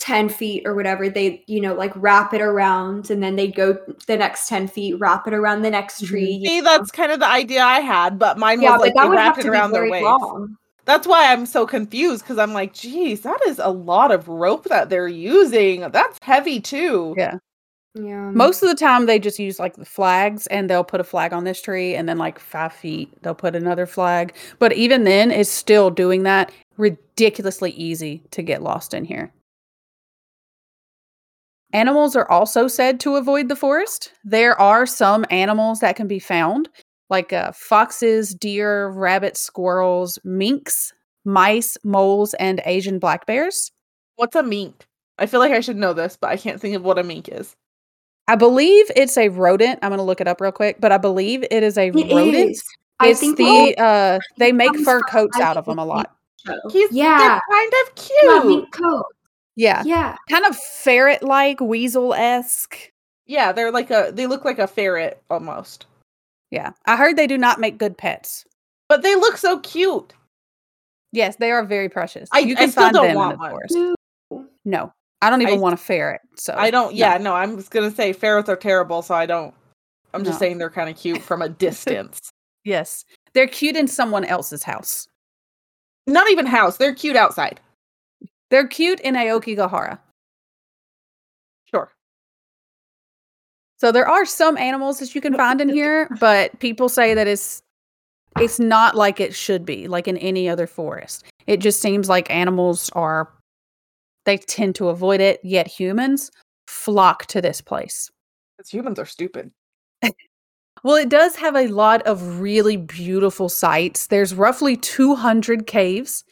10 0.00 0.28
feet 0.28 0.62
or 0.66 0.74
whatever, 0.74 1.08
they, 1.08 1.44
you 1.46 1.60
know, 1.60 1.72
like 1.74 1.92
wrap 1.96 2.34
it 2.34 2.42
around 2.42 3.10
and 3.10 3.22
then 3.22 3.36
they'd 3.36 3.54
go 3.54 3.78
the 4.06 4.16
next 4.16 4.48
10 4.48 4.68
feet, 4.68 4.98
wrap 4.98 5.26
it 5.26 5.32
around 5.34 5.62
the 5.62 5.70
next 5.70 6.02
Mhm. 6.02 6.08
tree. 6.08 6.42
See, 6.46 6.60
know? 6.60 6.64
that's 6.64 6.90
kind 6.90 7.10
of 7.12 7.20
the 7.20 7.26
idea 7.28 7.62
I 7.62 7.80
had, 7.80 8.18
but 8.18 8.36
mine 8.38 8.60
yeah, 8.60 8.72
was 8.72 8.80
like 8.82 8.94
that 8.94 9.02
they 9.02 9.08
would 9.08 9.16
have 9.18 9.26
wrapped 9.26 9.36
to 9.36 9.48
it 9.48 9.50
be 9.50 9.56
around 9.56 9.72
their 9.72 9.80
very 9.80 9.92
waist. 9.92 10.04
long. 10.04 10.56
That's 10.84 11.06
why 11.06 11.32
I'm 11.32 11.46
so 11.46 11.66
confused 11.66 12.22
because 12.22 12.38
I'm 12.38 12.52
like, 12.52 12.74
geez, 12.74 13.22
that 13.22 13.40
is 13.46 13.58
a 13.58 13.70
lot 13.70 14.10
of 14.10 14.28
rope 14.28 14.64
that 14.64 14.90
they're 14.90 15.08
using. 15.08 15.80
That's 15.90 16.18
heavy 16.22 16.60
too. 16.60 17.14
Yeah. 17.16 17.38
Yeah. 17.94 18.30
Most 18.32 18.62
of 18.62 18.68
the 18.68 18.74
time, 18.74 19.06
they 19.06 19.20
just 19.20 19.38
use 19.38 19.60
like 19.60 19.76
the 19.76 19.84
flags, 19.84 20.48
and 20.48 20.68
they'll 20.68 20.82
put 20.82 21.00
a 21.00 21.04
flag 21.04 21.32
on 21.32 21.44
this 21.44 21.62
tree, 21.62 21.94
and 21.94 22.08
then 22.08 22.18
like 22.18 22.40
five 22.40 22.72
feet, 22.72 23.12
they'll 23.22 23.36
put 23.36 23.54
another 23.54 23.86
flag. 23.86 24.34
But 24.58 24.72
even 24.72 25.04
then, 25.04 25.30
it's 25.30 25.48
still 25.48 25.90
doing 25.90 26.24
that 26.24 26.50
ridiculously 26.76 27.70
easy 27.70 28.24
to 28.32 28.42
get 28.42 28.64
lost 28.64 28.94
in 28.94 29.04
here. 29.04 29.32
Animals 31.72 32.16
are 32.16 32.28
also 32.28 32.66
said 32.66 32.98
to 33.00 33.14
avoid 33.14 33.48
the 33.48 33.56
forest. 33.56 34.12
There 34.24 34.60
are 34.60 34.86
some 34.86 35.24
animals 35.30 35.78
that 35.80 35.94
can 35.94 36.08
be 36.08 36.18
found, 36.18 36.68
like 37.10 37.32
uh, 37.32 37.52
foxes, 37.52 38.34
deer, 38.34 38.88
rabbits, 38.88 39.40
squirrels, 39.40 40.18
minks, 40.24 40.92
mice, 41.24 41.76
moles, 41.84 42.34
and 42.34 42.60
Asian 42.64 42.98
black 42.98 43.26
bears. 43.26 43.70
What's 44.16 44.36
a 44.36 44.42
mink? 44.42 44.86
I 45.18 45.26
feel 45.26 45.40
like 45.40 45.52
I 45.52 45.60
should 45.60 45.76
know 45.76 45.92
this, 45.92 46.16
but 46.20 46.30
I 46.30 46.36
can't 46.36 46.60
think 46.60 46.74
of 46.76 46.82
what 46.82 46.98
a 46.98 47.02
mink 47.02 47.28
is. 47.28 47.54
I 48.26 48.36
believe 48.36 48.90
it's 48.96 49.16
a 49.16 49.28
rodent. 49.28 49.78
I'm 49.82 49.90
going 49.90 49.98
to 49.98 50.02
look 50.04 50.20
it 50.20 50.26
up 50.28 50.40
real 50.40 50.50
quick, 50.52 50.78
but 50.80 50.92
I 50.92 50.98
believe 50.98 51.44
it 51.50 51.62
is 51.62 51.76
a 51.76 51.88
It 51.88 51.94
rodent. 51.94 52.50
is. 52.52 52.64
I 53.00 53.08
It's 53.08 53.20
think 53.20 53.36
the 53.36 53.74
uh 53.76 54.18
they 54.38 54.52
make 54.52 54.74
fur 54.78 55.00
coats 55.02 55.38
out 55.40 55.56
of 55.56 55.66
them 55.66 55.78
a 55.78 55.84
lot. 55.84 56.16
He's 56.70 56.90
yeah. 56.92 57.18
they're 57.18 57.40
kind 57.50 57.72
of 57.86 57.94
cute. 57.96 58.46
Mink 58.46 58.72
coat. 58.72 59.06
Yeah. 59.56 59.82
Yeah. 59.84 60.16
Kind 60.30 60.46
of 60.46 60.56
ferret 60.56 61.22
like, 61.22 61.60
weasel 61.60 62.14
esque. 62.14 62.78
Yeah, 63.26 63.52
they're 63.52 63.72
like 63.72 63.90
a 63.90 64.10
they 64.12 64.26
look 64.26 64.44
like 64.44 64.58
a 64.58 64.66
ferret 64.66 65.22
almost. 65.30 65.86
Yeah. 66.50 66.70
I 66.86 66.96
heard 66.96 67.16
they 67.16 67.26
do 67.26 67.38
not 67.38 67.60
make 67.60 67.78
good 67.78 67.96
pets. 67.98 68.44
But 68.88 69.02
they 69.02 69.14
look 69.16 69.36
so 69.36 69.58
cute. 69.60 70.12
Yes, 71.12 71.36
they 71.36 71.50
are 71.50 71.64
very 71.64 71.88
precious. 71.88 72.28
I- 72.32 72.40
you 72.40 72.54
I 72.54 72.58
can 72.58 72.70
still 72.70 72.82
find 72.84 72.94
don't 72.94 73.06
them 73.08 73.16
want 73.16 73.32
in 73.34 73.38
the 73.38 73.42
one. 73.42 73.50
forest. 73.50 74.54
No. 74.64 74.92
I 75.22 75.30
don't 75.30 75.42
even 75.42 75.54
I- 75.54 75.58
want 75.58 75.74
a 75.74 75.78
ferret. 75.78 76.20
So 76.36 76.54
I 76.56 76.70
don't 76.70 76.94
yeah, 76.94 77.16
no, 77.18 77.34
I'm 77.34 77.56
just 77.56 77.70
gonna 77.70 77.90
say 77.90 78.12
ferrets 78.12 78.48
are 78.48 78.56
terrible, 78.56 79.00
so 79.02 79.14
I 79.14 79.24
don't 79.26 79.54
I'm 80.12 80.22
just 80.24 80.38
saying 80.38 80.58
they're 80.58 80.70
kind 80.70 80.88
of 80.90 80.96
cute 80.96 81.22
from 81.22 81.42
a 81.42 81.48
distance. 81.48 82.18
Yes. 82.66 83.04
They're 83.34 83.46
cute 83.46 83.76
in 83.76 83.86
someone 83.86 84.24
else's 84.24 84.62
house. 84.62 85.06
Not 86.06 86.30
even 86.30 86.46
house, 86.46 86.78
they're 86.78 86.94
cute 86.94 87.14
outside. 87.16 87.60
They're 88.50 88.66
cute 88.66 89.00
in 89.00 89.14
Aokigahara. 89.16 89.98
So 93.76 93.92
there 93.92 94.08
are 94.08 94.24
some 94.24 94.56
animals 94.56 94.98
that 95.00 95.14
you 95.14 95.20
can 95.20 95.34
find 95.34 95.60
in 95.60 95.68
here, 95.68 96.08
but 96.20 96.58
people 96.60 96.88
say 96.88 97.14
that 97.14 97.26
it's 97.26 97.62
it's 98.40 98.58
not 98.58 98.96
like 98.96 99.20
it 99.20 99.34
should 99.34 99.64
be, 99.64 99.86
like 99.86 100.08
in 100.08 100.16
any 100.18 100.48
other 100.48 100.66
forest. 100.66 101.24
It 101.46 101.58
just 101.58 101.80
seems 101.80 102.08
like 102.08 102.30
animals 102.30 102.90
are 102.94 103.32
they 104.24 104.38
tend 104.38 104.74
to 104.76 104.88
avoid 104.88 105.20
it, 105.20 105.40
yet 105.42 105.66
humans 105.66 106.30
flock 106.66 107.26
to 107.26 107.40
this 107.40 107.60
place. 107.60 108.10
Because 108.56 108.70
humans 108.70 108.98
are 108.98 109.06
stupid. 109.06 109.50
Well, 110.82 110.96
it 110.96 111.08
does 111.08 111.34
have 111.36 111.56
a 111.56 111.68
lot 111.68 112.02
of 112.02 112.40
really 112.40 112.76
beautiful 112.76 113.48
sights. 113.48 114.08
There's 114.08 114.34
roughly 114.34 114.76
200 114.76 115.66
caves. 115.66 116.24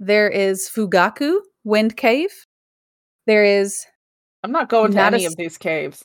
There 0.00 0.28
is 0.28 0.68
Fugaku 0.68 1.38
Wind 1.62 1.96
Cave. 1.96 2.30
There 3.26 3.44
is 3.44 3.86
I'm 4.42 4.50
not 4.50 4.68
going 4.68 4.92
to 4.92 5.00
any 5.00 5.26
of 5.26 5.36
these 5.36 5.58
caves. 5.58 6.02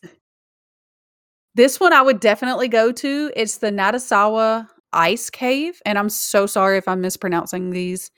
This 1.56 1.80
one 1.80 1.94
I 1.94 2.02
would 2.02 2.20
definitely 2.20 2.68
go 2.68 2.92
to. 2.92 3.32
It's 3.36 3.58
the 3.58 3.72
Nadasawa 3.72 4.68
Ice 4.92 5.30
Cave, 5.30 5.82
and 5.86 5.98
I'm 5.98 6.10
so 6.10 6.46
sorry 6.46 6.78
if 6.78 6.88
I'm 6.88 7.02
mispronouncing 7.02 7.70
these. 7.70 8.12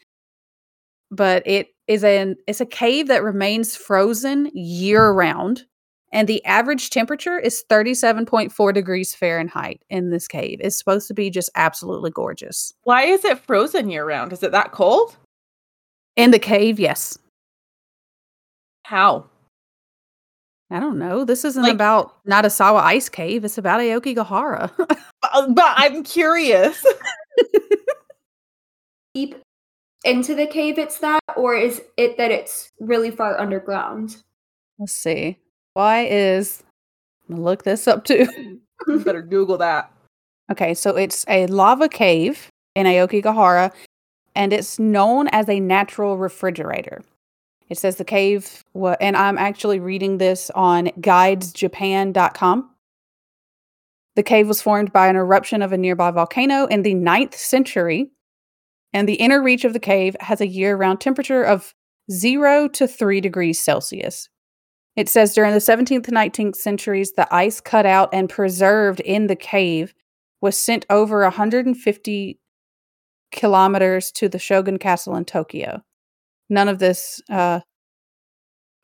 But 1.12 1.44
it 1.46 1.70
is 1.88 2.04
an 2.04 2.36
it's 2.48 2.62
a 2.62 2.66
cave 2.66 3.08
that 3.08 3.24
remains 3.24 3.76
frozen 3.76 4.50
year 4.54 5.14
mm. 5.14 5.16
round, 5.16 5.66
and 6.12 6.28
the 6.28 6.44
average 6.46 6.90
temperature 6.90 7.38
is 7.38 7.64
37.4 7.70 8.74
degrees 8.74 9.14
Fahrenheit 9.14 9.84
in 9.90 10.10
this 10.10 10.28
cave. 10.28 10.60
It's 10.62 10.78
supposed 10.78 11.08
to 11.08 11.14
be 11.14 11.30
just 11.30 11.52
absolutely 11.56 12.10
gorgeous. 12.10 12.74
Why 12.84 13.04
is 13.04 13.24
it 13.24 13.38
frozen 13.40 13.90
year 13.90 14.06
round? 14.06 14.34
Is 14.34 14.42
it 14.42 14.52
that 14.52 14.72
cold? 14.72 15.16
In 16.16 16.32
the 16.32 16.40
cave, 16.40 16.80
yes. 16.80 17.20
How? 18.84 19.30
I 20.70 20.80
don't 20.80 21.00
know. 21.00 21.24
This 21.24 21.46
isn't 21.46 21.64
Like- 21.64 21.74
about 21.74 22.24
Nadasawa 22.26 22.82
Ice 22.82 23.10
Cave. 23.10 23.46
It's 23.46 23.58
about 23.58 23.80
Aokigahara. 23.80 24.72
But, 24.78 25.00
uh, 25.34 25.48
but 25.50 25.74
I'm 25.78 26.04
curious. 26.04 26.86
Deep 29.14 29.36
into 30.04 30.36
the 30.36 30.46
cave, 30.46 30.78
it's 30.78 31.00
that, 31.00 31.20
or 31.36 31.56
is 31.56 31.82
it 31.98 32.18
that 32.18 32.32
it's 32.32 32.72
really 32.80 33.12
far 33.12 33.40
underground? 33.40 34.18
Let's 34.78 34.94
see. 34.94 35.38
Why 35.74 36.06
is 36.06 36.64
I'm 37.28 37.36
gonna 37.38 37.46
look 37.46 37.64
this 37.64 37.88
up 37.88 38.06
too. 38.06 38.28
better 38.88 39.22
Google 39.22 39.58
that. 39.58 39.92
Okay, 40.52 40.74
so 40.74 40.96
it's 40.96 41.26
a 41.28 41.48
lava 41.48 41.90
cave 41.90 42.48
in 42.76 42.86
Aokigahara, 42.86 43.74
and 44.36 44.54
it's 44.54 44.80
known 44.80 45.28
as 45.30 45.50
a 45.50 45.60
natural 45.60 46.18
refrigerator. 46.18 47.02
It 47.70 47.78
says 47.78 47.98
the 47.98 48.06
cave, 48.06 48.64
and 48.76 49.18
I'm 49.18 49.38
actually 49.38 49.80
reading 49.80 50.18
this 50.18 50.50
on 50.52 50.88
guidesjapan.com. 51.02 52.70
The 54.16 54.24
cave 54.24 54.48
was 54.48 54.62
formed 54.62 54.94
by 54.94 55.08
an 55.08 55.16
eruption 55.16 55.62
of 55.62 55.74
a 55.74 55.78
nearby 55.78 56.12
volcano 56.12 56.66
in 56.66 56.82
the 56.82 56.96
9th 56.96 57.36
century, 57.36 58.10
and 58.94 59.08
the 59.08 59.16
inner 59.16 59.44
reach 59.44 59.66
of 59.66 59.74
the 59.74 59.80
cave 59.80 60.16
has 60.22 60.42
a 60.42 60.48
year 60.48 60.76
round 60.76 61.02
temperature 61.02 61.44
of 61.44 61.76
0 62.10 62.70
to 62.70 62.88
3 62.88 63.22
degrees 63.22 63.60
Celsius. 63.60 64.30
It 64.96 65.10
says 65.10 65.36
during 65.36 65.54
the 65.54 65.60
17th 65.60 66.06
to 66.06 66.12
19th 66.12 66.56
centuries, 66.56 67.12
the 67.12 67.32
ice 67.34 67.62
cut 67.62 67.86
out 67.86 68.10
and 68.14 68.30
preserved 68.30 69.02
in 69.02 69.28
the 69.28 69.36
cave 69.36 69.94
was 70.42 70.58
sent 70.58 70.86
over 70.90 71.22
150 71.22 72.40
kilometers 73.32 74.12
to 74.14 74.30
the 74.30 74.40
Shogun 74.40 74.80
Castle 74.80 75.16
in 75.16 75.26
Tokyo. 75.26 75.84
None 76.50 76.70
of 76.70 76.80
this 76.80 77.22
uh, 77.30 77.60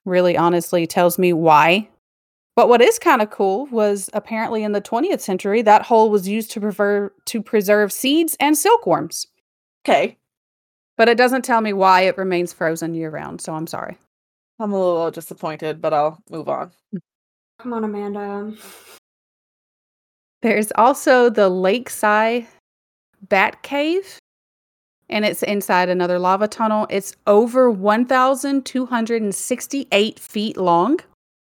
really 0.06 0.38
honestly 0.38 0.86
tells 0.88 1.18
me 1.18 1.34
why. 1.34 1.90
But 2.56 2.70
what 2.70 2.82
is 2.82 3.00
kind 3.00 3.22
of 3.22 3.32
cool 3.32 3.66
was 3.68 4.10
apparently 4.14 4.64
in 4.64 4.74
the 4.74 4.82
20th 4.82 5.22
century, 5.22 5.62
that 5.64 5.82
hole 5.84 6.10
was 6.12 6.28
used 6.28 6.52
to, 6.52 6.60
prever- 6.60 7.14
to 7.26 7.42
preserve 7.42 7.92
seeds 7.92 8.38
and 8.40 8.56
silkworms. 8.58 9.26
Okay. 9.84 10.18
But 10.98 11.10
it 11.10 11.18
doesn't 11.18 11.44
tell 11.44 11.62
me 11.62 11.74
why 11.74 12.02
it 12.02 12.18
remains 12.18 12.54
frozen 12.54 12.94
year 12.94 13.10
round, 13.10 13.42
so 13.42 13.56
I'm 13.56 13.66
sorry. 13.66 13.98
I'm 14.60 14.72
a 14.72 14.78
little 14.78 15.10
disappointed, 15.10 15.82
but 15.82 15.94
I'll 15.94 16.22
move 16.30 16.48
on. 16.48 16.72
Come 17.60 17.74
on, 17.74 17.84
Amanda. 17.84 18.54
There's 20.44 20.72
also 20.76 21.30
the 21.30 21.50
Lakeside 21.50 22.46
Bat 23.30 23.64
Cave, 23.64 24.20
and 25.14 25.24
it's 25.24 25.44
inside 25.44 25.88
another 25.90 26.18
lava 26.18 26.48
tunnel. 26.48 26.88
It's 26.90 27.16
over 27.28 27.70
1,268 27.70 30.20
feet 30.20 30.58
long, 30.58 31.00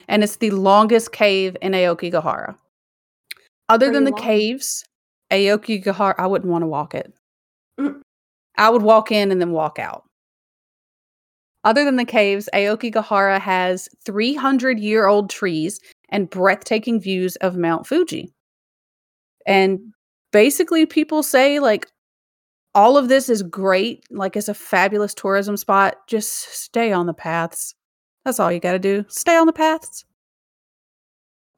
and 0.07 0.23
it's 0.23 0.37
the 0.37 0.49
longest 0.49 1.11
cave 1.11 1.55
in 1.61 1.73
Aokigahara. 1.73 2.55
Other 3.69 3.93
than 3.93 4.05
the 4.05 4.11
long. 4.11 4.21
caves, 4.21 4.83
Aokigahara, 5.31 6.15
I 6.17 6.25
wouldn't 6.25 6.51
want 6.51 6.63
to 6.63 6.67
walk 6.67 6.95
it. 6.95 7.13
Mm. 7.79 8.01
I 8.57 8.71
would 8.71 8.81
walk 8.81 9.11
in 9.11 9.31
and 9.31 9.39
then 9.39 9.51
walk 9.51 9.77
out. 9.77 10.03
Other 11.63 11.85
than 11.85 11.97
the 11.97 12.05
caves, 12.05 12.49
Aokigahara 12.55 13.39
has 13.39 13.87
300 14.03 14.79
year 14.79 15.05
old 15.05 15.29
trees 15.29 15.79
and 16.09 16.27
breathtaking 16.27 16.99
views 16.99 17.35
of 17.35 17.55
Mount 17.55 17.85
Fuji. 17.85 18.31
And 19.45 19.93
basically, 20.31 20.87
people 20.87 21.21
say, 21.21 21.59
like, 21.59 21.87
all 22.75 22.97
of 22.97 23.07
this 23.07 23.29
is 23.29 23.43
great. 23.43 24.03
Like, 24.11 24.35
it's 24.35 24.47
a 24.47 24.53
fabulous 24.53 25.13
tourism 25.13 25.57
spot. 25.57 26.07
Just 26.07 26.31
stay 26.53 26.91
on 26.91 27.05
the 27.05 27.13
paths. 27.13 27.75
That's 28.25 28.39
all 28.39 28.51
you 28.51 28.59
got 28.59 28.73
to 28.73 28.79
do. 28.79 29.05
Stay 29.07 29.35
on 29.35 29.47
the 29.47 29.53
paths. 29.53 30.05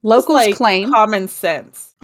Locals 0.04 0.36
like 0.36 0.56
claim 0.56 0.92
common 0.92 1.28
sense. 1.28 1.96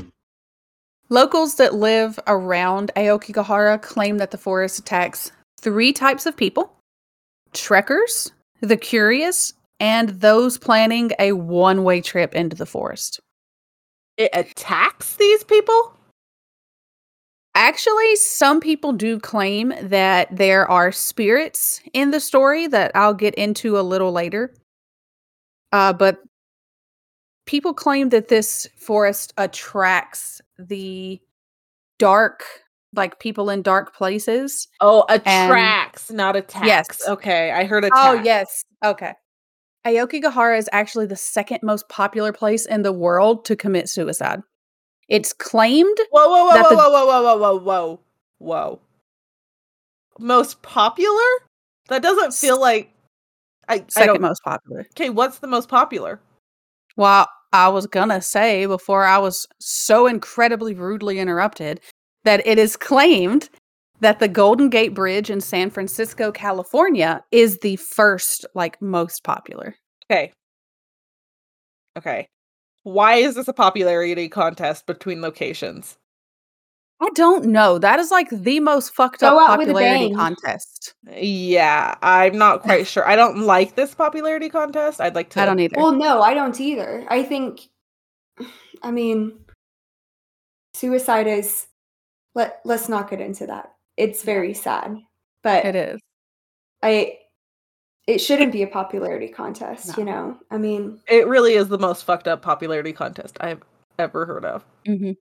Locals 1.09 1.55
that 1.55 1.73
live 1.73 2.19
around 2.27 2.91
Aokigahara 2.95 3.81
claim 3.81 4.17
that 4.17 4.31
the 4.31 4.37
forest 4.37 4.79
attacks 4.79 5.31
three 5.59 5.93
types 5.93 6.25
of 6.25 6.35
people 6.35 6.73
trekkers, 7.53 8.31
the 8.61 8.77
curious, 8.77 9.53
and 9.79 10.09
those 10.09 10.57
planning 10.57 11.11
a 11.17 11.31
one 11.31 11.83
way 11.83 12.01
trip 12.01 12.35
into 12.35 12.55
the 12.55 12.65
forest. 12.65 13.19
It 14.17 14.31
attacks 14.33 15.15
these 15.15 15.43
people? 15.43 15.96
Actually, 17.59 18.15
some 18.17 18.59
people 18.59 18.93
do 18.93 19.19
claim 19.19 19.73
that 19.81 20.27
there 20.31 20.69
are 20.69 20.91
spirits 20.91 21.81
in 21.91 22.11
the 22.11 22.19
story 22.19 22.67
that 22.67 22.91
I'll 22.93 23.15
get 23.15 23.33
into 23.33 23.79
a 23.79 23.81
little 23.81 24.11
later. 24.11 24.53
Uh, 25.71 25.91
but 25.91 26.19
people 27.47 27.73
claim 27.73 28.09
that 28.09 28.27
this 28.27 28.67
forest 28.77 29.33
attracts 29.37 30.39
the 30.59 31.19
dark, 31.97 32.43
like 32.93 33.19
people 33.19 33.49
in 33.49 33.63
dark 33.63 33.95
places. 33.95 34.67
Oh, 34.79 35.03
attracts, 35.09 36.11
not 36.11 36.35
attacks. 36.35 36.67
Yes. 36.67 37.07
Okay, 37.07 37.51
I 37.51 37.63
heard 37.63 37.85
attack. 37.85 37.97
Oh, 37.97 38.21
yes. 38.23 38.65
Okay. 38.85 39.13
Aokigahara 39.83 40.59
is 40.59 40.69
actually 40.71 41.07
the 41.07 41.15
second 41.15 41.61
most 41.63 41.89
popular 41.89 42.31
place 42.31 42.67
in 42.67 42.83
the 42.83 42.93
world 42.93 43.45
to 43.45 43.55
commit 43.55 43.89
suicide. 43.89 44.41
It's 45.07 45.33
claimed 45.33 45.97
Whoa, 46.11 46.27
whoa, 46.27 46.45
whoa, 46.45 46.61
whoa, 46.61 46.69
the- 46.69 46.75
whoa, 46.75 47.05
whoa, 47.05 47.21
whoa, 47.23 47.37
whoa, 47.37 47.59
whoa, 47.59 47.99
whoa. 48.39 48.79
Most 50.19 50.61
popular? 50.61 51.23
That 51.89 52.01
doesn't 52.01 52.33
feel 52.33 52.59
like. 52.59 52.91
I, 53.69 53.75
I 53.75 53.85
second 53.89 54.13
don't. 54.15 54.21
most 54.21 54.43
popular. 54.43 54.87
Okay, 54.91 55.09
what's 55.09 55.39
the 55.39 55.47
most 55.47 55.69
popular? 55.69 56.19
Well, 56.95 57.27
I 57.53 57.69
was 57.69 57.85
gonna 57.87 58.21
say 58.21 58.65
before 58.65 59.03
I 59.03 59.17
was 59.17 59.47
so 59.59 60.07
incredibly 60.07 60.73
rudely 60.73 61.19
interrupted 61.19 61.79
that 62.23 62.45
it 62.47 62.57
is 62.57 62.75
claimed 62.75 63.49
that 63.99 64.19
the 64.19 64.27
Golden 64.27 64.69
Gate 64.69 64.93
Bridge 64.93 65.29
in 65.29 65.41
San 65.41 65.69
Francisco, 65.69 66.31
California 66.31 67.23
is 67.31 67.59
the 67.59 67.75
first, 67.77 68.45
like, 68.53 68.81
most 68.81 69.23
popular. 69.23 69.75
Okay. 70.11 70.31
Okay. 71.97 72.27
Why 72.87 73.15
is 73.15 73.35
this 73.35 73.49
a 73.49 73.53
popularity 73.53 74.29
contest 74.29 74.85
between 74.85 75.21
locations? 75.21 75.97
I 77.01 77.09
don't 77.15 77.47
know. 77.47 77.77
That 77.77 77.99
is 77.99 78.11
like 78.11 78.29
the 78.29 78.61
most 78.61 78.95
fucked 78.95 79.19
Go 79.19 79.37
up 79.37 79.49
out 79.49 79.57
with 79.59 79.69
a 79.69 79.73
popularity 79.73 80.15
contest. 80.15 80.95
Yeah, 81.11 81.95
I'm 82.01 82.37
not 82.37 82.61
quite 82.61 82.87
sure. 82.87 83.05
I 83.05 83.17
don't 83.17 83.39
like 83.39 83.75
this 83.75 83.93
popularity 83.93 84.49
contest. 84.49 85.01
I'd 85.01 85.15
like 85.15 85.29
to. 85.31 85.41
I 85.41 85.45
don't 85.45 85.59
either. 85.59 85.75
Well, 85.77 85.91
no, 85.91 86.21
I 86.21 86.33
don't 86.33 86.59
either. 86.61 87.05
I 87.09 87.23
think 87.23 87.67
I 88.83 88.91
mean, 88.91 89.33
suicide 90.73 91.27
is. 91.27 91.67
Let 92.35 92.61
Let's 92.63 92.87
not 92.87 93.09
get 93.09 93.19
into 93.19 93.47
that. 93.47 93.73
It's 93.97 94.23
very 94.23 94.53
sad, 94.53 94.95
but 95.43 95.65
It 95.65 95.75
is. 95.75 95.99
I. 96.81 97.17
It 98.07 98.19
shouldn't 98.19 98.53
be 98.53 98.63
a 98.63 98.67
popularity 98.67 99.27
contest, 99.27 99.89
No. 99.89 99.93
you 99.97 100.05
know. 100.05 100.37
I 100.49 100.57
mean, 100.57 100.99
It 101.09 101.27
really 101.27 101.53
is 101.53 101.67
the 101.67 101.77
most 101.77 102.05
fucked 102.05 102.27
up 102.27 102.41
popularity 102.41 102.93
contest 102.93 103.37
I've 103.41 103.61
ever 103.99 104.25
heard 104.25 104.45
of. 104.45 104.63
hmm 104.85 105.11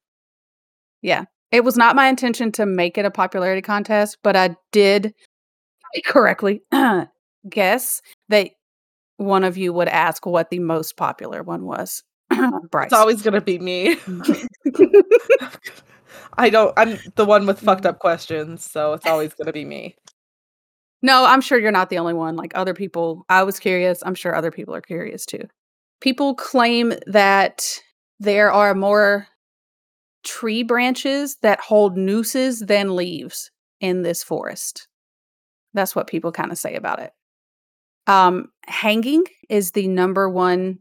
Yeah. 1.03 1.25
It 1.53 1.65
was 1.65 1.77
not 1.77 1.97
my 1.97 2.09
intention 2.09 2.51
to 2.53 2.67
make 2.67 2.99
it 2.99 3.05
a 3.05 3.11
popularity 3.11 3.63
contest, 3.63 4.19
but 4.23 4.37
I 4.37 4.57
did 4.73 5.15
correctly 6.07 6.63
guess 7.49 8.03
that 8.29 8.51
one 9.17 9.45
of 9.45 9.57
you 9.57 9.73
would 9.73 9.89
ask 9.89 10.27
what 10.27 10.51
the 10.51 10.59
most 10.59 10.97
popular 10.97 11.43
one 11.43 11.65
was. 11.65 12.03
Bryce. 12.71 12.87
It's 12.87 12.93
always 12.93 13.23
gonna 13.23 13.41
be 13.41 13.59
me. 13.59 13.97
I 16.39 16.51
don't. 16.51 16.75
I'm 16.77 16.99
the 17.15 17.25
one 17.25 17.47
with 17.47 17.61
fucked 17.61 17.87
up 17.87 17.99
questions, 17.99 18.69
so 18.69 18.93
it's 18.93 19.07
always 19.07 19.33
gonna 19.35 19.53
be 19.53 19.65
me. 19.65 19.97
No, 21.03 21.25
I'm 21.25 21.41
sure 21.41 21.59
you're 21.59 21.71
not 21.71 21.91
the 21.91 21.99
only 21.99 22.15
one. 22.15 22.37
Like 22.37 22.53
other 22.55 22.75
people, 22.75 23.25
I 23.29 23.43
was 23.43 23.59
curious. 23.59 24.03
I'm 24.05 24.15
sure 24.15 24.35
other 24.35 24.51
people 24.51 24.75
are 24.75 24.81
curious 24.81 25.27
too. 25.27 25.43
People 26.01 26.35
claim 26.35 26.95
that 27.07 27.81
there 28.19 28.51
are 28.51 28.75
more 28.75 29.27
tree 30.25 30.63
branches 30.63 31.37
that 31.43 31.61
hold 31.61 31.97
nooses 31.97 32.61
than 32.61 32.97
leaves 32.97 33.51
in 33.81 34.03
this 34.03 34.23
forest. 34.23 34.89
That's 35.75 35.95
what 35.95 36.07
people 36.07 36.33
kind 36.33 36.51
of 36.51 36.59
say 36.59 36.75
about 36.75 37.01
it. 37.01 37.13
Um, 38.07 38.49
hanging 38.67 39.25
is 39.49 39.73
the 39.73 39.89
number 39.89 40.29
one 40.29 40.79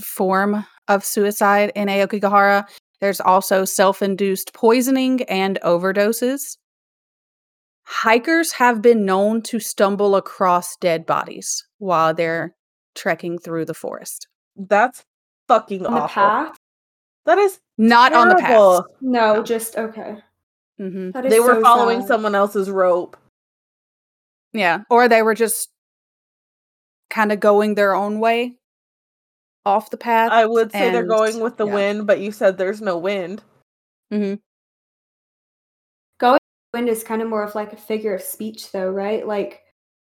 form 0.00 0.64
of 0.88 1.04
suicide 1.04 1.72
in 1.74 1.88
Aokigahara. 1.88 2.64
There's 3.00 3.20
also 3.20 3.64
self 3.64 4.02
induced 4.02 4.54
poisoning 4.54 5.22
and 5.24 5.58
overdoses. 5.62 6.56
Hikers 7.84 8.52
have 8.52 8.80
been 8.80 9.04
known 9.04 9.42
to 9.42 9.58
stumble 9.60 10.16
across 10.16 10.76
dead 10.76 11.04
bodies 11.06 11.64
while 11.78 12.14
they're 12.14 12.54
trekking 12.94 13.38
through 13.38 13.64
the 13.64 13.74
forest. 13.74 14.28
That's 14.56 15.02
fucking 15.48 15.86
on 15.86 15.94
the 15.94 16.00
awful. 16.02 16.22
path. 16.22 16.56
That 17.26 17.38
is 17.38 17.60
Not 17.78 18.12
on 18.12 18.28
the 18.28 18.34
path. 18.36 18.48
terrible. 18.48 18.86
No, 19.00 19.42
just 19.42 19.76
okay. 19.76 20.16
hmm 20.78 21.10
They 21.10 21.40
were 21.40 21.54
so 21.54 21.62
following 21.62 22.00
sad. 22.00 22.08
someone 22.08 22.34
else's 22.34 22.70
rope. 22.70 23.16
Yeah. 24.52 24.82
Or 24.90 25.08
they 25.08 25.22
were 25.22 25.34
just 25.34 25.68
kind 27.10 27.32
of 27.32 27.40
going 27.40 27.74
their 27.74 27.94
own 27.94 28.20
way 28.20 28.56
off 29.64 29.90
the 29.90 29.96
path. 29.96 30.32
I 30.32 30.46
would 30.46 30.72
say 30.72 30.90
they're 30.90 31.04
going 31.04 31.40
with 31.40 31.56
the 31.56 31.66
yeah. 31.66 31.74
wind, 31.74 32.06
but 32.06 32.20
you 32.20 32.32
said 32.32 32.58
there's 32.58 32.80
no 32.80 32.98
wind. 32.98 33.42
hmm 34.10 34.34
Going 34.34 34.34
with 34.34 34.34
the 34.34 34.51
wind 36.72 36.88
is 36.88 37.04
kind 37.04 37.22
of 37.22 37.28
more 37.28 37.42
of 37.42 37.54
like 37.54 37.72
a 37.72 37.76
figure 37.76 38.14
of 38.14 38.22
speech, 38.22 38.72
though, 38.72 38.90
right? 38.90 39.26
Like 39.26 39.60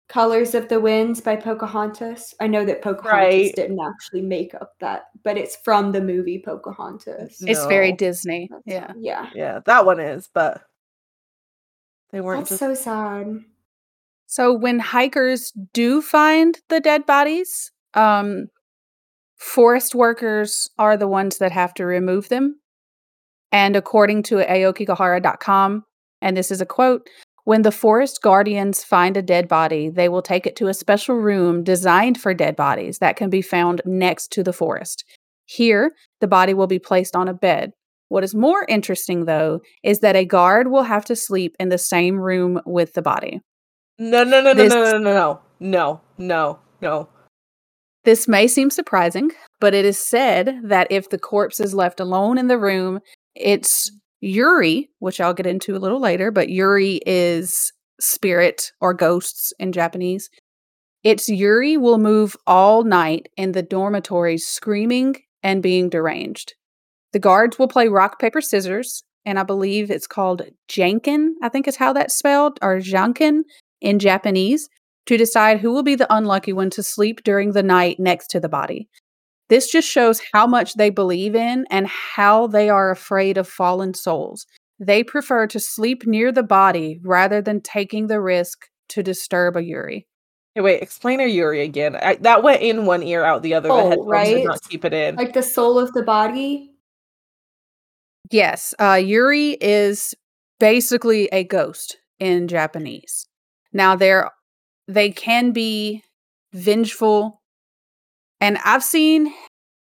Colors 0.08 0.54
of 0.54 0.68
the 0.68 0.80
Winds 0.80 1.20
by 1.20 1.36
Pocahontas. 1.36 2.34
I 2.40 2.46
know 2.46 2.64
that 2.64 2.82
Pocahontas 2.82 3.12
Right. 3.12 3.54
didn't 3.54 3.80
actually 3.80 4.22
make 4.22 4.54
up 4.54 4.72
that, 4.80 5.04
but 5.22 5.36
it's 5.36 5.56
from 5.56 5.92
the 5.92 6.00
movie 6.00 6.42
Pocahontas. 6.44 7.42
It's 7.42 7.66
very 7.66 7.92
Disney. 7.92 8.48
That's- 8.50 8.62
Yeah. 8.66 8.92
Yeah. 8.98 9.30
Yeah, 9.34 9.60
that 9.66 9.84
one 9.86 10.00
is, 10.00 10.28
but 10.32 10.62
they 12.10 12.20
weren't 12.20 12.48
That's 12.48 12.60
just 12.60 12.60
so 12.60 12.74
sad. 12.74 13.44
So 14.26 14.52
when 14.52 14.78
hikers 14.78 15.52
do 15.72 16.00
find 16.02 16.58
the 16.68 16.80
dead 16.80 17.06
bodies, 17.06 17.70
um, 17.94 18.48
forest 19.36 19.94
workers 19.94 20.70
are 20.78 20.96
the 20.96 21.08
ones 21.08 21.38
that 21.38 21.52
have 21.52 21.72
to 21.74 21.86
remove 21.86 22.28
them. 22.28 22.60
And 23.52 23.76
according 23.76 24.22
to 24.24 24.36
aokigahara.com, 24.36 25.84
and 26.20 26.36
this 26.36 26.50
is 26.50 26.60
a 26.60 26.66
quote, 26.66 27.08
when 27.44 27.62
the 27.62 27.72
forest 27.72 28.20
guardians 28.20 28.84
find 28.84 29.16
a 29.16 29.22
dead 29.22 29.48
body, 29.48 29.88
they 29.88 30.10
will 30.10 30.20
take 30.20 30.46
it 30.46 30.54
to 30.56 30.66
a 30.66 30.74
special 30.74 31.16
room 31.16 31.64
designed 31.64 32.20
for 32.20 32.34
dead 32.34 32.56
bodies 32.56 32.98
that 32.98 33.16
can 33.16 33.30
be 33.30 33.40
found 33.40 33.80
next 33.86 34.30
to 34.32 34.42
the 34.42 34.52
forest. 34.52 35.04
Here, 35.46 35.92
the 36.20 36.26
body 36.28 36.52
will 36.52 36.66
be 36.66 36.78
placed 36.78 37.16
on 37.16 37.26
a 37.26 37.32
bed. 37.32 37.72
What 38.08 38.22
is 38.22 38.34
more 38.34 38.66
interesting, 38.68 39.24
though, 39.24 39.60
is 39.82 40.00
that 40.00 40.14
a 40.14 40.26
guard 40.26 40.68
will 40.68 40.82
have 40.82 41.06
to 41.06 41.16
sleep 41.16 41.56
in 41.58 41.70
the 41.70 41.78
same 41.78 42.18
room 42.18 42.60
with 42.66 42.92
the 42.92 43.02
body. 43.02 43.40
no, 43.98 44.24
no, 44.42 44.52
no, 44.52 44.52
no, 44.52 44.98
no, 44.98 44.98
no, 44.98 44.98
no, 44.98 45.40
no, 45.58 46.00
no, 46.18 46.58
no. 46.82 47.08
This 48.04 48.28
may 48.28 48.46
seem 48.46 48.70
surprising, 48.70 49.30
but 49.60 49.74
it 49.74 49.84
is 49.84 49.98
said 49.98 50.60
that 50.64 50.86
if 50.90 51.10
the 51.10 51.18
corpse 51.18 51.60
is 51.60 51.74
left 51.74 51.98
alone 51.98 52.38
in 52.38 52.48
the 52.48 52.58
room, 52.58 53.00
it's 53.34 53.90
Yuri, 54.20 54.90
which 54.98 55.20
I'll 55.20 55.34
get 55.34 55.46
into 55.46 55.76
a 55.76 55.78
little 55.78 56.00
later, 56.00 56.30
but 56.30 56.48
Yuri 56.48 57.00
is 57.06 57.72
spirit 58.00 58.72
or 58.80 58.94
ghosts 58.94 59.52
in 59.58 59.72
Japanese. 59.72 60.30
It's 61.04 61.28
Yuri 61.28 61.76
will 61.76 61.98
move 61.98 62.36
all 62.46 62.84
night 62.84 63.28
in 63.36 63.52
the 63.52 63.62
dormitories 63.62 64.46
screaming 64.46 65.16
and 65.42 65.62
being 65.62 65.88
deranged. 65.88 66.54
The 67.12 67.18
guards 67.18 67.58
will 67.58 67.68
play 67.68 67.88
rock, 67.88 68.18
paper, 68.18 68.40
scissors, 68.40 69.02
and 69.24 69.38
I 69.38 69.42
believe 69.42 69.90
it's 69.90 70.06
called 70.06 70.42
Janken, 70.68 71.34
I 71.42 71.48
think 71.48 71.68
is 71.68 71.76
how 71.76 71.92
that's 71.92 72.16
spelled, 72.16 72.58
or 72.62 72.78
Janken 72.78 73.42
in 73.80 73.98
Japanese 73.98 74.68
to 75.06 75.16
decide 75.16 75.60
who 75.60 75.72
will 75.72 75.82
be 75.82 75.94
the 75.94 76.12
unlucky 76.12 76.52
one 76.52 76.70
to 76.70 76.82
sleep 76.82 77.22
during 77.24 77.52
the 77.52 77.62
night 77.62 77.98
next 77.98 78.28
to 78.28 78.40
the 78.40 78.48
body. 78.48 78.88
This 79.48 79.70
just 79.70 79.88
shows 79.88 80.20
how 80.32 80.46
much 80.46 80.74
they 80.74 80.90
believe 80.90 81.34
in 81.34 81.66
and 81.70 81.86
how 81.86 82.46
they 82.46 82.68
are 82.68 82.90
afraid 82.90 83.38
of 83.38 83.48
fallen 83.48 83.94
souls. 83.94 84.46
They 84.78 85.02
prefer 85.02 85.46
to 85.48 85.58
sleep 85.58 86.06
near 86.06 86.30
the 86.30 86.42
body 86.42 87.00
rather 87.02 87.40
than 87.40 87.60
taking 87.60 88.06
the 88.06 88.20
risk 88.20 88.66
to 88.90 89.02
disturb 89.02 89.56
a 89.56 89.64
Yuri. 89.64 90.06
Hey, 90.54 90.60
wait, 90.60 90.82
explain 90.82 91.20
a 91.20 91.26
Yuri 91.26 91.62
again. 91.62 91.96
I, 91.96 92.16
that 92.16 92.42
went 92.42 92.62
in 92.62 92.86
one 92.86 93.02
ear, 93.02 93.24
out 93.24 93.42
the 93.42 93.54
other. 93.54 93.70
Oh, 93.70 93.76
the 93.76 93.88
headphones 93.90 94.08
right? 94.08 94.34
did 94.36 94.44
not 94.44 94.62
keep 94.68 94.84
it 94.84 94.92
in. 94.92 95.16
Like 95.16 95.32
the 95.32 95.42
soul 95.42 95.78
of 95.78 95.92
the 95.92 96.02
body. 96.02 96.72
Yes, 98.30 98.74
uh, 98.78 99.00
Yuri 99.02 99.52
is 99.60 100.14
basically 100.60 101.28
a 101.32 101.44
ghost 101.44 101.98
in 102.18 102.48
Japanese. 102.48 103.26
Now 103.72 103.96
they're 103.96 104.30
they 104.86 105.10
can 105.10 105.52
be 105.52 106.02
vengeful, 106.52 107.40
and 108.40 108.58
I've 108.64 108.84
seen 108.84 109.32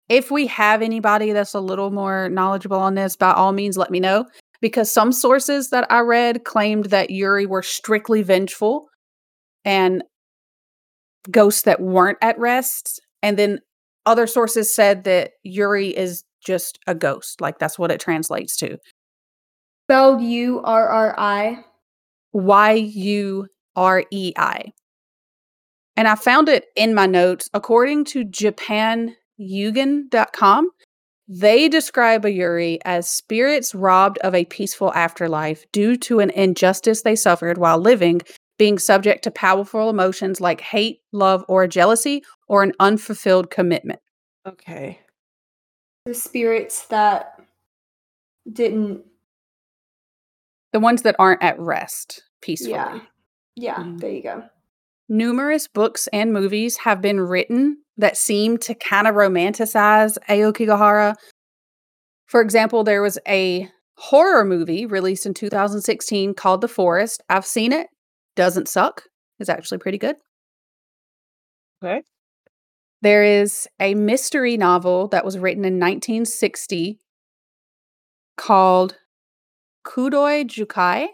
if 0.09 0.31
we 0.31 0.47
have 0.47 0.81
anybody 0.81 1.31
that's 1.31 1.53
a 1.53 1.59
little 1.59 1.91
more 1.91 2.29
knowledgeable 2.29 2.79
on 2.79 2.95
this, 2.95 3.15
by 3.15 3.31
all 3.31 3.51
means, 3.51 3.77
let 3.77 3.91
me 3.91 3.99
know. 3.99 4.25
Because 4.61 4.91
some 4.91 5.13
sources 5.13 5.69
that 5.69 5.89
I 5.89 5.99
read 5.99 6.43
claimed 6.43 6.85
that 6.85 7.11
Yuri 7.11 7.45
were 7.45 7.63
strictly 7.63 8.23
vengeful 8.23 8.89
and 9.63 10.03
ghosts 11.31 11.61
that 11.61 11.79
weren't 11.79 12.17
at 12.21 12.37
rest, 12.39 12.99
and 13.21 13.37
then 13.37 13.59
other 14.05 14.27
sources 14.27 14.73
said 14.73 15.03
that 15.03 15.33
Yuri 15.43 15.95
is 15.95 16.23
just 16.45 16.79
a 16.87 16.95
ghost. 16.95 17.39
Like 17.39 17.59
that's 17.59 17.77
what 17.77 17.91
it 17.91 17.99
translates 17.99 18.57
to. 18.57 18.77
Spelled 19.85 20.21
U 20.21 20.61
R 20.63 20.87
R 20.89 21.15
I. 21.17 21.63
Y 22.33 22.73
U 22.73 23.47
R 23.75 24.03
E 24.11 24.33
I. 24.37 24.71
And 25.99 26.07
I 26.07 26.15
found 26.15 26.47
it 26.47 26.67
in 26.77 26.95
my 26.95 27.07
notes. 27.07 27.49
According 27.53 28.05
to 28.05 28.23
JapanYugen.com, 28.23 30.69
they 31.27 31.67
describe 31.67 32.23
a 32.23 32.31
Yuri 32.31 32.79
as 32.85 33.11
spirits 33.11 33.75
robbed 33.75 34.17
of 34.19 34.33
a 34.33 34.45
peaceful 34.45 34.93
afterlife 34.93 35.69
due 35.73 35.97
to 35.97 36.21
an 36.21 36.29
injustice 36.29 37.01
they 37.01 37.17
suffered 37.17 37.57
while 37.57 37.79
living, 37.79 38.21
being 38.57 38.79
subject 38.79 39.25
to 39.25 39.31
powerful 39.31 39.89
emotions 39.89 40.39
like 40.39 40.61
hate, 40.61 41.01
love, 41.11 41.43
or 41.49 41.67
jealousy, 41.67 42.23
or 42.47 42.63
an 42.63 42.71
unfulfilled 42.79 43.51
commitment. 43.51 43.99
Okay. 44.47 45.01
The 46.05 46.13
spirits 46.13 46.85
that 46.85 47.41
didn't. 48.53 49.01
The 50.71 50.79
ones 50.79 51.01
that 51.01 51.17
aren't 51.19 51.43
at 51.43 51.59
rest 51.59 52.23
peacefully. 52.41 52.71
Yeah. 52.71 53.01
Yeah. 53.57 53.75
Mhm. 53.75 53.99
There 53.99 54.11
you 54.11 54.23
go. 54.23 54.45
Numerous 55.09 55.67
books 55.67 56.07
and 56.13 56.31
movies 56.31 56.77
have 56.77 57.01
been 57.01 57.19
written 57.19 57.77
that 57.97 58.15
seem 58.15 58.57
to 58.59 58.73
kind 58.75 59.07
of 59.07 59.15
romanticize 59.15 60.17
Aokigahara. 60.29 61.15
For 62.27 62.41
example, 62.41 62.83
there 62.83 63.01
was 63.01 63.17
a 63.27 63.67
horror 63.97 64.45
movie 64.45 64.85
released 64.85 65.25
in 65.25 65.33
2016 65.33 66.33
called 66.35 66.61
The 66.61 66.67
Forest. 66.67 67.21
I've 67.27 67.45
seen 67.45 67.73
it. 67.73 67.87
Doesn't 68.35 68.69
suck. 68.69 69.03
It's 69.39 69.49
actually 69.49 69.79
pretty 69.79 69.97
good. 69.97 70.15
Okay. 71.83 72.03
There 73.01 73.23
is 73.23 73.67
a 73.79 73.95
mystery 73.95 74.57
novel 74.57 75.07
that 75.09 75.25
was 75.25 75.37
written 75.37 75.65
in 75.65 75.79
1960 75.79 76.99
called 78.37 78.95
Kudoi 79.85 80.45
Jukai, 80.45 81.07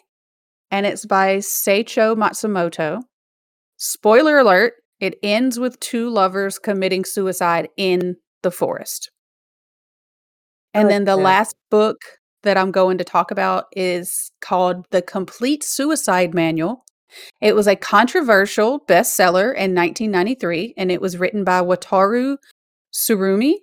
and 0.72 0.86
it's 0.86 1.06
by 1.06 1.38
Seicho 1.38 2.16
Matsumoto. 2.16 3.02
Spoiler 3.78 4.38
alert, 4.38 4.74
it 5.00 5.20
ends 5.22 5.60
with 5.60 5.80
two 5.80 6.10
lovers 6.10 6.58
committing 6.58 7.04
suicide 7.06 7.70
in 7.78 8.16
the 8.44 8.52
forest. 8.52 9.12
And 10.74 10.90
then 10.90 11.06
the 11.06 11.16
last 11.16 11.56
book 11.72 12.02
that 12.44 12.58
I'm 12.58 12.72
going 12.72 12.98
to 12.98 13.04
talk 13.04 13.32
about 13.32 13.66
is 13.72 14.32
called 14.42 14.86
The 14.92 15.02
Complete 15.02 15.64
Suicide 15.64 16.34
Manual. 16.34 16.84
It 17.42 17.56
was 17.56 17.68
a 17.68 17.78
controversial 17.78 18.82
bestseller 18.82 19.56
in 19.56 19.74
1993, 19.74 20.74
and 20.78 20.92
it 20.92 21.02
was 21.02 21.18
written 21.18 21.44
by 21.44 21.62
Wataru 21.62 22.38
Tsurumi. 22.94 23.56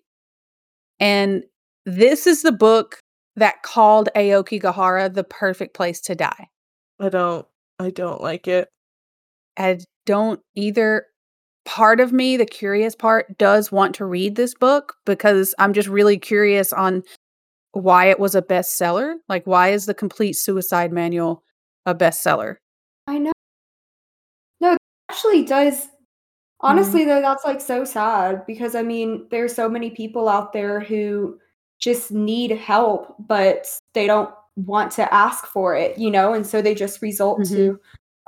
And 1.00 1.44
this 1.84 2.26
is 2.26 2.42
the 2.42 2.52
book 2.52 2.98
that 3.36 3.62
called 3.62 4.08
Aokigahara 4.16 5.12
the 5.12 5.24
perfect 5.24 5.74
place 5.74 6.00
to 6.02 6.14
die. 6.14 6.48
I 6.98 7.08
don't. 7.08 7.46
I 7.78 7.90
don't 7.90 8.20
like 8.20 8.46
it. 8.46 8.68
I 9.56 9.80
don't 10.06 10.40
either. 10.54 11.06
Part 11.64 12.00
of 12.00 12.12
me, 12.12 12.36
the 12.36 12.44
curious 12.44 12.96
part, 12.96 13.38
does 13.38 13.70
want 13.70 13.94
to 13.94 14.04
read 14.04 14.34
this 14.34 14.52
book 14.52 14.96
because 15.06 15.54
I'm 15.60 15.72
just 15.72 15.88
really 15.88 16.18
curious 16.18 16.72
on 16.72 17.04
why 17.70 18.06
it 18.06 18.18
was 18.18 18.34
a 18.34 18.42
bestseller. 18.42 19.14
Like, 19.28 19.46
why 19.46 19.68
is 19.68 19.86
the 19.86 19.94
complete 19.94 20.32
suicide 20.32 20.92
manual 20.92 21.44
a 21.86 21.94
bestseller? 21.94 22.56
I 23.06 23.18
know. 23.18 23.32
No, 24.60 24.72
it 24.72 24.78
actually 25.08 25.44
does. 25.44 25.76
Mm-hmm. 25.76 25.88
Honestly, 26.62 27.04
though, 27.04 27.20
that's 27.20 27.44
like 27.44 27.60
so 27.60 27.84
sad 27.84 28.44
because 28.46 28.74
I 28.74 28.82
mean, 28.82 29.26
there's 29.30 29.54
so 29.54 29.68
many 29.68 29.90
people 29.90 30.28
out 30.28 30.52
there 30.52 30.80
who 30.80 31.38
just 31.78 32.10
need 32.10 32.50
help, 32.50 33.14
but 33.20 33.66
they 33.94 34.06
don't 34.06 34.30
want 34.56 34.92
to 34.92 35.14
ask 35.14 35.46
for 35.46 35.74
it, 35.74 35.98
you 35.98 36.10
know, 36.10 36.32
and 36.32 36.46
so 36.46 36.60
they 36.60 36.74
just 36.74 37.02
result 37.02 37.40
mm-hmm. 37.40 37.54
to, 37.54 37.80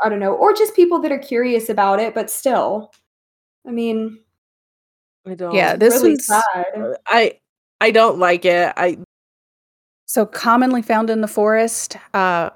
I 0.04 0.08
don't 0.08 0.20
know, 0.20 0.34
or 0.34 0.52
just 0.52 0.76
people 0.76 1.00
that 1.00 1.10
are 1.10 1.18
curious 1.18 1.68
about 1.68 1.98
it, 1.98 2.14
but 2.14 2.30
still, 2.30 2.92
I 3.66 3.70
mean, 3.70 4.20
I 5.26 5.34
don't. 5.34 5.54
Yeah, 5.54 5.74
this 5.74 5.94
really 5.94 6.10
one's 6.10 6.26
sad. 6.26 6.96
I. 7.06 7.38
I 7.80 7.90
don't 7.90 8.18
like 8.18 8.44
it. 8.44 8.72
I. 8.76 8.98
so 10.06 10.24
commonly 10.24 10.80
found 10.80 11.10
in 11.10 11.20
the 11.20 11.28
forest, 11.28 11.98
uh, 12.14 12.50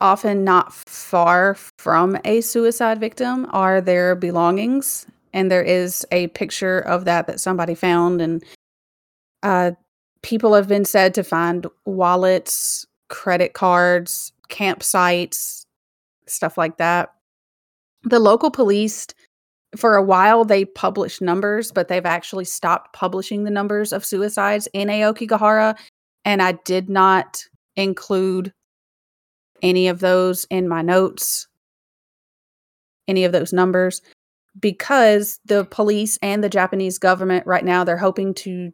often 0.00 0.44
not 0.44 0.72
far 0.72 1.54
from 1.76 2.16
a 2.24 2.40
suicide 2.40 2.98
victim, 3.00 3.46
are 3.50 3.80
their 3.80 4.14
belongings. 4.14 5.06
And 5.34 5.50
there 5.50 5.62
is 5.62 6.06
a 6.12 6.28
picture 6.28 6.78
of 6.78 7.04
that 7.04 7.26
that 7.26 7.40
somebody 7.40 7.74
found. 7.74 8.22
And 8.22 8.44
uh, 9.42 9.72
people 10.22 10.54
have 10.54 10.68
been 10.68 10.84
said 10.84 11.14
to 11.14 11.24
find 11.24 11.66
wallets, 11.84 12.86
credit 13.08 13.52
cards, 13.52 14.32
campsites, 14.48 15.59
stuff 16.30 16.56
like 16.56 16.78
that. 16.78 17.10
The 18.04 18.20
local 18.20 18.50
police, 18.50 19.06
for 19.76 19.96
a 19.96 20.02
while, 20.02 20.44
they 20.44 20.64
published 20.64 21.20
numbers, 21.20 21.70
but 21.72 21.88
they've 21.88 22.06
actually 22.06 22.46
stopped 22.46 22.92
publishing 22.94 23.44
the 23.44 23.50
numbers 23.50 23.92
of 23.92 24.04
suicides 24.04 24.68
in 24.72 24.88
Aokigahara 24.88 25.76
and 26.24 26.42
I 26.42 26.52
did 26.64 26.88
not 26.88 27.44
include 27.76 28.52
any 29.62 29.88
of 29.88 30.00
those 30.00 30.46
in 30.50 30.68
my 30.68 30.82
notes, 30.82 31.46
any 33.08 33.24
of 33.24 33.32
those 33.32 33.52
numbers, 33.52 34.02
because 34.58 35.38
the 35.44 35.64
police 35.66 36.18
and 36.22 36.42
the 36.42 36.48
Japanese 36.48 36.98
government 36.98 37.46
right 37.46 37.64
now, 37.64 37.84
they're 37.84 37.96
hoping 37.96 38.34
to, 38.34 38.72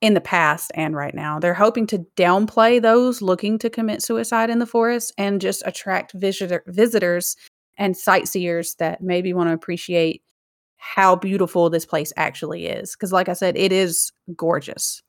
in 0.00 0.14
the 0.14 0.20
past 0.20 0.70
and 0.74 0.96
right 0.96 1.14
now, 1.14 1.38
they're 1.38 1.54
hoping 1.54 1.86
to 1.88 2.06
downplay 2.16 2.80
those 2.80 3.20
looking 3.20 3.58
to 3.58 3.68
commit 3.68 4.02
suicide 4.02 4.48
in 4.48 4.58
the 4.58 4.66
forest 4.66 5.12
and 5.18 5.40
just 5.40 5.62
attract 5.66 6.12
visitor, 6.14 6.62
visitors 6.66 7.36
and 7.76 7.96
sightseers 7.96 8.74
that 8.78 9.02
maybe 9.02 9.32
want 9.32 9.48
to 9.48 9.54
appreciate 9.54 10.22
how 10.78 11.14
beautiful 11.14 11.68
this 11.68 11.84
place 11.84 12.12
actually 12.16 12.66
is. 12.66 12.96
Because, 12.96 13.12
like 13.12 13.28
I 13.28 13.34
said, 13.34 13.56
it 13.56 13.72
is 13.72 14.12
gorgeous. 14.36 15.02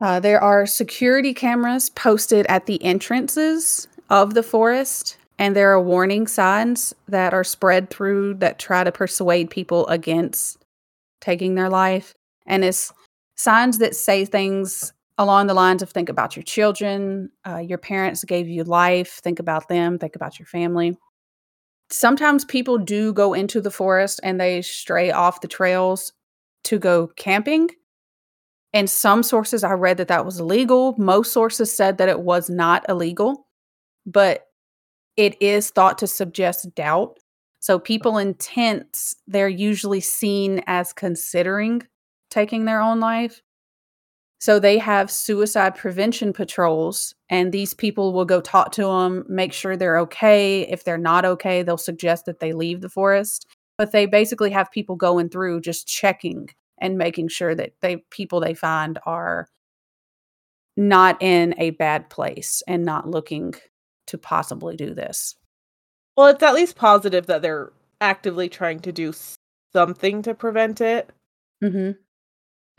Uh, 0.00 0.18
there 0.18 0.42
are 0.42 0.64
security 0.64 1.34
cameras 1.34 1.90
posted 1.90 2.46
at 2.48 2.64
the 2.64 2.82
entrances 2.82 3.86
of 4.08 4.32
the 4.32 4.42
forest, 4.42 5.18
and 5.38 5.54
there 5.54 5.70
are 5.72 5.80
warning 5.80 6.26
signs 6.26 6.94
that 7.08 7.34
are 7.34 7.44
spread 7.44 7.90
through 7.90 8.34
that 8.34 8.58
try 8.58 8.82
to 8.82 8.90
persuade 8.90 9.50
people 9.50 9.86
against 9.88 10.56
taking 11.20 11.54
their 11.54 11.68
life. 11.68 12.14
And 12.46 12.64
it's 12.64 12.92
signs 13.40 13.78
that 13.78 13.96
say 13.96 14.24
things 14.24 14.92
along 15.16 15.46
the 15.46 15.54
lines 15.54 15.82
of 15.82 15.90
think 15.90 16.08
about 16.08 16.36
your 16.36 16.42
children, 16.42 17.30
uh, 17.46 17.58
your 17.58 17.78
parents 17.78 18.24
gave 18.24 18.48
you 18.48 18.64
life, 18.64 19.20
think 19.22 19.38
about 19.38 19.68
them, 19.68 19.98
think 19.98 20.16
about 20.16 20.38
your 20.38 20.46
family. 20.46 20.96
Sometimes 21.90 22.44
people 22.44 22.78
do 22.78 23.12
go 23.12 23.34
into 23.34 23.60
the 23.60 23.70
forest 23.70 24.20
and 24.22 24.40
they 24.40 24.62
stray 24.62 25.10
off 25.10 25.40
the 25.40 25.48
trails 25.48 26.12
to 26.64 26.78
go 26.78 27.08
camping. 27.16 27.68
In 28.72 28.86
some 28.86 29.22
sources 29.22 29.64
i 29.64 29.72
read 29.72 29.96
that 29.96 30.08
that 30.08 30.24
was 30.24 30.38
illegal. 30.38 30.94
Most 30.96 31.32
sources 31.32 31.72
said 31.72 31.98
that 31.98 32.08
it 32.08 32.20
was 32.20 32.48
not 32.48 32.84
illegal 32.88 33.46
but 34.06 34.46
it 35.16 35.40
is 35.42 35.70
thought 35.70 35.98
to 35.98 36.06
suggest 36.06 36.74
doubt. 36.74 37.18
So 37.58 37.78
people 37.78 38.16
in 38.16 38.34
tents 38.34 39.16
they're 39.26 39.48
usually 39.48 40.00
seen 40.00 40.62
as 40.66 40.92
considering 40.92 41.82
taking 42.30 42.64
their 42.64 42.80
own 42.80 43.00
life 43.00 43.42
so 44.38 44.58
they 44.58 44.78
have 44.78 45.10
suicide 45.10 45.74
prevention 45.74 46.32
patrols 46.32 47.14
and 47.28 47.52
these 47.52 47.74
people 47.74 48.12
will 48.12 48.24
go 48.24 48.40
talk 48.40 48.72
to 48.72 48.82
them 48.82 49.24
make 49.28 49.52
sure 49.52 49.76
they're 49.76 49.98
okay 49.98 50.62
if 50.62 50.84
they're 50.84 50.98
not 50.98 51.24
okay 51.24 51.62
they'll 51.62 51.76
suggest 51.76 52.26
that 52.26 52.40
they 52.40 52.52
leave 52.52 52.80
the 52.80 52.88
forest 52.88 53.46
but 53.76 53.92
they 53.92 54.06
basically 54.06 54.50
have 54.50 54.70
people 54.70 54.96
going 54.96 55.28
through 55.28 55.60
just 55.60 55.86
checking 55.86 56.48
and 56.80 56.98
making 56.98 57.28
sure 57.28 57.54
that 57.54 57.72
they 57.80 57.98
people 58.10 58.40
they 58.40 58.54
find 58.54 58.98
are 59.06 59.46
not 60.76 61.20
in 61.20 61.54
a 61.58 61.70
bad 61.70 62.08
place 62.08 62.62
and 62.66 62.84
not 62.84 63.08
looking 63.08 63.54
to 64.06 64.18
possibly 64.18 64.76
do 64.76 64.94
this. 64.94 65.36
Well, 66.16 66.28
it's 66.28 66.42
at 66.42 66.54
least 66.54 66.76
positive 66.76 67.26
that 67.26 67.42
they're 67.42 67.72
actively 68.00 68.48
trying 68.48 68.80
to 68.80 68.92
do 68.92 69.12
something 69.72 70.22
to 70.22 70.34
prevent 70.34 70.80
it. 70.80 71.10
Mm-hmm. 71.62 71.92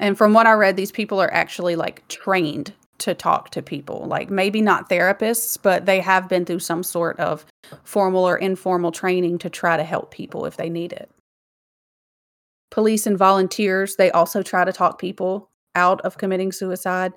And 0.02 0.18
from 0.18 0.34
what 0.34 0.48
I 0.48 0.54
read, 0.54 0.76
these 0.76 0.92
people 0.92 1.22
are 1.22 1.32
actually 1.32 1.76
like 1.76 2.06
trained 2.10 2.74
to 2.98 3.14
talk 3.14 3.52
to 3.52 3.62
people. 3.62 4.06
Like 4.08 4.30
maybe 4.30 4.60
not 4.60 4.90
therapists, 4.90 5.58
but 5.62 5.86
they 5.86 6.00
have 6.02 6.28
been 6.28 6.44
through 6.44 6.60
some 6.60 6.84
sort 6.84 7.20
of 7.20 7.46
formal 7.84 8.28
or 8.28 8.38
informal 8.38 8.92
training 8.92 9.38
to 9.40 9.50
try 9.50 9.78
to 9.78 9.84
help 9.84 10.12
people 10.12 10.46
if 10.46 10.58
they 10.58 10.70
need 10.70 10.92
it. 10.92 11.10
Police 12.72 13.06
and 13.06 13.18
volunteers, 13.18 13.96
they 13.96 14.10
also 14.12 14.42
try 14.42 14.66
to 14.66 14.74
talk 14.74 15.00
people 15.00 15.50
out 15.76 16.02
of 16.02 16.18
committing 16.18 16.52
suicide. 16.52 17.14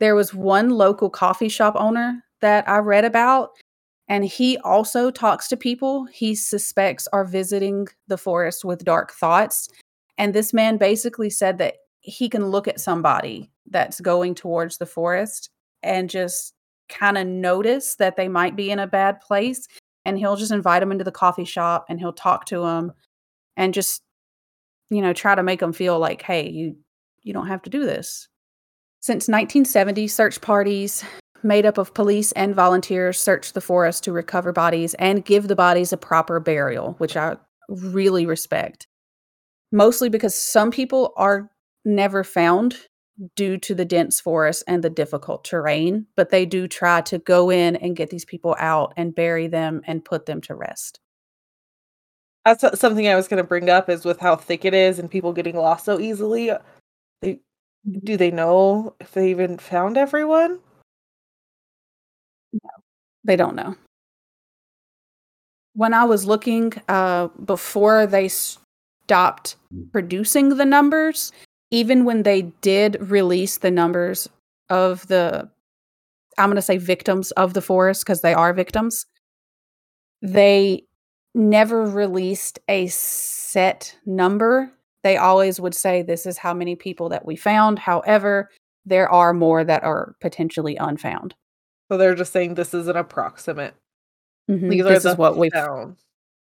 There 0.00 0.16
was 0.16 0.34
one 0.34 0.70
local 0.70 1.10
coffee 1.10 1.48
shop 1.48 1.74
owner 1.78 2.24
that 2.40 2.68
I 2.68 2.78
read 2.78 3.04
about, 3.04 3.50
and 4.08 4.24
he 4.24 4.58
also 4.58 5.10
talks 5.10 5.46
to 5.48 5.56
people 5.56 6.06
he 6.06 6.34
suspects 6.34 7.06
are 7.12 7.24
visiting 7.24 7.86
the 8.08 8.18
forest 8.18 8.64
with 8.64 8.84
dark 8.84 9.12
thoughts. 9.12 9.68
And 10.18 10.34
this 10.34 10.52
man 10.52 10.78
basically 10.78 11.30
said 11.30 11.58
that 11.58 11.76
he 12.04 12.28
can 12.28 12.48
look 12.48 12.68
at 12.68 12.80
somebody 12.80 13.50
that's 13.70 13.98
going 13.98 14.34
towards 14.34 14.76
the 14.76 14.86
forest 14.86 15.48
and 15.82 16.10
just 16.10 16.52
kind 16.90 17.16
of 17.16 17.26
notice 17.26 17.96
that 17.96 18.16
they 18.16 18.28
might 18.28 18.54
be 18.54 18.70
in 18.70 18.78
a 18.78 18.86
bad 18.86 19.20
place. 19.20 19.66
And 20.04 20.18
he'll 20.18 20.36
just 20.36 20.52
invite 20.52 20.80
them 20.80 20.92
into 20.92 21.02
the 21.02 21.10
coffee 21.10 21.46
shop 21.46 21.86
and 21.88 21.98
he'll 21.98 22.12
talk 22.12 22.44
to 22.46 22.60
them 22.60 22.92
and 23.56 23.72
just, 23.72 24.02
you 24.90 25.00
know, 25.00 25.14
try 25.14 25.34
to 25.34 25.42
make 25.42 25.60
them 25.60 25.72
feel 25.72 25.98
like, 25.98 26.20
hey, 26.20 26.50
you, 26.50 26.76
you 27.22 27.32
don't 27.32 27.46
have 27.46 27.62
to 27.62 27.70
do 27.70 27.86
this. 27.86 28.28
Since 29.00 29.28
1970, 29.28 30.06
search 30.08 30.42
parties 30.42 31.02
made 31.42 31.64
up 31.64 31.78
of 31.78 31.94
police 31.94 32.32
and 32.32 32.54
volunteers 32.54 33.18
search 33.18 33.54
the 33.54 33.62
forest 33.62 34.04
to 34.04 34.12
recover 34.12 34.52
bodies 34.52 34.92
and 34.94 35.24
give 35.24 35.48
the 35.48 35.56
bodies 35.56 35.90
a 35.90 35.96
proper 35.96 36.38
burial, 36.38 36.96
which 36.98 37.16
I 37.16 37.36
really 37.70 38.26
respect. 38.26 38.86
Mostly 39.72 40.10
because 40.10 40.34
some 40.34 40.70
people 40.70 41.14
are 41.16 41.50
never 41.84 42.24
found 42.24 42.76
due 43.36 43.56
to 43.58 43.74
the 43.74 43.84
dense 43.84 44.20
forest 44.20 44.64
and 44.66 44.82
the 44.82 44.90
difficult 44.90 45.44
terrain, 45.44 46.06
but 46.16 46.30
they 46.30 46.44
do 46.44 46.66
try 46.66 47.00
to 47.02 47.18
go 47.18 47.50
in 47.50 47.76
and 47.76 47.96
get 47.96 48.10
these 48.10 48.24
people 48.24 48.56
out 48.58 48.92
and 48.96 49.14
bury 49.14 49.46
them 49.46 49.80
and 49.86 50.04
put 50.04 50.26
them 50.26 50.40
to 50.40 50.54
rest. 50.54 51.00
That's 52.44 52.78
something 52.78 53.08
I 53.08 53.14
was 53.14 53.28
going 53.28 53.42
to 53.42 53.48
bring 53.48 53.70
up 53.70 53.88
is 53.88 54.04
with 54.04 54.20
how 54.20 54.36
thick 54.36 54.64
it 54.64 54.74
is 54.74 54.98
and 54.98 55.10
people 55.10 55.32
getting 55.32 55.56
lost 55.56 55.84
so 55.84 55.98
easily. 55.98 56.50
They, 57.22 57.40
do 58.02 58.16
they 58.16 58.30
know 58.30 58.94
if 59.00 59.12
they 59.12 59.30
even 59.30 59.58
found 59.58 59.96
everyone? 59.96 60.58
No, 62.52 62.70
they 63.24 63.36
don't 63.36 63.56
know. 63.56 63.76
When 65.74 65.94
I 65.94 66.04
was 66.04 66.26
looking 66.26 66.72
uh, 66.88 67.28
before 67.44 68.06
they 68.06 68.28
stopped 68.28 69.56
producing 69.92 70.50
the 70.50 70.64
numbers, 70.64 71.32
even 71.70 72.04
when 72.04 72.22
they 72.22 72.42
did 72.60 72.96
release 73.00 73.58
the 73.58 73.70
numbers 73.70 74.28
of 74.70 75.06
the, 75.08 75.48
I'm 76.38 76.48
going 76.48 76.56
to 76.56 76.62
say 76.62 76.78
victims 76.78 77.30
of 77.32 77.54
the 77.54 77.62
forest 77.62 78.04
because 78.04 78.20
they 78.20 78.34
are 78.34 78.52
victims, 78.52 79.06
they 80.22 80.84
never 81.34 81.84
released 81.84 82.58
a 82.68 82.86
set 82.86 83.96
number. 84.06 84.70
They 85.02 85.16
always 85.16 85.60
would 85.60 85.74
say, 85.74 86.02
This 86.02 86.26
is 86.26 86.38
how 86.38 86.54
many 86.54 86.76
people 86.76 87.10
that 87.10 87.26
we 87.26 87.36
found. 87.36 87.78
However, 87.78 88.50
there 88.86 89.08
are 89.08 89.34
more 89.34 89.64
that 89.64 89.82
are 89.82 90.14
potentially 90.20 90.76
unfound. 90.76 91.34
So 91.90 91.98
they're 91.98 92.14
just 92.14 92.32
saying 92.32 92.54
this 92.54 92.72
is 92.72 92.88
an 92.88 92.96
approximate. 92.96 93.74
Mhm, 94.50 94.70
These 94.70 94.84
This 94.84 95.06
are 95.06 95.10
is 95.10 95.18
what 95.18 95.36
we've 95.36 95.52
found. 95.52 95.96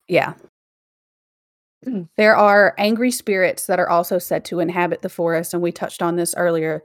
Yeah. 0.07 0.33
There 2.17 2.35
are 2.35 2.73
angry 2.77 3.11
spirits 3.11 3.67
that 3.67 3.79
are 3.79 3.89
also 3.89 4.17
said 4.17 4.45
to 4.45 4.59
inhabit 4.59 5.01
the 5.01 5.09
forest, 5.09 5.53
and 5.53 5.61
we 5.61 5.71
touched 5.71 6.01
on 6.01 6.15
this 6.15 6.33
earlier. 6.35 6.83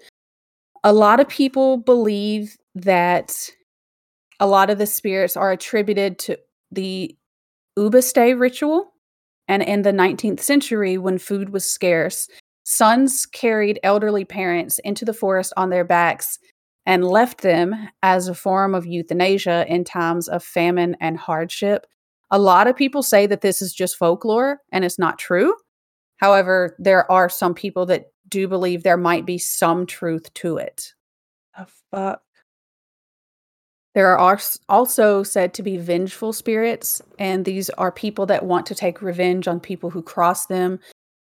A 0.84 0.92
lot 0.92 1.20
of 1.20 1.28
people 1.28 1.78
believe 1.78 2.56
that 2.74 3.50
a 4.40 4.46
lot 4.46 4.70
of 4.70 4.78
the 4.78 4.86
spirits 4.86 5.36
are 5.36 5.52
attributed 5.52 6.18
to 6.20 6.38
the 6.70 7.16
Ubasute 7.78 8.38
ritual. 8.38 8.92
And 9.48 9.62
in 9.62 9.82
the 9.82 9.92
19th 9.92 10.40
century, 10.40 10.98
when 10.98 11.18
food 11.18 11.50
was 11.50 11.64
scarce, 11.64 12.28
sons 12.64 13.26
carried 13.26 13.78
elderly 13.82 14.24
parents 14.24 14.78
into 14.80 15.04
the 15.04 15.12
forest 15.12 15.52
on 15.56 15.70
their 15.70 15.84
backs 15.84 16.38
and 16.86 17.04
left 17.04 17.42
them 17.42 17.74
as 18.02 18.28
a 18.28 18.34
form 18.34 18.74
of 18.74 18.86
euthanasia 18.86 19.64
in 19.68 19.84
times 19.84 20.28
of 20.28 20.42
famine 20.42 20.96
and 21.00 21.16
hardship. 21.16 21.86
A 22.32 22.38
lot 22.38 22.66
of 22.66 22.74
people 22.74 23.02
say 23.02 23.26
that 23.26 23.42
this 23.42 23.62
is 23.62 23.72
just 23.72 23.96
folklore 23.96 24.60
and 24.72 24.84
it's 24.84 24.98
not 24.98 25.18
true. 25.18 25.54
However, 26.16 26.74
there 26.78 27.10
are 27.12 27.28
some 27.28 27.52
people 27.52 27.86
that 27.86 28.06
do 28.28 28.48
believe 28.48 28.82
there 28.82 28.96
might 28.96 29.26
be 29.26 29.38
some 29.38 29.86
truth 29.86 30.32
to 30.34 30.56
it. 30.56 30.94
The 31.56 31.66
fuck. 31.90 32.22
There 33.94 34.16
are 34.16 34.38
also 34.70 35.22
said 35.22 35.52
to 35.52 35.62
be 35.62 35.76
vengeful 35.76 36.32
spirits, 36.32 37.02
and 37.18 37.44
these 37.44 37.68
are 37.70 37.92
people 37.92 38.24
that 38.24 38.46
want 38.46 38.64
to 38.66 38.74
take 38.74 39.02
revenge 39.02 39.46
on 39.46 39.60
people 39.60 39.90
who 39.90 40.02
cross 40.02 40.46
them. 40.46 40.80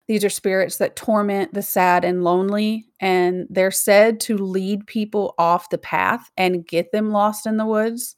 These 0.09 0.25
are 0.25 0.31
spirits 0.31 0.79
that 0.79 0.97
torment 0.97 1.55
the 1.55 1.63
sad 1.63 2.05
and 2.05 2.25
lonely, 2.25 2.87
and 2.99 3.47
they're 3.51 3.71
said 3.71 4.19
to 4.23 4.37
lead 4.37 4.89
people 4.89 5.37
off 5.39 5.71
the 5.71 5.79
path 5.79 6.29
and 6.37 6.67
get 6.67 6.91
them 6.91 7.13
lost 7.13 7.47
in 7.47 7.57
the 7.57 7.67
woods. 7.67 8.17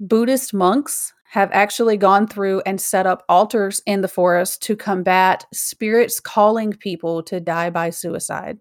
Buddhist 0.00 0.54
monks 0.54 1.12
have 1.34 1.50
actually 1.52 1.96
gone 1.96 2.28
through 2.28 2.62
and 2.64 2.80
set 2.80 3.08
up 3.08 3.24
altars 3.28 3.82
in 3.86 4.02
the 4.02 4.08
forest 4.08 4.62
to 4.62 4.76
combat 4.76 5.44
spirits 5.52 6.20
calling 6.20 6.72
people 6.72 7.24
to 7.24 7.40
die 7.40 7.70
by 7.70 7.90
suicide. 7.90 8.56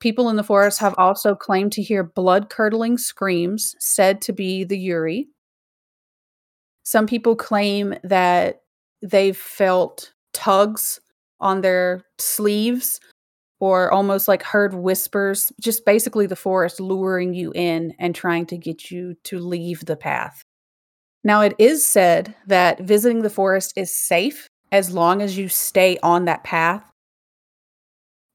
People 0.00 0.30
in 0.30 0.36
the 0.36 0.42
forest 0.42 0.78
have 0.78 0.94
also 0.96 1.34
claimed 1.34 1.70
to 1.72 1.82
hear 1.82 2.02
blood 2.02 2.48
curdling 2.48 2.96
screams 2.96 3.76
said 3.78 4.22
to 4.22 4.32
be 4.32 4.64
the 4.64 4.88
Yurei. 4.88 5.26
Some 6.82 7.06
people 7.06 7.36
claim 7.36 7.94
that 8.04 8.62
they've 9.02 9.36
felt 9.36 10.14
tugs 10.32 10.98
on 11.40 11.60
their 11.60 12.06
sleeves 12.16 13.00
or 13.58 13.92
almost 13.92 14.28
like 14.28 14.42
heard 14.42 14.72
whispers, 14.72 15.52
just 15.60 15.84
basically 15.84 16.26
the 16.26 16.34
forest 16.36 16.80
luring 16.80 17.34
you 17.34 17.52
in 17.54 17.92
and 17.98 18.14
trying 18.14 18.46
to 18.46 18.56
get 18.56 18.90
you 18.90 19.14
to 19.24 19.38
leave 19.38 19.84
the 19.84 19.96
path. 19.96 20.42
Now, 21.22 21.42
it 21.42 21.54
is 21.58 21.84
said 21.84 22.34
that 22.46 22.80
visiting 22.80 23.22
the 23.22 23.30
forest 23.30 23.74
is 23.76 23.94
safe 23.94 24.48
as 24.72 24.92
long 24.92 25.20
as 25.20 25.36
you 25.36 25.48
stay 25.48 25.98
on 26.02 26.24
that 26.24 26.44
path 26.44 26.90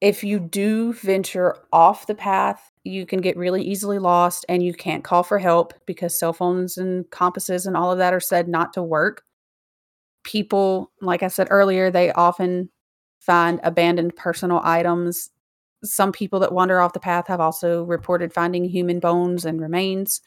if 0.00 0.22
you 0.22 0.38
do 0.38 0.92
venture 0.92 1.56
off 1.72 2.06
the 2.06 2.14
path, 2.14 2.70
you 2.84 3.06
can 3.06 3.20
get 3.20 3.36
really 3.36 3.62
easily 3.62 3.98
lost 3.98 4.44
and 4.48 4.62
you 4.62 4.74
can't 4.74 5.04
call 5.04 5.22
for 5.22 5.38
help 5.38 5.72
because 5.86 6.18
cell 6.18 6.32
phones 6.32 6.76
and 6.76 7.10
compasses 7.10 7.66
and 7.66 7.76
all 7.76 7.90
of 7.90 7.98
that 7.98 8.12
are 8.12 8.20
said 8.20 8.46
not 8.46 8.72
to 8.74 8.82
work. 8.82 9.24
People, 10.22 10.92
like 11.00 11.22
I 11.22 11.28
said 11.28 11.48
earlier, 11.50 11.90
they 11.90 12.12
often 12.12 12.68
find 13.20 13.58
abandoned 13.62 14.16
personal 14.16 14.60
items. 14.62 15.30
Some 15.82 16.12
people 16.12 16.40
that 16.40 16.52
wander 16.52 16.80
off 16.80 16.92
the 16.92 17.00
path 17.00 17.26
have 17.28 17.40
also 17.40 17.82
reported 17.84 18.34
finding 18.34 18.64
human 18.64 19.00
bones 19.00 19.44
and 19.44 19.60
remains. 19.60 20.20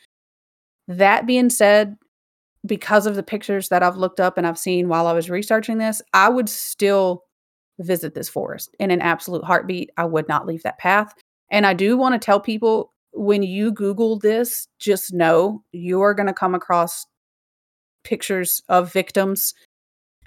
That 0.88 1.28
being 1.28 1.50
said, 1.50 1.96
because 2.66 3.06
of 3.06 3.16
the 3.16 3.24
pictures 3.24 3.70
that 3.70 3.84
I've 3.84 3.98
looked 3.98 4.20
up 4.20 4.38
and 4.38 4.46
I've 4.46 4.58
seen 4.58 4.90
while 4.90 5.08
I 5.08 5.14
was 5.14 5.30
researching 5.30 5.78
this, 5.78 6.02
I 6.14 6.30
would 6.30 6.50
still 6.50 7.24
visit 7.80 8.14
this 8.14 8.30
forest 8.30 8.76
in 8.80 8.92
an 8.92 9.02
absolute 9.02 9.44
heartbeat. 9.44 9.90
I 9.98 10.06
would 10.06 10.28
not 10.28 10.46
leave 10.46 10.64
that 10.64 10.78
path. 10.78 11.14
And 11.50 11.66
I 11.66 11.74
do 11.74 11.98
want 11.98 12.14
to 12.14 12.24
tell 12.24 12.40
people 12.40 12.94
when 13.14 13.42
you 13.42 13.72
Google 13.72 14.20
this, 14.20 14.68
just 14.80 15.14
know 15.14 15.64
you're 15.72 16.14
going 16.14 16.28
to 16.28 16.34
come 16.34 16.54
across 16.54 17.06
pictures 18.04 18.62
of 18.70 18.94
victims. 18.94 19.54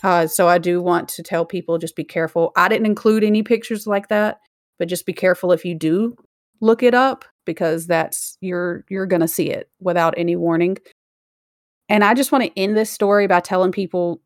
Uh, 0.03 0.27
so 0.27 0.49
I 0.49 0.59
do 0.59 0.83
want 0.83 1.09
to 1.11 1.23
tell 1.23 1.45
people 1.45 1.79
just 1.79 1.97
be 1.97 2.05
careful. 2.05 2.53
I 2.57 2.69
didn't 2.69 2.87
include 2.87 3.23
any 3.23 3.43
pictures 3.43 3.87
like 3.87 4.09
that, 4.09 4.39
but 4.79 4.89
just 4.89 5.07
be 5.07 5.13
careful 5.13 5.53
if 5.53 5.65
you 5.65 5.75
do 5.75 6.17
look 6.61 6.83
it 6.83 6.95
up 6.95 7.25
because 7.45 7.87
that's 7.87 8.39
you're 8.41 8.85
you're 8.89 9.07
going 9.07 9.21
to 9.21 9.29
see 9.29 9.51
it 9.51 9.69
without 9.81 10.15
any 10.17 10.37
warning. 10.37 10.79
And 11.89 12.05
I 12.05 12.15
just 12.15 12.33
want 12.33 12.45
to 12.45 12.59
end 12.59 12.77
this 12.77 12.91
story 12.91 13.27
by 13.27 13.41
telling 13.41 13.73
people 13.73 14.21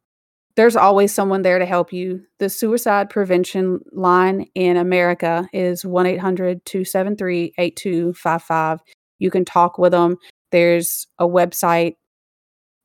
there's 0.56 0.76
always 0.76 1.12
someone 1.12 1.42
there 1.42 1.58
to 1.58 1.66
help 1.66 1.92
you. 1.92 2.22
The 2.38 2.48
suicide 2.48 3.10
prevention 3.10 3.80
line 3.92 4.46
in 4.54 4.76
America 4.78 5.48
is 5.52 5.84
1 5.84 6.06
800 6.06 6.64
273 6.64 7.54
8255. 7.58 8.80
You 9.18 9.30
can 9.30 9.44
talk 9.44 9.78
with 9.78 9.92
them. 9.92 10.16
There's 10.52 11.06
a 11.18 11.26
website. 11.26 11.96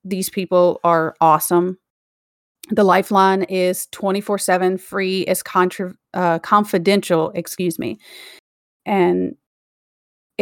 These 0.04 0.30
people 0.30 0.80
are 0.84 1.16
awesome. 1.22 1.78
The 2.70 2.84
lifeline 2.84 3.44
is 3.44 3.88
24 3.92 4.38
7 4.38 4.78
free, 4.78 5.22
is 5.22 5.42
contra- 5.42 5.96
uh, 6.14 6.40
confidential, 6.40 7.32
excuse 7.36 7.80
me. 7.80 8.00
And 8.86 9.36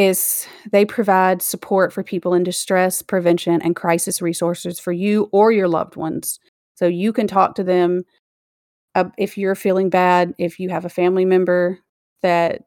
is 0.00 0.46
they 0.72 0.86
provide 0.86 1.42
support 1.42 1.92
for 1.92 2.02
people 2.02 2.32
in 2.32 2.42
distress, 2.42 3.02
prevention, 3.02 3.60
and 3.60 3.76
crisis 3.76 4.22
resources 4.22 4.80
for 4.80 4.92
you 4.92 5.28
or 5.30 5.52
your 5.52 5.68
loved 5.68 5.94
ones. 5.94 6.40
So 6.76 6.86
you 6.86 7.12
can 7.12 7.26
talk 7.26 7.54
to 7.56 7.62
them 7.62 8.04
uh, 8.94 9.10
if 9.18 9.36
you're 9.36 9.54
feeling 9.54 9.90
bad, 9.90 10.32
if 10.38 10.58
you 10.58 10.70
have 10.70 10.86
a 10.86 10.88
family 10.88 11.26
member 11.26 11.80
that 12.22 12.62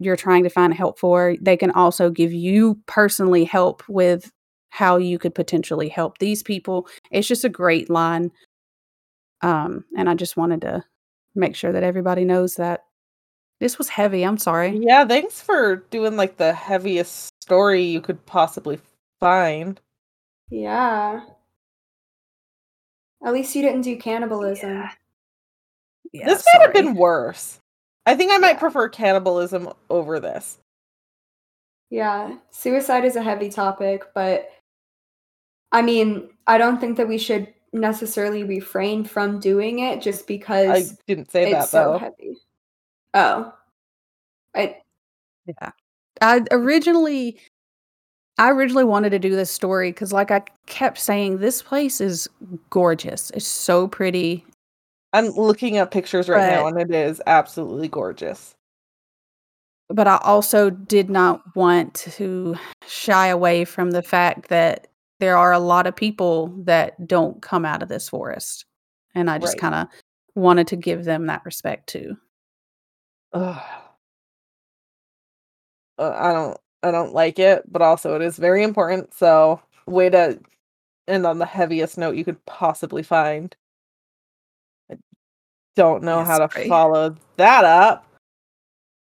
you're 0.00 0.16
trying 0.16 0.42
to 0.42 0.50
find 0.50 0.74
help 0.74 0.98
for, 0.98 1.36
they 1.40 1.56
can 1.56 1.70
also 1.70 2.10
give 2.10 2.32
you 2.32 2.80
personally 2.86 3.44
help 3.44 3.84
with 3.88 4.32
how 4.70 4.96
you 4.96 5.16
could 5.16 5.32
potentially 5.32 5.88
help 5.88 6.18
these 6.18 6.42
people. 6.42 6.88
It's 7.12 7.28
just 7.28 7.44
a 7.44 7.48
great 7.48 7.88
line. 7.88 8.32
Um, 9.42 9.84
and 9.96 10.10
I 10.10 10.14
just 10.14 10.36
wanted 10.36 10.62
to 10.62 10.82
make 11.36 11.54
sure 11.54 11.70
that 11.70 11.84
everybody 11.84 12.24
knows 12.24 12.56
that 12.56 12.80
this 13.64 13.78
was 13.78 13.88
heavy. 13.88 14.24
I'm 14.24 14.36
sorry. 14.36 14.76
Yeah, 14.76 15.06
thanks 15.06 15.40
for 15.40 15.76
doing 15.88 16.18
like 16.18 16.36
the 16.36 16.52
heaviest 16.52 17.30
story 17.40 17.80
you 17.82 18.02
could 18.02 18.24
possibly 18.26 18.78
find. 19.20 19.80
Yeah. 20.50 21.22
At 23.24 23.32
least 23.32 23.56
you 23.56 23.62
didn't 23.62 23.80
do 23.80 23.96
cannibalism. 23.96 24.84
Yeah, 26.12 26.26
this 26.26 26.44
might 26.52 26.60
have 26.60 26.74
been 26.74 26.94
worse. 26.94 27.58
I 28.04 28.14
think 28.14 28.32
I 28.32 28.36
might 28.36 28.50
Yeah. 28.50 28.58
prefer 28.58 28.86
cannibalism 28.90 29.70
over 29.88 30.20
this. 30.20 30.58
Yeah. 31.88 32.36
Suicide 32.50 33.06
is 33.06 33.16
a 33.16 33.22
heavy 33.22 33.48
topic, 33.48 34.04
but 34.14 34.50
I 35.72 35.80
mean, 35.80 36.28
I 36.46 36.58
don't 36.58 36.78
think 36.82 36.98
that 36.98 37.08
we 37.08 37.16
should 37.16 37.50
necessarily 37.72 38.44
refrain 38.44 39.04
from 39.04 39.40
doing 39.40 39.78
it 39.78 40.02
just 40.02 40.26
because 40.26 40.68
I 40.68 40.96
didn't 41.06 41.30
say 41.30 41.44
it's 41.44 41.52
that 41.52 41.68
so 41.70 41.92
though. 41.92 41.98
heavy. 41.98 42.36
Oh. 43.14 43.52
I 44.54 44.78
Yeah. 45.46 45.70
I 46.20 46.42
originally 46.50 47.38
I 48.38 48.50
originally 48.50 48.84
wanted 48.84 49.10
to 49.10 49.18
do 49.18 49.34
this 49.36 49.50
story 49.50 49.92
cuz 49.92 50.12
like 50.12 50.30
I 50.30 50.42
kept 50.66 50.98
saying 50.98 51.38
this 51.38 51.62
place 51.62 52.00
is 52.00 52.28
gorgeous. 52.70 53.30
It's 53.30 53.46
so 53.46 53.86
pretty. 53.88 54.44
I'm 55.12 55.26
looking 55.28 55.76
at 55.76 55.92
pictures 55.92 56.28
right 56.28 56.50
now 56.50 56.66
and 56.66 56.80
it 56.80 56.90
is 56.94 57.22
absolutely 57.26 57.88
gorgeous. 57.88 58.54
But 59.88 60.08
I 60.08 60.18
also 60.22 60.70
did 60.70 61.10
not 61.10 61.42
want 61.54 61.94
to 61.94 62.56
shy 62.86 63.28
away 63.28 63.64
from 63.64 63.92
the 63.92 64.02
fact 64.02 64.48
that 64.48 64.88
there 65.20 65.36
are 65.36 65.52
a 65.52 65.58
lot 65.60 65.86
of 65.86 65.94
people 65.94 66.48
that 66.64 67.06
don't 67.06 67.40
come 67.42 67.64
out 67.64 67.82
of 67.82 67.88
this 67.88 68.08
forest. 68.08 68.64
And 69.14 69.30
I 69.30 69.38
just 69.38 69.54
Right. 69.54 69.60
kind 69.60 69.74
of 69.76 69.88
wanted 70.34 70.66
to 70.68 70.76
give 70.76 71.04
them 71.04 71.26
that 71.26 71.44
respect 71.44 71.86
too. 71.86 72.16
Ugh. 73.34 73.62
Uh, 75.98 76.14
I 76.16 76.32
don't 76.32 76.58
I 76.82 76.90
don't 76.90 77.14
like 77.14 77.38
it, 77.38 77.70
but 77.70 77.82
also 77.82 78.14
it 78.14 78.22
is 78.22 78.36
very 78.36 78.62
important. 78.62 79.14
So 79.14 79.60
way 79.86 80.10
to 80.10 80.38
end 81.08 81.26
on 81.26 81.38
the 81.38 81.46
heaviest 81.46 81.98
note 81.98 82.16
you 82.16 82.24
could 82.24 82.44
possibly 82.46 83.02
find. 83.02 83.54
I 84.90 84.96
don't 85.76 86.02
know 86.02 86.24
how 86.24 86.46
to 86.46 86.68
follow 86.68 87.16
that 87.36 87.64
up. 87.64 88.06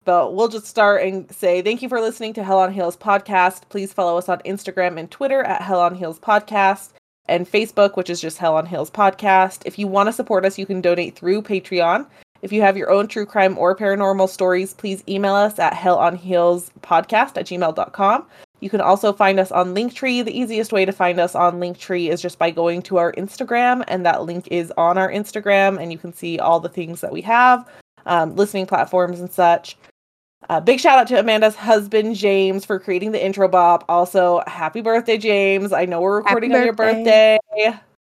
But 0.05 0.33
we'll 0.33 0.47
just 0.47 0.65
start 0.65 1.03
and 1.03 1.31
say 1.31 1.61
thank 1.61 1.81
you 1.81 1.89
for 1.89 2.01
listening 2.01 2.33
to 2.33 2.43
Hell 2.43 2.59
on 2.59 2.73
Heels 2.73 2.97
podcast. 2.97 3.69
Please 3.69 3.93
follow 3.93 4.17
us 4.17 4.29
on 4.29 4.39
Instagram 4.39 4.97
and 4.97 5.11
Twitter 5.11 5.43
at 5.43 5.61
Hell 5.61 5.81
on 5.81 5.93
Heels 5.93 6.19
podcast 6.19 6.93
and 7.27 7.49
Facebook, 7.49 7.95
which 7.95 8.09
is 8.09 8.19
just 8.19 8.37
Hell 8.37 8.55
on 8.55 8.65
Heels 8.65 8.89
podcast. 8.89 9.61
If 9.65 9.77
you 9.77 9.87
want 9.87 10.07
to 10.07 10.13
support 10.13 10.45
us, 10.45 10.57
you 10.57 10.65
can 10.65 10.81
donate 10.81 11.15
through 11.15 11.43
Patreon. 11.43 12.07
If 12.41 12.51
you 12.51 12.61
have 12.61 12.77
your 12.77 12.89
own 12.89 13.07
true 13.07 13.25
crime 13.25 13.57
or 13.57 13.75
paranormal 13.75 14.29
stories, 14.29 14.73
please 14.73 15.03
email 15.07 15.35
us 15.35 15.59
at 15.59 15.73
hellonheelspodcast 15.73 17.37
at 17.37 17.45
gmail.com. 17.45 18.25
You 18.61 18.69
can 18.69 18.81
also 18.81 19.13
find 19.13 19.39
us 19.39 19.51
on 19.51 19.73
Linktree. 19.73 20.23
The 20.23 20.37
easiest 20.37 20.73
way 20.73 20.85
to 20.85 20.91
find 20.91 21.19
us 21.19 21.35
on 21.35 21.59
Linktree 21.59 22.09
is 22.09 22.21
just 22.21 22.39
by 22.39 22.51
going 22.51 22.81
to 22.83 22.97
our 22.97 23.13
Instagram, 23.13 23.83
and 23.87 24.05
that 24.05 24.23
link 24.23 24.47
is 24.51 24.71
on 24.77 24.97
our 24.97 25.09
Instagram, 25.09 25.81
and 25.81 25.91
you 25.91 25.97
can 25.97 26.13
see 26.13 26.39
all 26.39 26.59
the 26.59 26.69
things 26.69 27.01
that 27.01 27.11
we 27.11 27.21
have, 27.21 27.67
um, 28.05 28.35
listening 28.35 28.65
platforms 28.65 29.19
and 29.19 29.31
such. 29.31 29.77
Uh, 30.49 30.59
big 30.59 30.79
shout 30.79 30.97
out 30.97 31.07
to 31.07 31.19
Amanda's 31.19 31.55
husband, 31.55 32.15
James, 32.15 32.65
for 32.65 32.79
creating 32.79 33.11
the 33.11 33.23
intro 33.23 33.47
bop. 33.47 33.83
Also, 33.87 34.41
happy 34.47 34.81
birthday, 34.81 35.17
James. 35.17 35.71
I 35.71 35.85
know 35.85 36.01
we're 36.01 36.17
recording 36.17 36.53
on 36.55 36.63
your 36.63 36.73
birthday. 36.73 37.37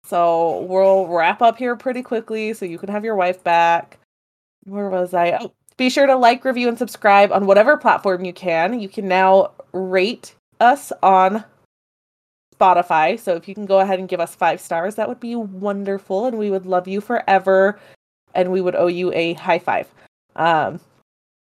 So 0.05 0.61
we'll 0.61 1.09
wrap 1.09 1.43
up 1.43 1.59
here 1.59 1.75
pretty 1.75 2.03
quickly 2.03 2.53
so 2.53 2.65
you 2.65 2.79
can 2.79 2.89
have 2.89 3.05
your 3.05 3.17
wife 3.17 3.43
back. 3.43 3.99
Where 4.67 4.91
was 4.91 5.15
I? 5.15 5.39
Oh, 5.41 5.53
be 5.77 5.91
sure 5.91 6.07
to 6.07 6.17
like, 6.17 6.45
review, 6.45 6.69
and 6.69 6.79
subscribe 6.79 7.33
on 7.33 7.47
whatever 7.47 7.77
platform 7.77 8.25
you 8.25 8.33
can. 8.33 8.81
You 8.81 8.89
can 8.89 9.09
now 9.09 9.53
rate 9.73 10.35
us 10.61 10.93
on 11.03 11.45
Spotify. 12.59 13.19
So 13.19 13.35
if 13.35 13.49
you 13.49 13.55
can 13.55 13.67
go 13.67 13.81
ahead 13.81 13.99
and 13.99 14.09
give 14.09 14.21
us 14.21 14.35
five 14.35 14.61
stars, 14.61 14.95
that 14.97 15.09
would 15.09 15.21
be 15.21 15.37
wonderful. 15.37 16.27
And 16.27 16.39
we 16.39 16.51
would 16.51 16.67
love 16.67 16.89
you 16.89 17.01
forever. 17.01 17.79
And 18.35 18.53
we 18.53 18.61
would 18.61 18.75
owe 18.75 18.87
you 18.87 19.13
a 19.13 19.35
high 19.35 19.59
five. 19.59 19.89
Um, 20.35 20.81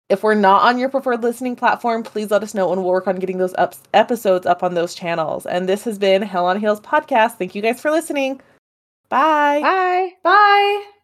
if 0.09 0.23
we're 0.23 0.35
not 0.35 0.63
on 0.63 0.77
your 0.77 0.89
preferred 0.89 1.21
listening 1.21 1.55
platform, 1.55 2.03
please 2.03 2.31
let 2.31 2.43
us 2.43 2.53
know 2.53 2.71
and 2.71 2.81
we'll 2.81 2.91
work 2.91 3.07
on 3.07 3.17
getting 3.17 3.39
those 3.39 3.53
up- 3.57 3.75
episodes 3.93 4.45
up 4.45 4.63
on 4.63 4.73
those 4.73 4.95
channels. 4.95 5.45
And 5.45 5.67
this 5.67 5.84
has 5.84 5.97
been 5.97 6.21
Hell 6.21 6.45
on 6.45 6.59
Heels 6.59 6.79
podcast. 6.79 7.34
Thank 7.34 7.55
you 7.55 7.61
guys 7.61 7.81
for 7.81 7.91
listening. 7.91 8.39
Bye. 9.09 9.59
Bye. 9.61 10.11
Bye. 10.23 10.97